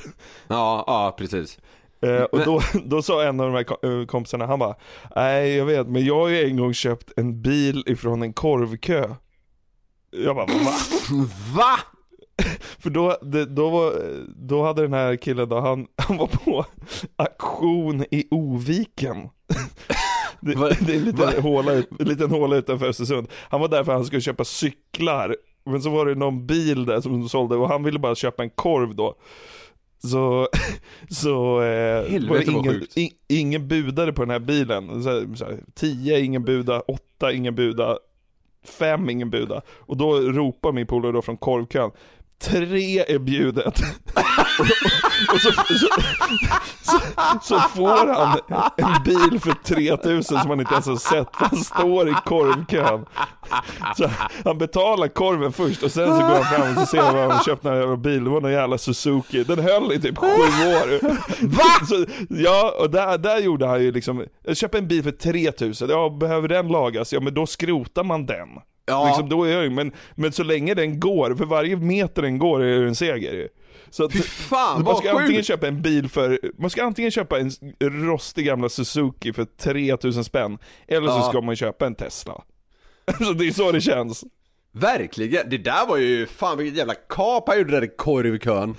Ja, 0.49 0.85
ja 0.87 1.15
precis. 1.19 1.59
Eh, 2.03 2.23
och 2.23 2.39
Men- 2.39 2.47
då, 2.47 2.61
då 2.85 3.03
sa 3.03 3.23
en 3.25 3.41
av 3.41 3.47
de 3.47 3.55
här 3.57 3.63
ko- 3.65 4.01
eh, 4.01 4.07
kompisarna, 4.07 4.47
han 4.47 4.59
bara 4.59 4.75
Nej 5.17 5.55
jag 5.57 5.67
vet, 5.67 5.87
men 5.89 6.05
jag 6.05 6.15
har 6.21 6.29
ju 6.29 6.45
en 6.45 6.57
gång 6.57 6.75
köpt 6.75 7.13
en 7.17 7.43
bil 7.43 7.83
ifrån 7.87 8.23
en 8.23 8.33
korvkö. 8.33 9.15
Jag 10.11 10.37
bara 10.37 10.47
va? 10.47 10.73
Va? 11.57 11.79
För 12.79 12.91
då, 12.91 13.17
då, 13.49 13.71
var, 13.71 13.93
då 14.37 14.63
hade 14.65 14.83
den 14.83 14.93
här 14.93 15.17
killen 15.17 15.49
då, 15.49 15.61
han, 15.61 15.87
han 15.97 16.17
var 16.17 16.27
på 16.27 16.65
auktion 17.17 18.05
i 18.11 18.29
Oviken. 18.31 19.17
Det, 20.45 20.55
det 20.55 20.93
är 20.93 20.97
en 20.97 21.05
liten 21.05 21.43
håla, 21.43 21.73
ut- 21.73 22.01
en 22.01 22.09
liten 22.09 22.31
håla 22.31 22.57
utanför 22.57 22.87
Östersund. 22.87 23.29
Han 23.49 23.61
var 23.61 23.69
där 23.69 23.85
för 23.85 23.93
att 23.93 23.99
han 23.99 24.05
skulle 24.05 24.23
köpa 24.23 24.45
cyklar. 24.45 25.37
Men 25.65 25.83
så 25.83 25.91
var 25.91 26.07
det 26.07 26.15
någon 26.15 26.47
bil 26.47 26.87
där 26.87 27.01
som 27.01 27.21
de 27.21 27.29
sålde 27.29 27.57
och 27.57 27.69
han 27.69 27.85
ville 27.85 27.99
bara 27.99 28.15
köpa 28.15 28.43
en 28.43 28.51
korv 28.51 28.95
då. 28.95 29.15
Så, 29.99 30.49
så 31.11 31.63
eh, 31.63 32.11
Helvete, 32.11 32.29
var 32.29 32.39
det 32.39 32.53
ingen, 32.53 32.73
sjukt. 32.73 32.99
i, 32.99 33.11
ingen 33.29 33.69
budare 33.69 34.13
på 34.13 34.23
den 34.23 34.31
här 34.31 34.39
bilen. 34.39 35.03
Så 35.03 35.11
här, 35.11 35.35
så 35.35 35.45
här, 35.45 35.59
tio 35.75 36.21
ingen 36.21 36.45
buda, 36.45 36.81
åtta 36.81 37.33
ingen 37.33 37.55
buda, 37.55 37.99
fem 38.65 39.11
ingen 39.11 39.31
buda. 39.31 39.63
Och 39.69 39.97
då 39.97 40.21
ropar 40.21 40.73
min 40.73 40.87
polare 40.87 41.13
då 41.13 41.23
från 41.23 41.37
korvkön, 41.37 41.91
tre 42.43 43.05
är 43.09 43.19
bjudet. 43.19 43.67
och 45.33 45.41
så, 45.41 45.53
så, 45.53 45.89
så, 46.83 47.01
så 47.43 47.61
får 47.61 48.15
han 48.15 48.39
en 48.77 49.03
bil 49.05 49.41
för 49.41 49.53
3000 49.65 50.23
som 50.41 50.51
han 50.51 50.61
inte 50.61 50.73
ens 50.73 50.87
har 50.87 50.97
sett, 50.97 51.29
han 51.33 51.57
står 51.57 52.09
i 52.09 52.15
korvkön. 52.25 53.07
Så 53.97 54.11
han 54.45 54.59
betalar 54.59 55.09
korven 55.09 55.53
först 55.53 55.83
och 55.83 55.91
sen 55.91 56.09
så 56.09 56.23
går 56.23 56.43
han 56.43 56.45
fram 56.45 56.71
och 56.71 56.81
så 56.81 56.87
ser 56.87 57.03
han 57.03 57.17
vad 57.17 57.31
han 57.33 57.45
köpt 57.45 57.65
här 57.65 57.75
jävla 57.75 57.97
bil, 57.97 58.25
det 58.25 58.31
var 58.31 58.41
någon 58.41 58.53
jävla 58.53 58.79
Suzuki, 58.79 59.45
den 59.45 59.59
höll 59.59 59.93
i 59.93 60.01
typ 60.01 60.19
sju 60.19 60.27
år. 60.27 61.01
Va? 61.47 61.87
Så, 61.87 62.07
ja, 62.29 62.75
och 62.81 62.91
där, 62.91 63.19
där 63.19 63.39
gjorde 63.39 63.67
han 63.67 63.83
ju 63.83 63.93
liksom, 63.93 64.25
jag 64.45 64.57
köper 64.57 64.79
en 64.79 64.89
bil 64.89 65.03
för 65.03 65.11
3000, 65.11 65.89
ja 65.91 66.09
behöver 66.09 66.49
den 66.49 66.69
lagas, 66.69 67.13
ja 67.13 67.21
men 67.21 67.35
då 67.35 67.47
skrotar 67.47 68.05
man 68.05 68.27
den. 68.27 68.49
Ja. 68.87 69.07
Liksom, 69.07 69.29
då 69.29 69.45
är 69.45 69.53
jag, 69.53 69.63
ju- 69.65 69.71
men, 69.71 69.93
men 70.15 70.33
så 70.33 70.43
länge 70.43 70.75
den 70.75 71.01
går, 71.01 71.35
för 71.35 71.45
varje 71.45 71.77
meter 71.77 72.23
den 72.23 72.39
går 72.39 72.63
är 72.63 72.81
det 72.81 72.89
en 72.89 72.95
seger 72.95 73.33
ju. 73.33 73.49
Så 73.91 74.05
att, 74.05 74.13
Fy 74.13 74.19
fan 74.23 74.83
man 74.85 74.97
ska 74.97 75.19
antingen 75.19 75.43
köpa 75.43 75.69
en 75.69 75.83
bil 75.83 76.09
för, 76.09 76.41
man 76.59 76.71
ska 76.71 76.85
antingen 76.85 77.11
köpa 77.11 77.39
en 77.41 77.51
rostig 77.81 78.47
gamla 78.47 78.69
Suzuki 78.69 79.33
för 79.33 79.45
3000 79.45 80.25
spänn, 80.25 80.59
eller 80.89 81.07
så 81.09 81.13
Ja. 81.15 81.29
ska 81.29 81.41
man 81.41 81.57
köpa 81.57 81.87
en 81.87 81.95
Tesla. 81.95 82.43
Så 83.19 83.33
det 83.33 83.47
är 83.47 83.51
så 83.53 83.73
det 83.73 83.81
känns. 83.81 84.25
Verkligen, 84.73 85.51
det 85.51 85.59
där 85.59 85.87
var 85.87 85.97
ju, 85.97 86.27
fan 86.27 86.59
vilket 86.59 86.79
jävla 86.79 86.95
kap 86.95 87.49
han 87.49 87.59
gjorde 87.59 87.71
där 87.73 87.85
i 87.85 87.89
korvkön. 87.97 88.75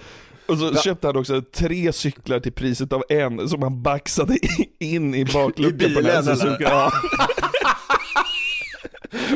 Och 0.48 0.58
så 0.58 0.76
köpte 0.76 1.08
han 1.08 1.18
också 1.18 1.42
tre 1.54 1.94
cyklar 1.94 2.40
till 2.40 2.52
priset 2.54 2.94
av 2.94 3.04
en 3.10 3.50
som 3.50 3.62
han 3.62 3.82
baxade 3.84 4.38
in 4.80 5.16
i 5.16 5.26
bakluckan 5.34 5.92
I 5.92 5.96
på 5.96 6.02
den 6.02 6.10
här 6.12 6.22
bilen? 6.22 6.38
Suzuki. 6.38 6.64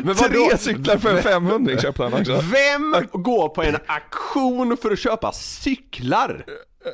Men 0.04 0.14
Tre 0.14 0.58
cyklar 0.58 0.96
för 0.96 1.16
en 1.16 1.22
500 1.22 1.78
köpte 1.78 2.02
han 2.02 2.14
också. 2.14 2.32
Vem 2.32 3.06
går 3.12 3.48
på 3.48 3.62
en 3.62 3.76
auktion 3.86 4.76
för 4.76 4.90
att 4.90 4.98
köpa 4.98 5.32
cyklar? 5.32 6.44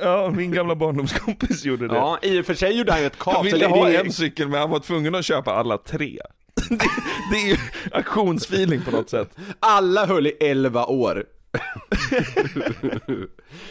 Ja, 0.01 0.29
min 0.31 0.51
gamla 0.51 0.75
barndomskompis 0.75 1.65
gjorde 1.65 1.87
det. 1.87 1.95
Ja, 1.95 2.19
i 2.21 2.41
och 2.41 2.45
för 2.45 2.53
sig 2.53 2.77
gjorde 2.77 2.91
han 2.91 3.01
ju 3.01 3.07
ett 3.07 3.19
kap. 3.19 3.35
Han 3.35 3.45
ville 3.45 3.67
ha 3.67 3.89
en 3.89 4.11
cykel 4.11 4.47
men 4.47 4.59
han 4.59 4.69
var 4.69 4.79
tvungen 4.79 5.15
att 5.15 5.25
köpa 5.25 5.53
alla 5.53 5.77
tre. 5.77 6.19
Det, 6.69 6.77
det 7.31 7.37
är 7.37 7.47
ju 7.47 7.57
auktionsfeeling 7.91 8.81
på 8.81 8.91
något 8.91 9.09
sätt. 9.09 9.37
Alla 9.59 10.05
höll 10.05 10.27
i 10.27 10.31
11 10.39 10.85
år. 10.85 11.25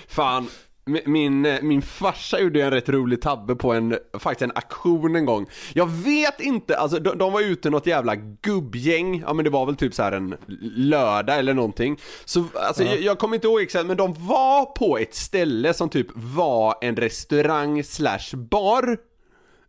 Fan, 0.09 0.49
min, 0.87 1.47
eh, 1.47 1.63
min 1.63 1.83
farsa 1.83 2.41
gjorde 2.41 2.63
en 2.63 2.71
rätt 2.71 2.89
rolig 2.89 3.21
tabbe 3.21 3.55
på 3.55 3.73
en, 3.73 3.99
faktiskt 4.19 4.43
en 4.43 4.53
aktion 4.55 5.17
en 5.17 5.25
gång. 5.25 5.47
Jag 5.75 5.87
vet 5.87 6.41
inte, 6.41 6.77
alltså 6.77 6.99
de, 6.99 7.19
de 7.19 7.33
var 7.33 7.41
ute 7.41 7.71
något 7.71 7.87
jävla 7.87 8.17
gubbgäng, 8.43 9.21
ja 9.21 9.33
men 9.35 9.45
det 9.45 9.51
var 9.51 9.67
väl 9.67 9.77
typ 9.77 9.95
så 9.95 10.03
här 10.03 10.13
en 10.13 10.37
lördag 10.77 11.39
eller 11.39 11.55
någonting. 11.55 12.01
Så 12.25 12.45
alltså 12.55 12.85
jag, 12.85 13.01
jag 13.01 13.19
kommer 13.19 13.35
inte 13.35 13.47
ihåg 13.47 13.61
exakt, 13.61 13.87
men 13.87 13.97
de 13.97 14.15
var 14.19 14.65
på 14.65 14.99
ett 14.99 15.15
ställe 15.15 15.75
som 15.75 15.89
typ 15.89 16.07
var 16.15 16.75
en 16.81 16.97
restaurang 16.97 17.85
slash 17.85 18.37
bar. 18.37 18.99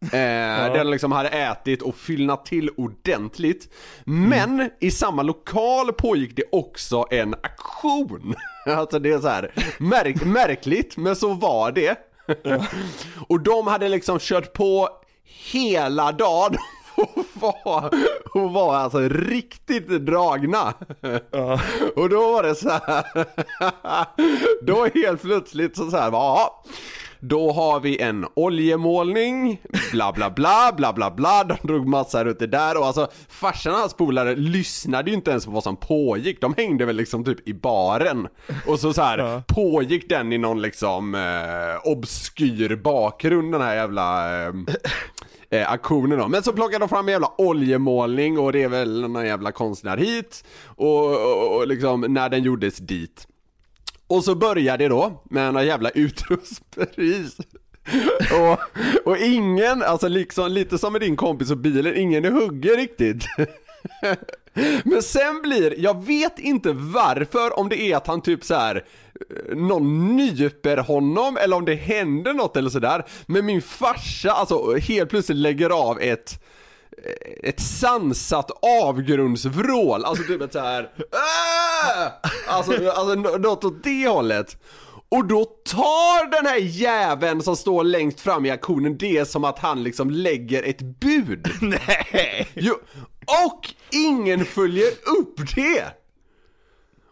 Eh, 0.06 0.74
Där 0.74 0.78
de 0.78 0.84
liksom 0.92 1.12
hade 1.12 1.30
ätit 1.30 1.82
och 1.82 1.96
fyllnat 1.96 2.46
till 2.46 2.70
ordentligt. 2.78 3.74
Men 4.06 4.70
i 4.80 4.92
samma 4.92 5.22
lokal 5.24 5.94
pågick 5.94 6.36
det 6.36 6.44
också 6.52 7.06
en 7.12 7.34
aktion. 7.44 8.36
alltså 8.78 9.00
det 9.00 9.12
är 9.12 9.20
så 9.20 9.28
här 9.28 9.52
märk- 9.80 10.26
märkligt, 10.26 10.98
men 10.98 11.16
så 11.16 11.34
var 11.34 11.72
det. 11.72 11.96
och 13.28 13.40
de 13.42 13.68
hade 13.68 13.90
liksom 13.90 14.20
kört 14.20 14.54
på 14.54 14.90
hela 15.52 16.12
dagen 16.12 16.56
och 16.96 17.26
var, 17.34 17.94
och 18.34 18.54
var 18.54 18.76
alltså 18.76 19.00
riktigt 19.10 19.88
dragna. 19.88 20.74
Och 21.96 22.10
då 22.10 22.32
var 22.32 22.44
det 22.44 22.56
så 22.56 22.70
här. 22.70 23.06
då 24.66 24.88
helt 24.94 25.22
plötsligt 25.22 25.78
så, 25.78 25.92
så 25.92 25.98
här, 25.98 26.12
ja. 26.12 26.64
Då 27.30 27.52
har 27.52 27.80
vi 27.80 28.02
en 28.02 28.26
oljemålning, 28.34 29.62
bla 29.92 30.14
bla 30.14 30.30
bla, 30.30 30.74
bla 30.78 30.94
bla 30.94 31.12
bla, 31.12 31.44
de 31.44 31.68
drog 31.68 31.88
massa 31.88 32.26
runt 32.26 32.40
det 32.40 32.48
där. 32.48 32.78
Och 32.78 32.86
alltså 32.86 33.08
farsan 33.30 33.74
och 33.74 33.80
hans 33.80 33.94
polare 33.94 34.36
lyssnade 34.36 35.10
ju 35.10 35.16
inte 35.16 35.32
ens 35.32 35.46
på 35.46 35.52
vad 35.52 35.64
som 35.64 35.76
pågick, 35.76 36.42
de 36.42 36.54
hängde 36.58 36.86
väl 36.86 36.96
liksom 36.96 37.24
typ 37.24 37.48
i 37.48 37.54
baren. 37.54 38.28
Och 38.68 38.80
så 38.80 38.94
så 38.94 39.02
här 39.02 39.44
pågick 39.48 40.10
den 40.10 40.34
i 40.34 40.38
någon 40.38 40.62
liksom 40.62 41.16
eh, 41.16 41.92
obskyr 41.92 42.76
bakgrund 42.76 43.52
den 43.52 43.62
här 43.62 43.76
jävla 43.76 44.38
eh, 44.44 44.54
eh, 45.50 45.72
aktionen 45.72 46.20
då. 46.20 46.28
Men 46.28 46.44
så 46.44 46.54
plockade 46.54 46.80
de 46.80 46.90
fram 46.90 47.08
en 47.08 47.12
jävla 47.12 47.32
oljemålning 47.38 48.40
och 48.40 48.52
det 48.52 48.64
är 48.64 48.70
väl 48.70 49.02
någon 49.02 49.26
jävla 49.26 49.52
konstnär 49.52 49.98
hit. 49.98 50.46
Och, 50.66 51.12
och, 51.12 51.56
och 51.56 51.68
liksom 51.68 52.02
när 52.02 52.30
den 52.30 52.44
gjordes 52.44 52.78
dit 52.78 53.28
och 54.08 54.24
så 54.24 54.36
börjar 54.36 54.78
det 54.78 54.88
då 54.88 55.24
med 55.30 55.54
några 55.54 55.66
jävla 55.66 55.90
utrustpris. 55.90 57.38
och, 58.34 58.60
och 59.06 59.18
ingen, 59.18 59.84
alltså 59.84 60.08
liksom 60.08 60.52
lite 60.52 60.78
som 60.78 60.94
med 60.94 61.02
din 61.02 61.16
kompis 61.16 61.52
och 61.52 61.58
bilen, 61.58 61.96
ingen 61.96 62.26
är 62.26 62.32
hugger 62.32 62.78
riktigt. 62.78 63.26
Men 64.84 65.04
sen 65.04 65.42
blir, 65.42 65.80
jag 65.80 66.06
vet 66.06 66.40
inte 66.40 66.74
varför, 66.74 67.60
om 67.60 67.70
det 67.70 67.82
är 67.82 67.98
att 67.98 68.08
han 68.08 68.22
typ 68.22 68.44
så 68.44 68.56
här 68.56 68.86
någon 69.56 70.16
nyper 70.16 70.78
honom 70.78 71.38
eller 71.38 71.56
om 71.56 71.66
det 71.66 71.76
händer 71.76 72.34
något 72.34 72.58
eller 72.58 72.70
sådär. 72.70 73.06
Men 73.26 73.46
min 73.46 73.62
farsa 73.62 74.32
alltså 74.32 74.76
helt 74.76 75.10
plötsligt 75.10 75.38
lägger 75.38 75.70
av 75.90 76.02
ett 76.02 76.42
ett 77.44 77.60
sansat 77.60 78.52
avgrundsvrål, 78.84 80.06
alltså 80.06 80.24
typ 80.24 80.42
ett 80.42 80.54
så 80.54 80.60
här. 80.60 80.90
Alltså, 82.48 82.90
alltså 82.90 83.16
nå- 83.16 83.38
något 83.38 83.64
åt 83.64 83.84
det 83.84 84.08
hållet. 84.08 84.58
Och 85.10 85.26
då 85.26 85.46
tar 85.46 86.32
den 86.32 86.46
här 86.46 86.58
jäveln 86.58 87.42
som 87.42 87.56
står 87.56 87.84
längst 87.84 88.20
fram 88.20 88.46
i 88.46 88.52
aktionen 88.52 88.98
det 88.98 89.30
som 89.30 89.44
att 89.44 89.60
han 89.60 89.84
liksom 89.84 90.10
lägger 90.10 90.64
ett 90.64 90.82
bud. 90.82 91.48
Nej! 91.62 92.48
Jo, 92.54 92.74
och 93.52 93.70
ingen 93.92 94.46
följer 94.46 94.88
upp 95.20 95.56
det! 95.56 95.84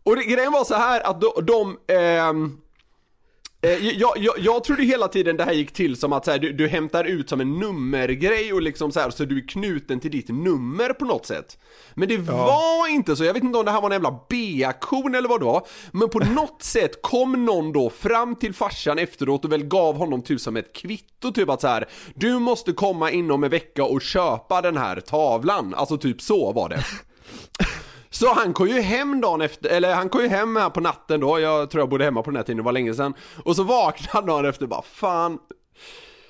Och 0.04 0.16
det, 0.16 0.24
grejen 0.24 0.52
var 0.52 0.64
så 0.64 0.76
här 0.76 1.02
att 1.02 1.22
de, 1.22 1.46
de 1.46 1.78
Eh, 1.96 2.34
jag, 3.70 4.18
jag, 4.18 4.36
jag 4.40 4.64
trodde 4.64 4.84
hela 4.84 5.08
tiden 5.08 5.38
det 5.38 5.44
här 5.44 5.54
gick 5.54 5.72
till 5.72 5.96
som 5.96 6.14
att 6.14 6.26
så 6.26 6.32
här, 6.32 6.40
du, 6.40 6.54
du 6.54 6.68
hämtar 6.68 7.04
ut 7.04 7.30
som 7.30 7.42
en 7.42 7.60
nummergrej 7.60 8.54
och 8.54 8.62
liksom 8.62 8.92
så 8.92 9.00
här, 9.00 9.10
så 9.10 9.26
du 9.26 9.38
är 9.38 9.48
knuten 9.48 10.00
till 10.00 10.12
ditt 10.12 10.30
nummer 10.30 10.90
på 10.90 11.06
något 11.06 11.26
sätt. 11.26 11.58
Men 11.94 12.08
det 12.08 12.18
var 12.18 12.88
inte 12.88 13.16
så, 13.16 13.24
jag 13.24 13.34
vet 13.34 13.44
inte 13.44 13.58
om 13.58 13.66
det 13.66 13.72
här 13.72 13.82
var 13.82 13.90
en 13.90 13.94
jävla 13.94 14.20
B-aktion 14.30 15.16
eller 15.16 15.30
vad 15.30 15.42
det 15.42 15.46
var. 15.46 15.68
Men 15.92 16.10
på 16.10 16.20
något 16.20 16.64
sätt 16.64 17.02
kom 17.02 17.46
någon 17.46 17.74
då 17.74 17.90
fram 17.90 18.36
till 18.36 18.54
farsan 18.54 19.00
efteråt 19.00 19.46
och 19.46 19.52
väl 19.52 19.64
gav 19.64 19.96
honom 19.96 20.22
typ 20.22 20.42
som 20.42 20.58
ett 20.58 20.74
kvitto 20.74 21.32
typ 21.32 21.50
att 21.50 21.62
så 21.62 21.68
här, 21.68 21.88
du 22.16 22.40
måste 22.40 22.72
komma 22.72 23.12
inom 23.12 23.44
en 23.44 23.50
vecka 23.50 23.84
och 23.84 24.02
köpa 24.02 24.62
den 24.62 24.78
här 24.78 25.00
tavlan. 25.00 25.74
Alltså 25.74 25.98
typ 25.98 26.22
så 26.22 26.52
var 26.52 26.70
det. 26.70 26.84
Så 28.14 28.34
han 28.34 28.54
kom 28.54 28.68
ju 28.68 28.82
hem 28.82 29.22
dagen 29.22 29.42
efter, 29.42 29.70
eller 29.70 29.94
han 29.94 30.10
kom 30.10 30.22
ju 30.22 30.28
hem 30.28 30.56
här 30.56 30.70
på 30.70 30.82
natten 30.82 31.20
då, 31.20 31.40
jag 31.40 31.70
tror 31.70 31.82
jag 31.82 31.90
bodde 31.90 32.04
hemma 32.04 32.24
på 32.24 32.30
den 32.30 32.36
här 32.38 32.44
tiden, 32.44 32.58
det 32.58 32.64
var 32.64 32.72
länge 32.72 32.94
sedan. 32.94 33.14
Och 33.44 33.56
så 33.56 33.64
vaknade 33.64 34.10
han 34.12 34.26
dagen 34.26 34.46
efter 34.46 34.64
och 34.64 34.70
bara 34.70 34.82
fan, 34.82 35.40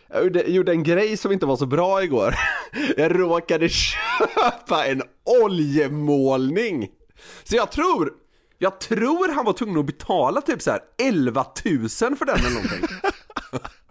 jag 0.09 0.23
gjorde, 0.23 0.41
gjorde 0.41 0.71
en 0.71 0.83
grej 0.83 1.17
som 1.17 1.31
inte 1.31 1.45
var 1.45 1.55
så 1.55 1.65
bra 1.65 2.03
igår. 2.03 2.35
Jag 2.97 3.19
råkade 3.19 3.69
köpa 3.69 4.85
en 4.85 5.01
oljemålning. 5.43 6.89
Så 7.43 7.55
jag 7.55 7.71
tror, 7.71 8.13
jag 8.57 8.79
tror 8.79 9.33
han 9.33 9.45
var 9.45 9.53
tvungen 9.53 9.79
att 9.79 9.85
betala 9.85 10.41
typ 10.41 10.61
så 10.61 10.71
här 10.71 10.81
11 11.01 11.45
000 11.65 11.89
för 11.89 12.25
den 12.25 12.39
eller 12.39 12.49
någonting. 12.49 12.87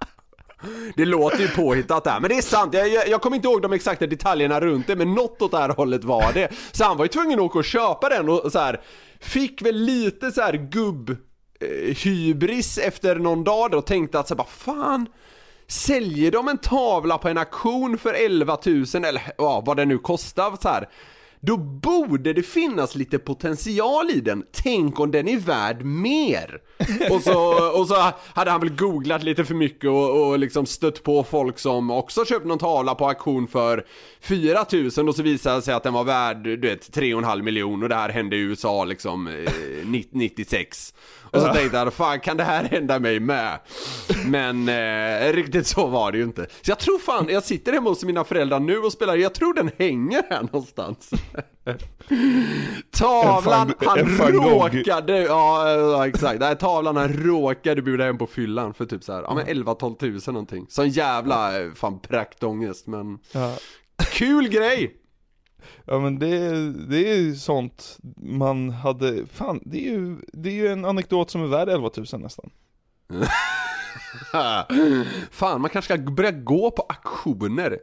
Det 0.97 1.05
låter 1.05 1.39
ju 1.39 1.49
påhittat 1.49 2.05
där, 2.05 2.21
men 2.21 2.31
det 2.31 2.39
är 2.39 2.43
sant. 2.43 2.75
Jag, 2.75 2.89
jag, 2.89 3.09
jag 3.09 3.23
kommer 3.23 3.37
inte 3.37 3.49
ihåg 3.49 3.63
de 3.63 3.73
exakta 3.73 4.07
detaljerna 4.07 4.61
runt 4.61 4.87
det, 4.87 4.97
men 4.97 5.15
något 5.15 5.43
åt 5.43 5.51
det 5.51 5.59
här 5.59 5.69
hållet 5.69 6.05
var 6.05 6.33
det. 6.33 6.49
Så 6.73 6.85
han 6.85 6.97
var 6.97 7.05
ju 7.05 7.09
tvungen 7.09 7.39
att 7.39 7.45
åka 7.45 7.59
och 7.59 7.65
köpa 7.65 8.09
den 8.09 8.29
och 8.29 8.53
så 8.53 8.59
här, 8.59 8.81
fick 9.21 9.63
väl 9.63 9.77
lite 9.77 10.33
så 10.33 10.41
här 10.41 10.53
gubb 10.53 11.11
eh, 11.61 11.97
hybris 11.97 12.79
efter 12.79 13.17
någon 13.17 13.45
dag 13.45 13.71
då 13.71 13.79
och 13.79 13.87
tänkte 13.87 14.19
att 14.19 14.29
så 14.29 14.35
vad 14.35 14.47
bara 14.47 14.53
fan 14.53 15.07
Säljer 15.67 16.31
de 16.31 16.49
en 16.49 16.59
tavla 16.59 17.19
på 17.19 17.29
en 17.29 17.39
auktion 17.39 17.99
för 17.99 18.15
11 18.15 18.59
000 18.67 18.85
eller 18.95 19.23
ja, 19.39 19.63
vad 19.67 19.77
det 19.77 19.85
nu 19.85 19.99
kostar 19.99 20.57
så 20.63 20.69
här. 20.69 20.89
Då 21.45 21.57
borde 21.57 22.33
det 22.33 22.43
finnas 22.43 22.95
lite 22.95 23.19
potential 23.19 24.11
i 24.11 24.21
den. 24.21 24.45
Tänk 24.53 25.01
om 25.01 25.11
den 25.11 25.29
är 25.29 25.39
värd 25.39 25.85
mer. 25.85 26.61
Och 27.11 27.23
så, 27.23 27.71
och 27.79 27.89
så 27.89 28.13
hade 28.35 28.51
han 28.51 28.61
väl 28.61 28.77
googlat 28.77 29.23
lite 29.23 29.45
för 29.45 29.55
mycket 29.55 29.91
och, 29.91 30.29
och 30.29 30.39
liksom 30.39 30.67
stött 30.67 31.03
på 31.03 31.25
folk 31.25 31.59
som 31.59 31.91
också 31.91 32.25
köpt 32.25 32.47
någon 32.47 32.59
tavla 32.59 32.95
på 32.95 33.09
auktion 33.09 33.49
för 33.49 33.87
4000 34.21 35.09
och 35.09 35.15
så 35.15 35.23
visade 35.23 35.57
det 35.57 35.63
sig 35.63 35.75
att 35.75 35.83
den 35.83 35.93
var 35.93 36.05
värd, 36.05 36.43
du 36.45 36.57
vet, 36.57 36.97
3,5 36.97 37.43
miljoner 37.43 37.83
och 37.83 37.89
det 37.89 37.95
här 37.95 38.09
hände 38.09 38.37
i 38.37 38.41
USA 38.41 38.85
liksom 38.85 39.27
eh, 39.27 39.53
96. 40.13 40.95
Och 41.33 41.41
så 41.41 41.53
tänkte 41.53 41.77
jag, 41.77 41.93
fan 41.93 42.21
kan 42.21 42.37
det 42.37 42.45
här 42.45 42.65
hända 42.65 42.99
mig 42.99 43.21
med? 43.21 43.59
Men 44.27 44.69
eh, 44.69 45.33
riktigt 45.33 45.67
så 45.67 45.87
var 45.87 46.13
det 46.13 46.19
ju 46.19 46.25
inte. 46.25 46.47
Så 46.63 46.71
jag 46.71 46.79
tror 46.79 46.99
fan, 46.99 47.27
jag 47.29 47.45
sitter 47.45 47.73
hemma 47.73 47.91
hos 47.91 48.05
mina 48.05 48.25
föräldrar 48.25 48.61
nu 48.61 48.79
och 48.79 48.93
spelar, 48.93 49.17
jag 49.17 49.35
tror 49.35 49.55
den 49.55 49.71
hänger 49.79 50.23
här 50.31 50.43
någonstans. 50.43 51.11
Tavlan, 52.91 53.75
han 53.79 53.99
råkade, 54.33 55.23
ja, 55.23 56.07
exakt, 56.07 56.41
den 56.41 56.49
här 56.49 56.55
tavlan 56.55 56.97
han 56.97 57.13
råkade 57.13 57.83
bjuda 57.83 58.05
hem 58.05 58.19
på 58.19 58.27
fyllan 58.27 58.75
för 58.75 58.85
typ 58.85 59.05
så 59.05 59.13
här, 59.13 59.23
ja 59.23 59.35
men 59.35 59.47
11-12 59.65 59.97
tusen 59.97 60.35
någonting. 60.35 60.67
Sån 60.69 60.89
jävla, 60.89 61.61
eh, 61.61 61.73
fan 61.75 62.01
praktångest 62.01 62.87
men. 62.87 63.19
Kul 64.13 64.49
grej! 64.49 65.02
Ja 65.85 65.99
men 65.99 66.19
det, 66.19 66.73
det 66.73 67.11
är 67.11 67.17
ju 67.17 67.35
sånt 67.37 67.99
man 68.17 68.71
hade, 68.71 69.27
fan 69.27 69.61
det 69.65 69.79
är 69.89 69.91
ju, 69.93 70.17
det 70.33 70.49
är 70.49 70.55
ju 70.55 70.69
en 70.69 70.85
anekdot 70.85 71.31
som 71.31 71.43
är 71.43 71.47
värd 71.47 71.69
11 71.69 71.91
000 72.13 72.21
nästan. 72.21 72.51
Fan, 75.31 75.61
man 75.61 75.71
kanske 75.71 75.95
ska 75.99 76.03
börja 76.13 76.31
gå 76.31 76.71
på 76.71 76.83
auktioner. 76.83 77.79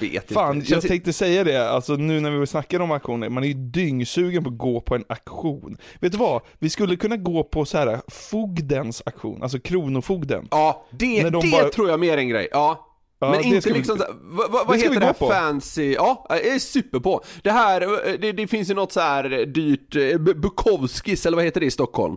Vet 0.00 0.32
Fan, 0.32 0.56
inte. 0.56 0.72
jag 0.72 0.82
tänkte 0.82 1.12
säga 1.12 1.44
det, 1.44 1.70
alltså 1.70 1.94
nu 1.96 2.20
när 2.20 2.30
vi 2.30 2.46
snackar 2.46 2.80
om 2.80 2.90
auktioner, 2.90 3.28
man 3.28 3.44
är 3.44 3.48
ju 3.48 3.54
dyngsugen 3.54 4.44
på 4.44 4.50
att 4.50 4.58
gå 4.58 4.80
på 4.80 4.94
en 4.94 5.04
auktion. 5.08 5.76
Vet 6.00 6.12
du 6.12 6.18
vad? 6.18 6.42
Vi 6.58 6.70
skulle 6.70 6.96
kunna 6.96 7.16
gå 7.16 7.44
på 7.44 7.64
så 7.64 7.78
här 7.78 8.00
fogdens 8.08 9.02
auktion, 9.06 9.42
alltså 9.42 9.58
kronofogden. 9.58 10.48
Ja, 10.50 10.86
det, 10.90 11.22
de 11.30 11.40
det 11.40 11.50
bara- 11.50 11.68
tror 11.68 11.90
jag 11.90 12.00
mer 12.00 12.18
en 12.18 12.28
grej. 12.28 12.48
Ja. 12.50 12.85
Ja, 13.18 13.30
men 13.30 13.44
inte 13.44 13.60
ska 13.60 13.72
vi- 13.72 13.78
liksom 13.78 13.98
så, 13.98 14.04
vad, 14.22 14.50
vad, 14.50 14.68
det 14.68 14.76
heter 14.76 14.90
vi 14.90 14.96
det 14.96 15.06
här 15.06 15.12
på. 15.12 15.28
fancy? 15.28 15.92
Ja, 15.92 16.26
jag 16.28 16.46
är 16.46 16.58
super 16.58 17.00
på. 17.00 17.20
Det 17.42 17.50
här, 17.50 17.82
eh, 17.82 18.14
det, 18.20 18.32
det 18.32 18.46
finns 18.46 18.70
ju 18.70 18.74
något 18.74 18.92
så 18.92 19.00
här 19.00 19.46
dyrt, 19.46 19.96
eh, 19.96 20.00
Bu- 20.00 20.34
Bukowskis 20.40 21.26
eller 21.26 21.36
vad 21.36 21.44
heter 21.44 21.60
det 21.60 21.66
i 21.66 21.70
Stockholm? 21.70 22.16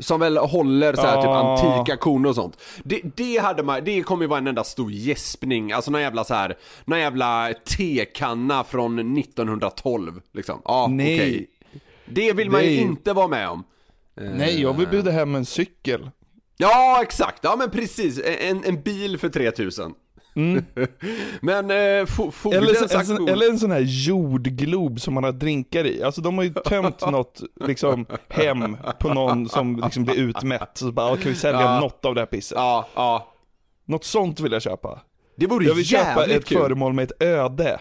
Som 0.00 0.20
väl 0.20 0.36
håller 0.36 0.94
så 0.94 1.00
här 1.02 1.22
typ 1.22 1.30
antika 1.30 1.92
auktioner 1.92 2.28
och 2.28 2.34
sånt. 2.34 2.58
Det, 2.84 3.00
det 3.16 3.38
hade 3.38 3.62
man, 3.62 3.84
det 3.84 4.02
kommer 4.02 4.22
ju 4.24 4.28
vara 4.28 4.38
en 4.38 4.46
enda 4.46 4.64
stor 4.64 4.92
gäspning, 4.92 5.72
alltså 5.72 5.90
någon 5.90 6.00
jävla 6.00 6.24
så 6.24 6.34
här, 6.34 6.56
någon 6.84 6.98
jävla 6.98 7.52
tekanna 7.76 8.64
från 8.64 9.18
1912 9.18 10.20
liksom. 10.32 10.62
Ja, 10.64 10.84
okej. 10.94 11.46
Det 12.06 12.32
vill 12.32 12.50
man 12.50 12.62
ju 12.64 12.76
inte 12.80 13.12
vara 13.12 13.28
med 13.28 13.48
om. 13.48 13.64
Nej, 14.20 14.60
jag 14.62 14.76
vill 14.76 14.88
bjuda 14.88 15.10
hem 15.10 15.34
en 15.34 15.44
cykel. 15.44 16.10
Ja, 16.56 17.02
exakt. 17.02 17.38
Ja, 17.42 17.56
men 17.58 17.70
precis. 17.70 18.20
En, 18.40 18.64
en 18.64 18.82
bil 18.82 19.18
för 19.18 19.28
3000. 19.28 19.94
men 21.40 21.70
eh, 21.70 22.04
fo- 22.06 22.32
Mm. 22.44 22.58
Eller, 22.58 22.74
så, 23.04 23.12
en, 23.22 23.28
eller 23.28 23.50
en 23.50 23.58
sån 23.58 23.70
här 23.70 23.80
jordglob 23.86 25.00
som 25.00 25.14
man 25.14 25.24
har 25.24 25.32
drinkar 25.32 25.86
i. 25.86 26.02
Alltså 26.02 26.20
de 26.20 26.36
har 26.38 26.44
ju 26.44 26.52
tömt 26.54 27.00
något 27.10 27.42
liksom, 27.66 28.06
hem 28.28 28.76
på 29.00 29.14
någon 29.14 29.48
som 29.48 29.76
liksom 29.84 30.04
blir 30.04 30.14
utmätt. 30.16 30.70
Så 30.74 30.92
bara, 30.92 31.08
ja, 31.08 31.16
kan 31.16 31.32
vi 31.32 31.34
sälja 31.34 31.60
Ja. 31.60 31.80
något 31.80 32.04
av 32.04 32.14
det 32.14 32.20
här 32.20 32.26
pisset? 32.26 32.56
Ja, 32.58 32.88
ja. 32.94 33.28
Något 33.86 34.04
sånt 34.04 34.40
vill 34.40 34.52
jag 34.52 34.62
köpa. 34.62 35.00
Det 35.36 35.46
vore 35.46 35.64
Jag 35.66 35.74
vill 35.74 35.86
köpa 35.86 36.24
ett 36.24 36.44
kul. 36.44 36.58
föremål 36.58 36.92
med 36.92 37.02
ett 37.10 37.22
öde. 37.22 37.78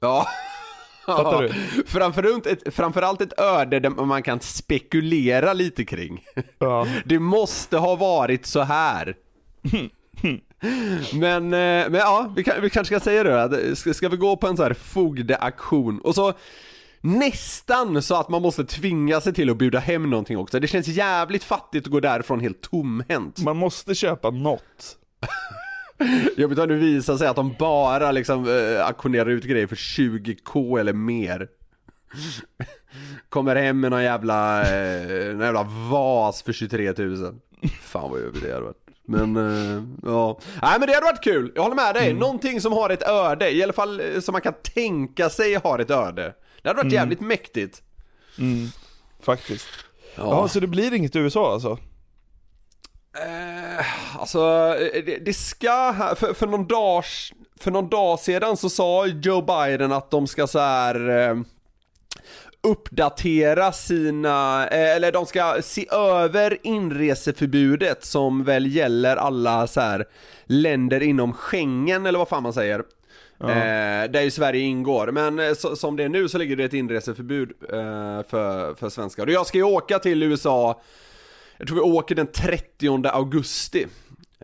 Ja. 0.00 0.26
Fattar 1.06 1.42
Ja. 1.42 1.50
Framförallt 1.86 2.46
ett, 2.46 2.74
framförallt 2.74 3.20
ett 3.20 3.40
öde 3.40 3.80
där 3.80 3.90
man 3.90 4.22
kan 4.22 4.40
spekulera 4.40 5.52
lite 5.52 5.84
kring. 5.84 6.24
Ja. 6.58 6.86
Det 7.04 7.18
måste 7.18 7.76
ha 7.78 7.96
varit 7.96 8.46
så 8.46 8.60
här. 8.60 9.14
Men, 11.14 11.44
eh, 11.44 11.90
men 11.90 11.94
ja, 11.94 12.32
vi, 12.36 12.44
kan, 12.44 12.62
vi 12.62 12.70
kanske 12.70 12.94
ska 12.94 13.04
säga 13.04 13.22
det 13.22 13.68
då. 13.68 13.76
Ska, 13.76 13.94
ska 13.94 14.08
vi 14.08 14.16
gå 14.16 14.36
på 14.36 14.46
en 14.46 14.56
så 14.56 14.62
här 14.62 14.74
fogdeaktion 14.74 16.00
och 16.00 16.14
så 16.14 16.32
Nästan 17.02 18.02
så 18.02 18.14
att 18.14 18.28
man 18.28 18.42
måste 18.42 18.64
tvinga 18.64 19.20
sig 19.20 19.32
till 19.32 19.50
att 19.50 19.56
bjuda 19.56 19.78
hem 19.78 20.10
någonting 20.10 20.38
också. 20.38 20.60
Det 20.60 20.66
känns 20.66 20.86
jävligt 20.86 21.44
fattigt 21.44 21.86
att 21.86 21.92
gå 21.92 22.00
därifrån 22.00 22.40
helt 22.40 22.60
tomhänt. 22.60 23.38
Man 23.42 23.56
måste 23.56 23.94
köpa 23.94 24.30
något. 24.30 24.96
Jobbigt 26.36 26.58
om 26.58 26.68
det 26.68 26.74
visar 26.74 27.16
sig 27.16 27.28
att 27.28 27.36
de 27.36 27.54
bara 27.58 28.12
liksom 28.12 28.48
eh, 28.48 28.86
auktionerar 28.86 29.30
ut 29.30 29.44
grejer 29.44 29.66
för 29.66 29.76
20k 29.76 30.80
eller 30.80 30.92
mer. 30.92 31.48
Kommer 33.28 33.56
hem 33.56 33.80
med 33.80 33.90
någon 33.90 34.02
jävla, 34.02 34.62
eh, 34.62 35.34
någon 35.34 35.46
jävla 35.46 35.62
vas 35.90 36.42
för 36.42 36.52
23 36.52 36.92
000. 36.92 37.40
Fan 37.82 38.10
vad 38.10 38.22
jobbigt 38.22 38.42
det 38.42 38.52
hade 38.52 38.64
varit. 38.64 38.89
Men, 39.10 39.36
eh, 39.36 39.82
ja. 40.02 40.38
Nej 40.62 40.78
men 40.78 40.88
det 40.88 40.94
hade 40.94 41.06
varit 41.06 41.24
kul, 41.24 41.52
jag 41.54 41.62
håller 41.62 41.76
med 41.76 41.94
dig. 41.94 42.12
Någonting 42.14 42.60
som 42.60 42.72
har 42.72 42.90
ett 42.90 43.02
öde, 43.02 43.50
i 43.50 43.62
alla 43.62 43.72
fall 43.72 44.00
eh, 44.00 44.20
som 44.20 44.32
man 44.32 44.40
kan 44.40 44.54
tänka 44.74 45.30
sig 45.30 45.54
har 45.54 45.78
ett 45.78 45.90
öde. 45.90 46.34
Det 46.62 46.68
hade 46.68 46.82
varit 46.82 46.92
jävligt 46.92 47.20
mäktigt. 47.20 47.82
Faktiskt. 49.20 49.66
Ja. 50.16 50.48
så 50.48 50.60
det 50.60 50.66
blir 50.66 50.94
inget 50.94 51.16
USA 51.16 51.52
alltså? 51.52 51.78
Eh, 53.16 54.20
alltså, 54.20 54.40
eh, 54.78 55.04
det, 55.04 55.18
det 55.24 55.34
ska, 55.34 55.94
för, 56.16 56.34
för, 56.34 56.46
någon 56.46 56.66
dag, 56.66 57.04
för 57.60 57.70
någon 57.70 57.88
dag 57.88 58.18
sedan 58.18 58.56
så 58.56 58.70
sa 58.70 59.06
Joe 59.06 59.42
Biden 59.42 59.92
att 59.92 60.10
de 60.10 60.26
ska 60.26 60.46
så 60.46 60.58
här 60.58 61.08
eh, 61.08 61.36
uppdatera 62.62 63.72
sina, 63.72 64.68
eh, 64.68 64.96
eller 64.96 65.12
de 65.12 65.26
ska 65.26 65.62
se 65.62 65.86
över 65.90 66.58
inreseförbudet 66.62 68.04
som 68.04 68.44
väl 68.44 68.76
gäller 68.76 69.16
alla 69.16 69.66
så 69.66 69.80
här 69.80 70.04
länder 70.44 71.02
inom 71.02 71.32
Schengen 71.32 72.06
eller 72.06 72.18
vad 72.18 72.28
fan 72.28 72.42
man 72.42 72.52
säger. 72.52 72.84
Eh, 73.40 74.10
där 74.10 74.20
ju 74.20 74.30
Sverige 74.30 74.60
ingår, 74.60 75.12
men 75.12 75.38
eh, 75.38 75.54
så, 75.54 75.76
som 75.76 75.96
det 75.96 76.04
är 76.04 76.08
nu 76.08 76.28
så 76.28 76.38
ligger 76.38 76.56
det 76.56 76.64
ett 76.64 76.72
inreseförbud 76.72 77.50
eh, 77.62 78.22
för, 78.28 78.74
för 78.74 78.88
svenskar. 78.88 79.26
Och 79.26 79.32
jag 79.32 79.46
ska 79.46 79.58
ju 79.58 79.64
åka 79.64 79.98
till 79.98 80.22
USA 80.22 80.80
jag 81.60 81.68
tror 81.68 81.76
vi 81.76 81.82
åker 81.98 82.14
den 82.14 82.26
30 82.26 83.06
augusti. 83.08 83.86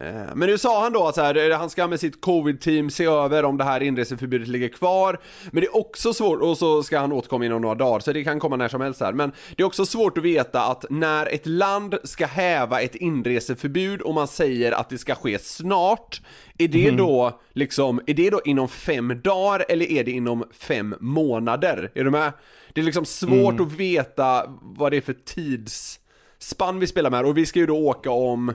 Eh, 0.01 0.35
Men 0.35 0.49
nu 0.49 0.59
sa 0.59 0.83
han 0.83 0.93
då 0.93 1.07
att 1.07 1.15
så 1.15 1.21
här, 1.21 1.51
eh, 1.51 1.59
han 1.59 1.71
ska 1.71 1.87
med 1.87 2.01
sitt 2.01 2.21
covid-team 2.21 2.91
se 2.91 3.05
över 3.05 3.45
om 3.45 3.57
det 3.57 3.65
här 3.65 3.83
inreseförbudet 3.83 4.49
ligger 4.49 4.69
kvar. 4.69 5.19
Men 5.51 5.61
det 5.61 5.67
är 5.67 5.77
också 5.77 6.13
svårt, 6.13 6.41
och 6.41 6.59
så 6.59 6.83
ska 6.83 6.99
han 6.99 7.13
återkomma 7.13 7.45
inom 7.45 7.63
några 7.63 7.75
dagar, 7.75 8.01
så 8.01 8.13
det 8.13 8.25
kan 8.25 8.41
komma 8.41 8.57
när 8.57 8.69
som 8.69 8.81
helst 8.81 9.01
här. 9.01 9.13
Men 9.13 9.33
det 9.57 9.63
är 9.63 9.67
också 9.67 9.87
svårt 9.87 10.19
att 10.19 10.25
veta 10.25 10.63
att 10.63 10.85
när 10.91 11.27
ett 11.27 11.47
land 11.47 11.95
ska 12.05 12.27
häva 12.27 12.81
ett 12.81 12.95
inreseförbud 12.95 14.01
och 14.01 14.15
man 14.15 14.29
säger 14.29 14.73
att 14.73 14.89
det 14.89 14.99
ska 14.99 15.15
ske 15.15 15.39
snart, 15.39 16.21
är 16.59 16.69
det 16.69 16.91
då 16.91 17.41
liksom, 17.53 18.01
är 18.07 18.15
det 18.15 18.31
då 18.31 18.41
inom 18.45 18.69
fem 18.69 19.21
dagar 19.25 19.65
eller 19.69 19.91
är 19.91 20.05
det 20.05 20.11
inom 20.11 20.45
fem 20.53 20.95
månader? 21.01 21.91
Är 21.95 22.05
du 22.05 22.11
med? 22.11 22.33
Det 22.73 22.81
är 22.81 22.85
liksom 22.85 23.05
svårt 23.05 23.61
att 23.61 23.73
veta 23.73 24.45
vad 24.63 24.93
det 24.93 24.97
är 24.97 25.01
för 25.01 25.17
tids 25.25 26.01
spann 26.39 26.81
vi 26.81 26.87
spelar 26.87 27.11
med 27.11 27.25
och 27.25 27.39
vi 27.39 27.47
ska 27.47 27.59
ju 27.59 27.67
då 27.67 27.77
åka 27.77 28.11
om 28.11 28.55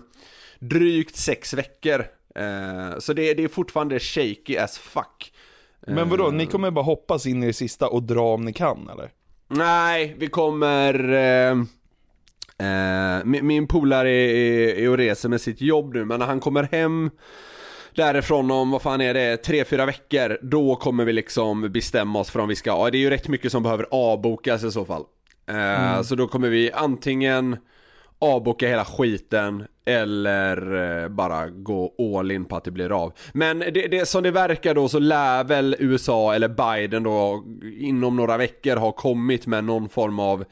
drygt 0.62 1.16
sex 1.16 1.54
veckor. 1.54 2.06
Eh, 2.36 3.00
så 3.00 3.14
det, 3.14 3.34
det 3.34 3.44
är 3.44 3.48
fortfarande 3.48 4.00
shaky 4.00 4.58
as 4.58 4.78
fuck. 4.78 5.34
Men 5.88 6.10
vadå, 6.10 6.32
ni 6.32 6.46
kommer 6.46 6.72
bara 6.72 6.86
hoppas 6.86 7.26
in 7.26 7.44
i 7.44 7.48
det 7.48 7.54
sista 7.54 7.88
och 7.88 8.04
dra 8.04 8.34
om 8.34 8.46
ni 8.46 8.54
kan 8.54 8.90
eller? 8.90 9.10
Nej, 9.48 10.16
vi 10.18 10.28
kommer... 10.28 11.14
Eh, 11.14 11.52
eh, 12.68 13.24
min, 13.26 13.48
min 13.48 13.68
polare 13.68 14.10
är, 14.12 14.30
är, 14.30 14.76
är 14.76 14.90
och 14.90 14.98
reser 14.98 15.30
med 15.30 15.42
sitt 15.42 15.62
jobb 15.62 15.94
nu, 15.94 16.06
men 16.06 16.20
när 16.20 16.26
han 16.26 16.40
kommer 16.40 16.64
hem 16.64 17.10
därifrån 17.96 18.52
om, 18.52 18.72
vad 18.72 18.82
fan 18.82 19.02
är 19.02 19.14
det, 19.14 19.38
tre, 19.38 19.66
fyra 19.66 19.86
veckor, 19.86 20.38
då 20.42 20.76
kommer 20.76 21.06
vi 21.06 21.14
liksom 21.14 21.72
bestämma 21.72 22.20
oss 22.20 22.30
för 22.30 22.40
om 22.40 22.50
vi 22.50 22.56
ska, 22.56 22.70
ja, 22.70 22.90
det 22.92 22.98
är 22.98 23.00
ju 23.00 23.10
rätt 23.10 23.28
mycket 23.28 23.52
som 23.52 23.64
behöver 23.64 23.86
avbokas 23.92 24.64
i 24.64 24.72
så 24.72 24.86
fall. 24.86 25.04
Eh, 25.48 26.02
Så 26.02 26.16
då 26.16 26.28
kommer 26.28 26.50
vi 26.50 26.72
antingen 26.72 27.58
avboka 28.22 28.68
hela 28.68 28.86
skiten 28.86 29.64
eller 29.86 30.74
eh, 31.04 31.10
bara 31.10 31.48
gå 31.50 31.94
all 32.20 32.32
in 32.32 32.46
på 32.46 32.56
att 32.56 32.64
det 32.64 32.72
blir 32.72 33.04
av. 33.04 33.14
Men 33.34 33.60
det, 33.60 33.72
det, 33.72 34.08
som 34.08 34.24
det 34.24 34.32
verkar 34.32 34.74
då 34.76 34.88
så 34.88 35.00
lär 35.00 35.44
väl 35.44 35.76
USA 35.80 36.34
eller 36.36 36.48
Biden 36.48 37.04
då 37.04 37.44
inom 37.80 38.16
några 38.16 38.38
veckor 38.38 38.76
ha 38.76 38.92
kommit 38.92 39.48
med 39.48 39.64
någon 39.64 39.90
form 39.90 40.20
av 40.20 40.44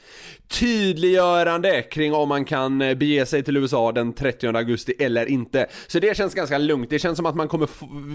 tydliggörande 0.47 1.82
kring 1.82 2.13
om 2.13 2.30
man 2.30 2.45
kan 2.45 2.82
eh, 2.82 2.95
bege 2.95 3.26
sig 3.26 3.43
till 3.43 3.57
USA 3.57 3.91
den 3.91 4.13
30 4.13 4.47
augusti 4.47 4.93
eller 4.99 5.26
inte. 5.26 5.67
Så 5.88 5.99
det 5.99 6.17
känns 6.17 6.34
ganska 6.34 6.57
lugnt, 6.57 6.89
det 6.89 6.99
känns 6.99 7.17
som 7.17 7.26
att 7.26 7.36
man 7.36 7.47
kommer 7.47 7.67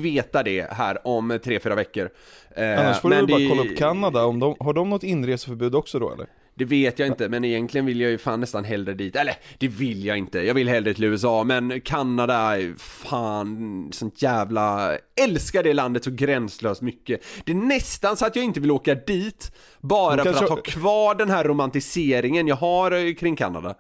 veta 0.03 0.43
det 0.43 0.73
här 0.73 1.07
om 1.07 1.33
3-4 1.33 1.75
veckor. 1.77 2.09
Eh, 2.57 2.81
Annars 2.81 3.01
får 3.01 3.11
du 3.11 3.17
men 3.17 3.27
väl 3.27 3.31
bara 3.31 3.41
det- 3.41 3.49
kolla 3.49 3.63
upp 3.63 3.79
Kanada, 3.79 4.25
om 4.25 4.41
de, 4.41 4.55
har 4.61 4.73
de 4.73 4.91
något 4.91 5.03
inreseförbud 5.03 5.75
också 5.75 5.99
då 5.99 6.13
eller? 6.13 6.27
Det 6.55 6.65
vet 6.65 6.99
jag 6.99 7.09
inte, 7.09 7.29
men 7.29 7.45
egentligen 7.45 7.87
vill 7.87 8.01
jag 8.01 8.11
ju 8.11 8.19
fan 8.19 8.41
nästan 8.41 8.65
hellre 8.65 8.95
dit. 8.95 9.17
Eller, 9.17 9.35
det 9.59 9.69
vill 9.69 10.05
jag 10.05 10.19
inte. 10.19 10.39
Jag 10.39 10.55
vill 10.55 10.69
hellre 10.69 10.95
till 10.95 11.05
USA, 11.05 11.45
men 11.45 11.81
Kanada, 11.81 12.35
är 12.35 12.75
fan, 12.79 13.89
sånt 13.93 14.23
jävla... 14.23 14.97
Älskar 15.21 15.63
det 15.63 15.73
landet 15.73 16.05
så 16.05 16.11
gränslöst 16.11 16.83
mycket. 16.83 17.25
Det 17.45 17.53
är 17.53 17.57
nästan 17.57 18.17
så 18.17 18.27
att 18.27 18.37
jag 18.37 18.45
inte 18.45 18.61
vill 18.61 18.71
åka 18.71 18.95
dit, 18.95 19.53
bara 19.81 20.25
för 20.25 20.31
att 20.31 20.49
ha 20.49 20.57
kvar 20.57 21.15
den 21.15 21.31
här 21.31 21.45
romantiseringen 21.45 22.49
jag 22.49 22.57
har 22.57 22.91
eh, 22.91 23.15
kring 23.15 23.37
Kanada. 23.37 23.75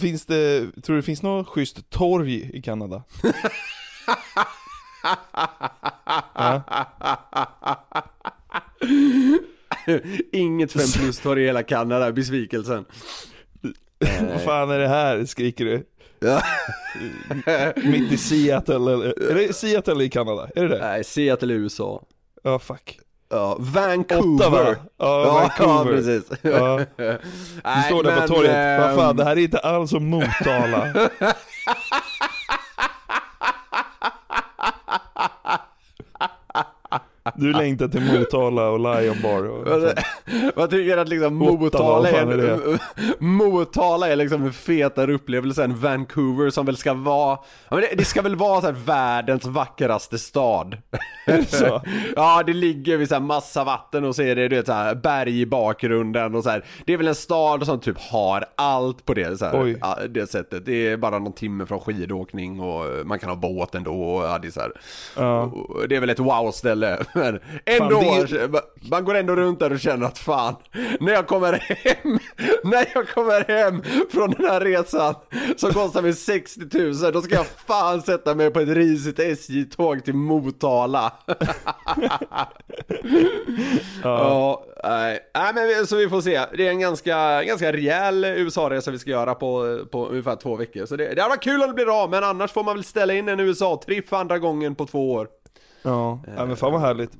Finns 0.00 0.26
det, 0.26 0.60
tror 0.82 0.94
du 0.94 0.96
det 0.96 1.02
finns 1.02 1.22
något 1.22 1.48
schysst 1.48 1.90
torg 1.90 2.50
i 2.54 2.62
Kanada? 2.62 3.02
Inget 10.32 10.72
5 10.72 10.82
plus-torg 11.02 11.42
i 11.42 11.46
hela 11.46 11.62
Kanada, 11.62 12.12
besvikelsen. 12.12 12.84
Vad 14.30 14.40
fan 14.40 14.70
är 14.70 14.78
det 14.78 14.88
här, 14.88 15.24
skriker 15.24 15.64
du? 15.64 15.86
Ja. 16.20 16.42
Mitt 17.90 18.12
i 18.12 18.16
Seattle 18.16 18.74
eller, 18.74 19.30
är 19.30 19.34
det 19.34 19.52
Seattle 19.52 20.04
i 20.04 20.10
Kanada? 20.10 20.48
Är 20.54 20.62
det 20.62 20.68
det? 20.68 20.78
Nej, 20.78 21.04
Seattle 21.04 21.54
i 21.54 21.56
USA. 21.56 22.02
Ja, 22.42 22.58
fuck. 22.58 22.98
Ja, 23.28 23.56
Vancouver. 23.58 24.76
Ja, 24.98 25.24
Vancouver. 25.24 25.74
Ja, 25.74 25.84
precis. 25.84 26.24
Ja. 26.42 26.78
Du 27.76 27.82
står 27.86 28.02
där 28.02 28.10
men, 28.10 28.28
på 28.28 28.34
torget, 28.34 28.80
vad 28.80 28.94
fan 28.94 29.10
ehm, 29.10 29.16
det 29.16 29.24
här 29.24 29.36
är 29.36 29.40
inte 29.40 29.58
alls 29.58 29.90
som 29.90 30.04
Motala. 30.04 31.08
Du 37.34 37.52
längtar 37.52 37.88
till 37.88 38.00
Motala 38.00 38.68
och 38.68 38.78
Lion 38.78 39.16
Bar 39.22 39.48
och 39.48 39.92
Vad- 40.54 40.70
tycker 40.70 40.96
att 40.96 41.08
liksom 41.08 41.34
Motala 41.34 42.10
är, 42.10 42.38
är? 42.38 42.78
Motala 43.18 44.08
är 44.08 44.16
liksom 44.16 44.42
en 44.42 44.52
fetare 44.52 45.12
upplevelse 45.14 45.64
än 45.64 45.76
Vancouver 45.80 46.50
som 46.50 46.66
väl 46.66 46.76
ska 46.76 46.94
vara, 46.94 47.38
ja, 47.68 47.76
det, 47.76 47.94
det 47.96 48.04
ska 48.04 48.22
väl 48.22 48.36
vara 48.36 48.60
så 48.60 48.72
världens 48.72 49.44
vackraste 49.44 50.18
stad. 50.18 50.76
så. 51.48 51.82
ja 52.16 52.42
det 52.46 52.52
ligger 52.52 52.96
vid 52.96 53.08
så 53.08 53.14
här 53.14 53.22
massa 53.22 53.64
vatten 53.64 54.04
och 54.04 54.16
så 54.16 54.22
är 54.22 54.36
det 54.36 54.48
du 54.48 54.56
vet, 54.56 54.66
så 54.66 54.72
här 54.72 54.94
berg 54.94 55.40
i 55.40 55.46
bakgrunden 55.46 56.34
och 56.34 56.44
så 56.44 56.50
här. 56.50 56.64
Det 56.84 56.92
är 56.92 56.96
väl 56.96 57.08
en 57.08 57.14
stad 57.14 57.66
som 57.66 57.80
typ 57.80 57.98
har 57.98 58.44
allt 58.56 59.04
på 59.04 59.14
det, 59.14 59.38
så 59.38 59.44
här, 59.44 60.08
det 60.08 60.30
sättet. 60.30 60.66
Det 60.66 60.88
är 60.88 60.96
bara 60.96 61.18
någon 61.18 61.32
timme 61.32 61.66
från 61.66 61.80
skidåkning 61.80 62.60
och 62.60 63.06
man 63.06 63.18
kan 63.18 63.28
ha 63.28 63.36
båt 63.36 63.74
ändå 63.74 64.02
och 64.02 64.24
ja, 64.24 64.38
det 64.38 64.48
är 64.48 64.52
så 64.52 64.60
här. 64.60 64.72
Ja. 65.16 65.52
Det 65.88 65.96
är 65.96 66.00
väl 66.00 66.10
ett 66.10 66.18
wow-ställe, 66.18 66.98
men 67.14 67.40
ändå, 67.64 68.00
det 68.30 68.62
man 68.90 69.04
går 69.04 69.14
ändå 69.14 69.36
runt 69.36 69.60
där 69.60 69.72
och 69.72 69.80
känner 69.80 70.06
att 70.06 70.18
fan, 70.18 70.54
när 71.00 71.12
jag 71.12 71.26
kommer 71.26 71.52
hem, 71.52 72.18
när 72.64 72.86
jag 72.94 73.08
kommer 73.08 73.44
hem 73.48 73.82
från 74.10 74.30
den 74.30 74.44
här 74.44 74.60
resan 74.60 75.14
som 75.56 75.72
kostar 75.72 76.02
mig 76.02 76.12
60 76.12 76.60
000, 76.78 77.12
då 77.12 77.22
ska 77.22 77.34
jag 77.34 77.46
fan 77.46 78.02
sätta 78.02 78.34
mig 78.34 78.50
på 78.50 78.60
ett 78.60 78.68
risigt 78.68 79.18
SJ-tåg 79.18 80.04
till 80.04 80.14
Motala. 80.14 81.12
ja, 84.02 84.64
nej. 84.84 85.20
men 85.54 85.86
så 85.86 85.96
vi 85.96 86.08
får 86.08 86.20
se. 86.20 86.40
Det 86.56 86.66
är 86.66 86.70
en 86.70 86.80
ganska, 86.80 87.42
ganska 87.42 87.72
rejäl 87.72 88.24
USA-resa 88.24 88.90
vi 88.90 88.98
ska 88.98 89.10
göra 89.10 89.34
på, 89.34 89.78
på 89.90 90.06
ungefär 90.06 90.36
två 90.36 90.56
veckor. 90.56 90.86
Så 90.86 90.96
det, 90.96 91.14
det 91.14 91.22
hade 91.22 91.30
varit 91.34 91.42
kul 91.42 91.62
om 91.62 91.68
det 91.68 91.74
blir 91.74 92.02
av, 92.02 92.10
men 92.10 92.24
annars 92.24 92.52
får 92.52 92.64
man 92.64 92.74
väl 92.74 92.84
ställa 92.84 93.14
in 93.14 93.28
en 93.28 93.40
USA-tripp 93.40 94.08
för 94.08 94.16
andra 94.16 94.38
gången 94.38 94.74
på 94.74 94.86
två 94.86 95.12
år. 95.12 95.28
Ja, 95.84 96.20
ja 96.36 96.46
men 96.46 96.56
fan 96.56 96.72
vad 96.72 96.80
härligt. 96.80 97.10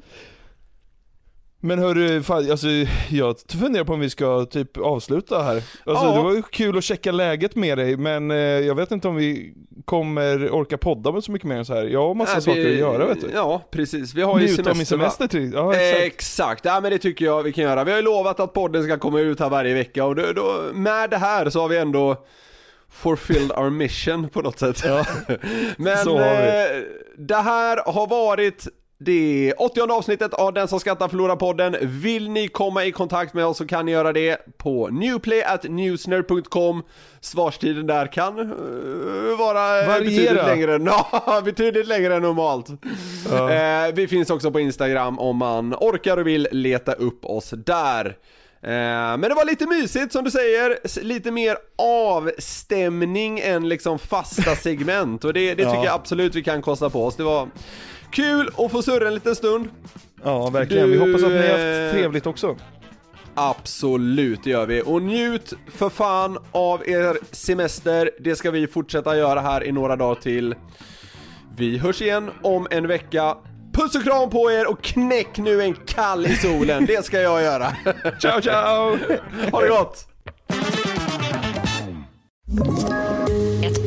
Men 1.60 1.78
hörru, 1.78 2.22
fan, 2.22 2.50
alltså, 2.50 2.66
jag 3.10 3.36
funderar 3.60 3.84
på 3.84 3.92
om 3.92 4.00
vi 4.00 4.10
ska 4.10 4.44
typ 4.44 4.76
avsluta 4.78 5.42
här. 5.42 5.54
Alltså, 5.56 6.04
Ja. 6.04 6.16
Det 6.16 6.22
var 6.22 6.32
ju 6.34 6.42
kul 6.42 6.78
att 6.78 6.84
checka 6.84 7.12
läget 7.12 7.54
med 7.56 7.78
dig, 7.78 7.96
men 7.96 8.30
eh, 8.30 8.36
jag 8.36 8.74
vet 8.74 8.90
inte 8.90 9.08
om 9.08 9.16
vi 9.16 9.54
kommer 9.84 10.50
orka 10.50 10.78
podda 10.78 11.12
med 11.12 11.24
så 11.24 11.32
mycket 11.32 11.48
mer 11.48 11.56
än 11.56 11.64
så 11.64 11.74
här. 11.74 11.84
Jag 11.84 12.08
har 12.08 12.14
massa 12.14 12.32
Äh, 12.36 12.40
saker 12.40 12.60
vi- 12.60 12.72
att 12.72 12.78
göra 12.78 13.06
vet 13.06 13.20
du. 13.20 13.30
Ja, 13.34 13.62
precis. 13.70 14.14
Vi 14.14 14.22
har 14.22 14.38
ju 14.40 14.46
Njuta 14.46 14.54
semester, 14.56 14.74
min 14.76 14.86
semester 14.86 15.26
till. 15.26 15.52
Ja, 15.52 15.74
exakt. 15.74 16.04
Exakt, 16.06 16.64
ja 16.64 16.80
men 16.80 16.90
det 16.90 16.98
tycker 16.98 17.24
jag 17.24 17.42
vi 17.42 17.52
kan 17.52 17.64
göra. 17.64 17.84
Vi 17.84 17.90
har 17.90 17.98
ju 17.98 18.04
lovat 18.04 18.40
att 18.40 18.52
podden 18.52 18.84
ska 18.84 18.98
komma 18.98 19.20
ut 19.20 19.40
här 19.40 19.48
varje 19.50 19.74
vecka 19.74 20.04
och 20.04 20.14
då, 20.16 20.32
då, 20.32 20.62
med 20.74 21.10
det 21.10 21.16
här 21.18 21.50
så 21.50 21.60
har 21.60 21.68
vi 21.68 21.76
ändå 21.78 22.16
fulfilled 22.95 23.53
our 23.53 23.70
mission 23.70 24.28
på 24.28 24.40
något 24.42 24.59
sätt. 24.59 24.82
Ja, 24.84 25.05
Men 25.76 26.09
eh, 26.09 26.82
det 27.18 27.34
här 27.36 27.92
har 27.92 28.07
varit 28.07 28.66
det 28.99 29.53
80 29.59 29.80
avsnittet 29.80 30.34
av 30.34 30.53
Den 30.53 30.68
som 30.68 30.80
skrattar 30.80 31.09
förlorar 31.09 31.36
podden. 31.36 31.76
Vill 31.82 32.30
ni 32.30 32.49
komma 32.49 32.84
i 32.84 32.92
kontakt 32.92 33.34
med 33.34 33.47
oss 33.47 33.57
så 33.59 33.66
kan 33.66 33.86
ni 33.86 33.92
göra 33.92 34.12
det 34.12 34.38
på 34.59 34.88
newplay.newsner.com 34.88 36.82
Svarstiden 37.20 37.86
där 37.86 38.07
kan 38.12 38.38
eh, 38.38 38.47
vara 39.38 39.86
Variera. 39.86 39.99
betydligt 40.01 40.45
längre, 40.47 40.74
än- 40.74 40.84
ja, 41.26 41.42
betydligt 41.45 41.86
längre 41.86 42.14
än 42.16 42.22
normalt. 42.22 42.66
Ja. 43.30 43.51
Eh, 43.53 43.95
vi 43.95 44.09
finns 44.09 44.30
också 44.30 44.51
på 44.51 44.61
Instagram 44.61 45.18
om 45.18 45.36
man 45.36 45.74
orkar 45.74 46.16
och 46.16 46.26
vill 46.26 46.49
leta 46.51 46.92
upp 46.92 47.24
oss 47.24 47.51
där. 47.66 48.16
Eh, 48.64 48.70
men 49.16 49.20
det 49.20 49.34
var 49.34 49.44
lite 49.44 49.66
mysigt 49.66 50.12
som 50.12 50.24
du 50.24 50.30
säger, 50.30 50.78
lite 51.02 51.30
mer 51.30 51.56
avstämning 51.78 53.40
än 53.40 53.68
liksom 53.68 53.98
fasta 53.98 54.56
segment 54.62 55.24
och 55.24 55.32
det, 55.32 55.40
det 55.54 55.54
tycker 55.64 55.68
Ja. 55.76 55.84
jag 55.84 55.94
absolut 55.94 56.34
vi 56.34 56.42
kan 56.42 56.62
kosta 56.62 56.90
på 56.90 57.06
oss. 57.06 57.16
Det 57.16 57.22
var 57.24 57.48
kul 58.10 58.50
att 58.58 58.70
få 58.70 58.82
surra 58.82 59.08
en 59.08 59.14
liten 59.14 59.34
stund. 59.36 59.68
ja 60.24 60.50
verkligen. 60.50 60.90
Vi 60.90 60.96
Du, 60.96 61.00
hoppas 61.00 61.22
att 61.22 61.30
ni 61.30 61.36
har 61.36 61.44
eh, 61.58 61.82
haft 61.84 61.94
trevligt 61.94 62.26
också. 62.26 62.56
Absolut, 63.34 64.40
det 64.44 64.50
gör 64.50 64.66
vi. 64.66 64.82
Och 64.86 65.02
njut 65.02 65.52
för 65.74 65.88
fan 65.88 66.38
av 66.52 66.88
er 66.88 67.18
semester. 67.30 68.10
Det 68.20 68.36
ska 68.36 68.50
vi 68.50 68.66
fortsätta 68.66 69.16
göra 69.16 69.40
här 69.40 69.64
i 69.64 69.72
några 69.72 69.96
dagar 69.96 70.14
till. 70.20 70.54
Vi 71.56 71.78
hörs 71.78 72.02
igen 72.02 72.30
om 72.42 72.66
en 72.70 72.86
vecka. 72.86 73.36
Puss 73.75 73.95
och 73.95 74.03
kram 74.05 74.31
på 74.31 74.51
er 74.51 74.66
och 74.70 74.83
knäck 74.83 75.39
nu 75.39 75.62
en 75.62 75.75
kall 75.75 76.27
i 76.27 76.37
solen. 76.37 76.87
Det 76.87 77.05
ska 77.05 77.20
jag 77.20 77.43
göra. 77.43 77.77
Ciao 78.20 78.41
ciao! 78.41 78.99
Ha 79.53 79.61
det 79.61 79.68
gott! 79.68 80.07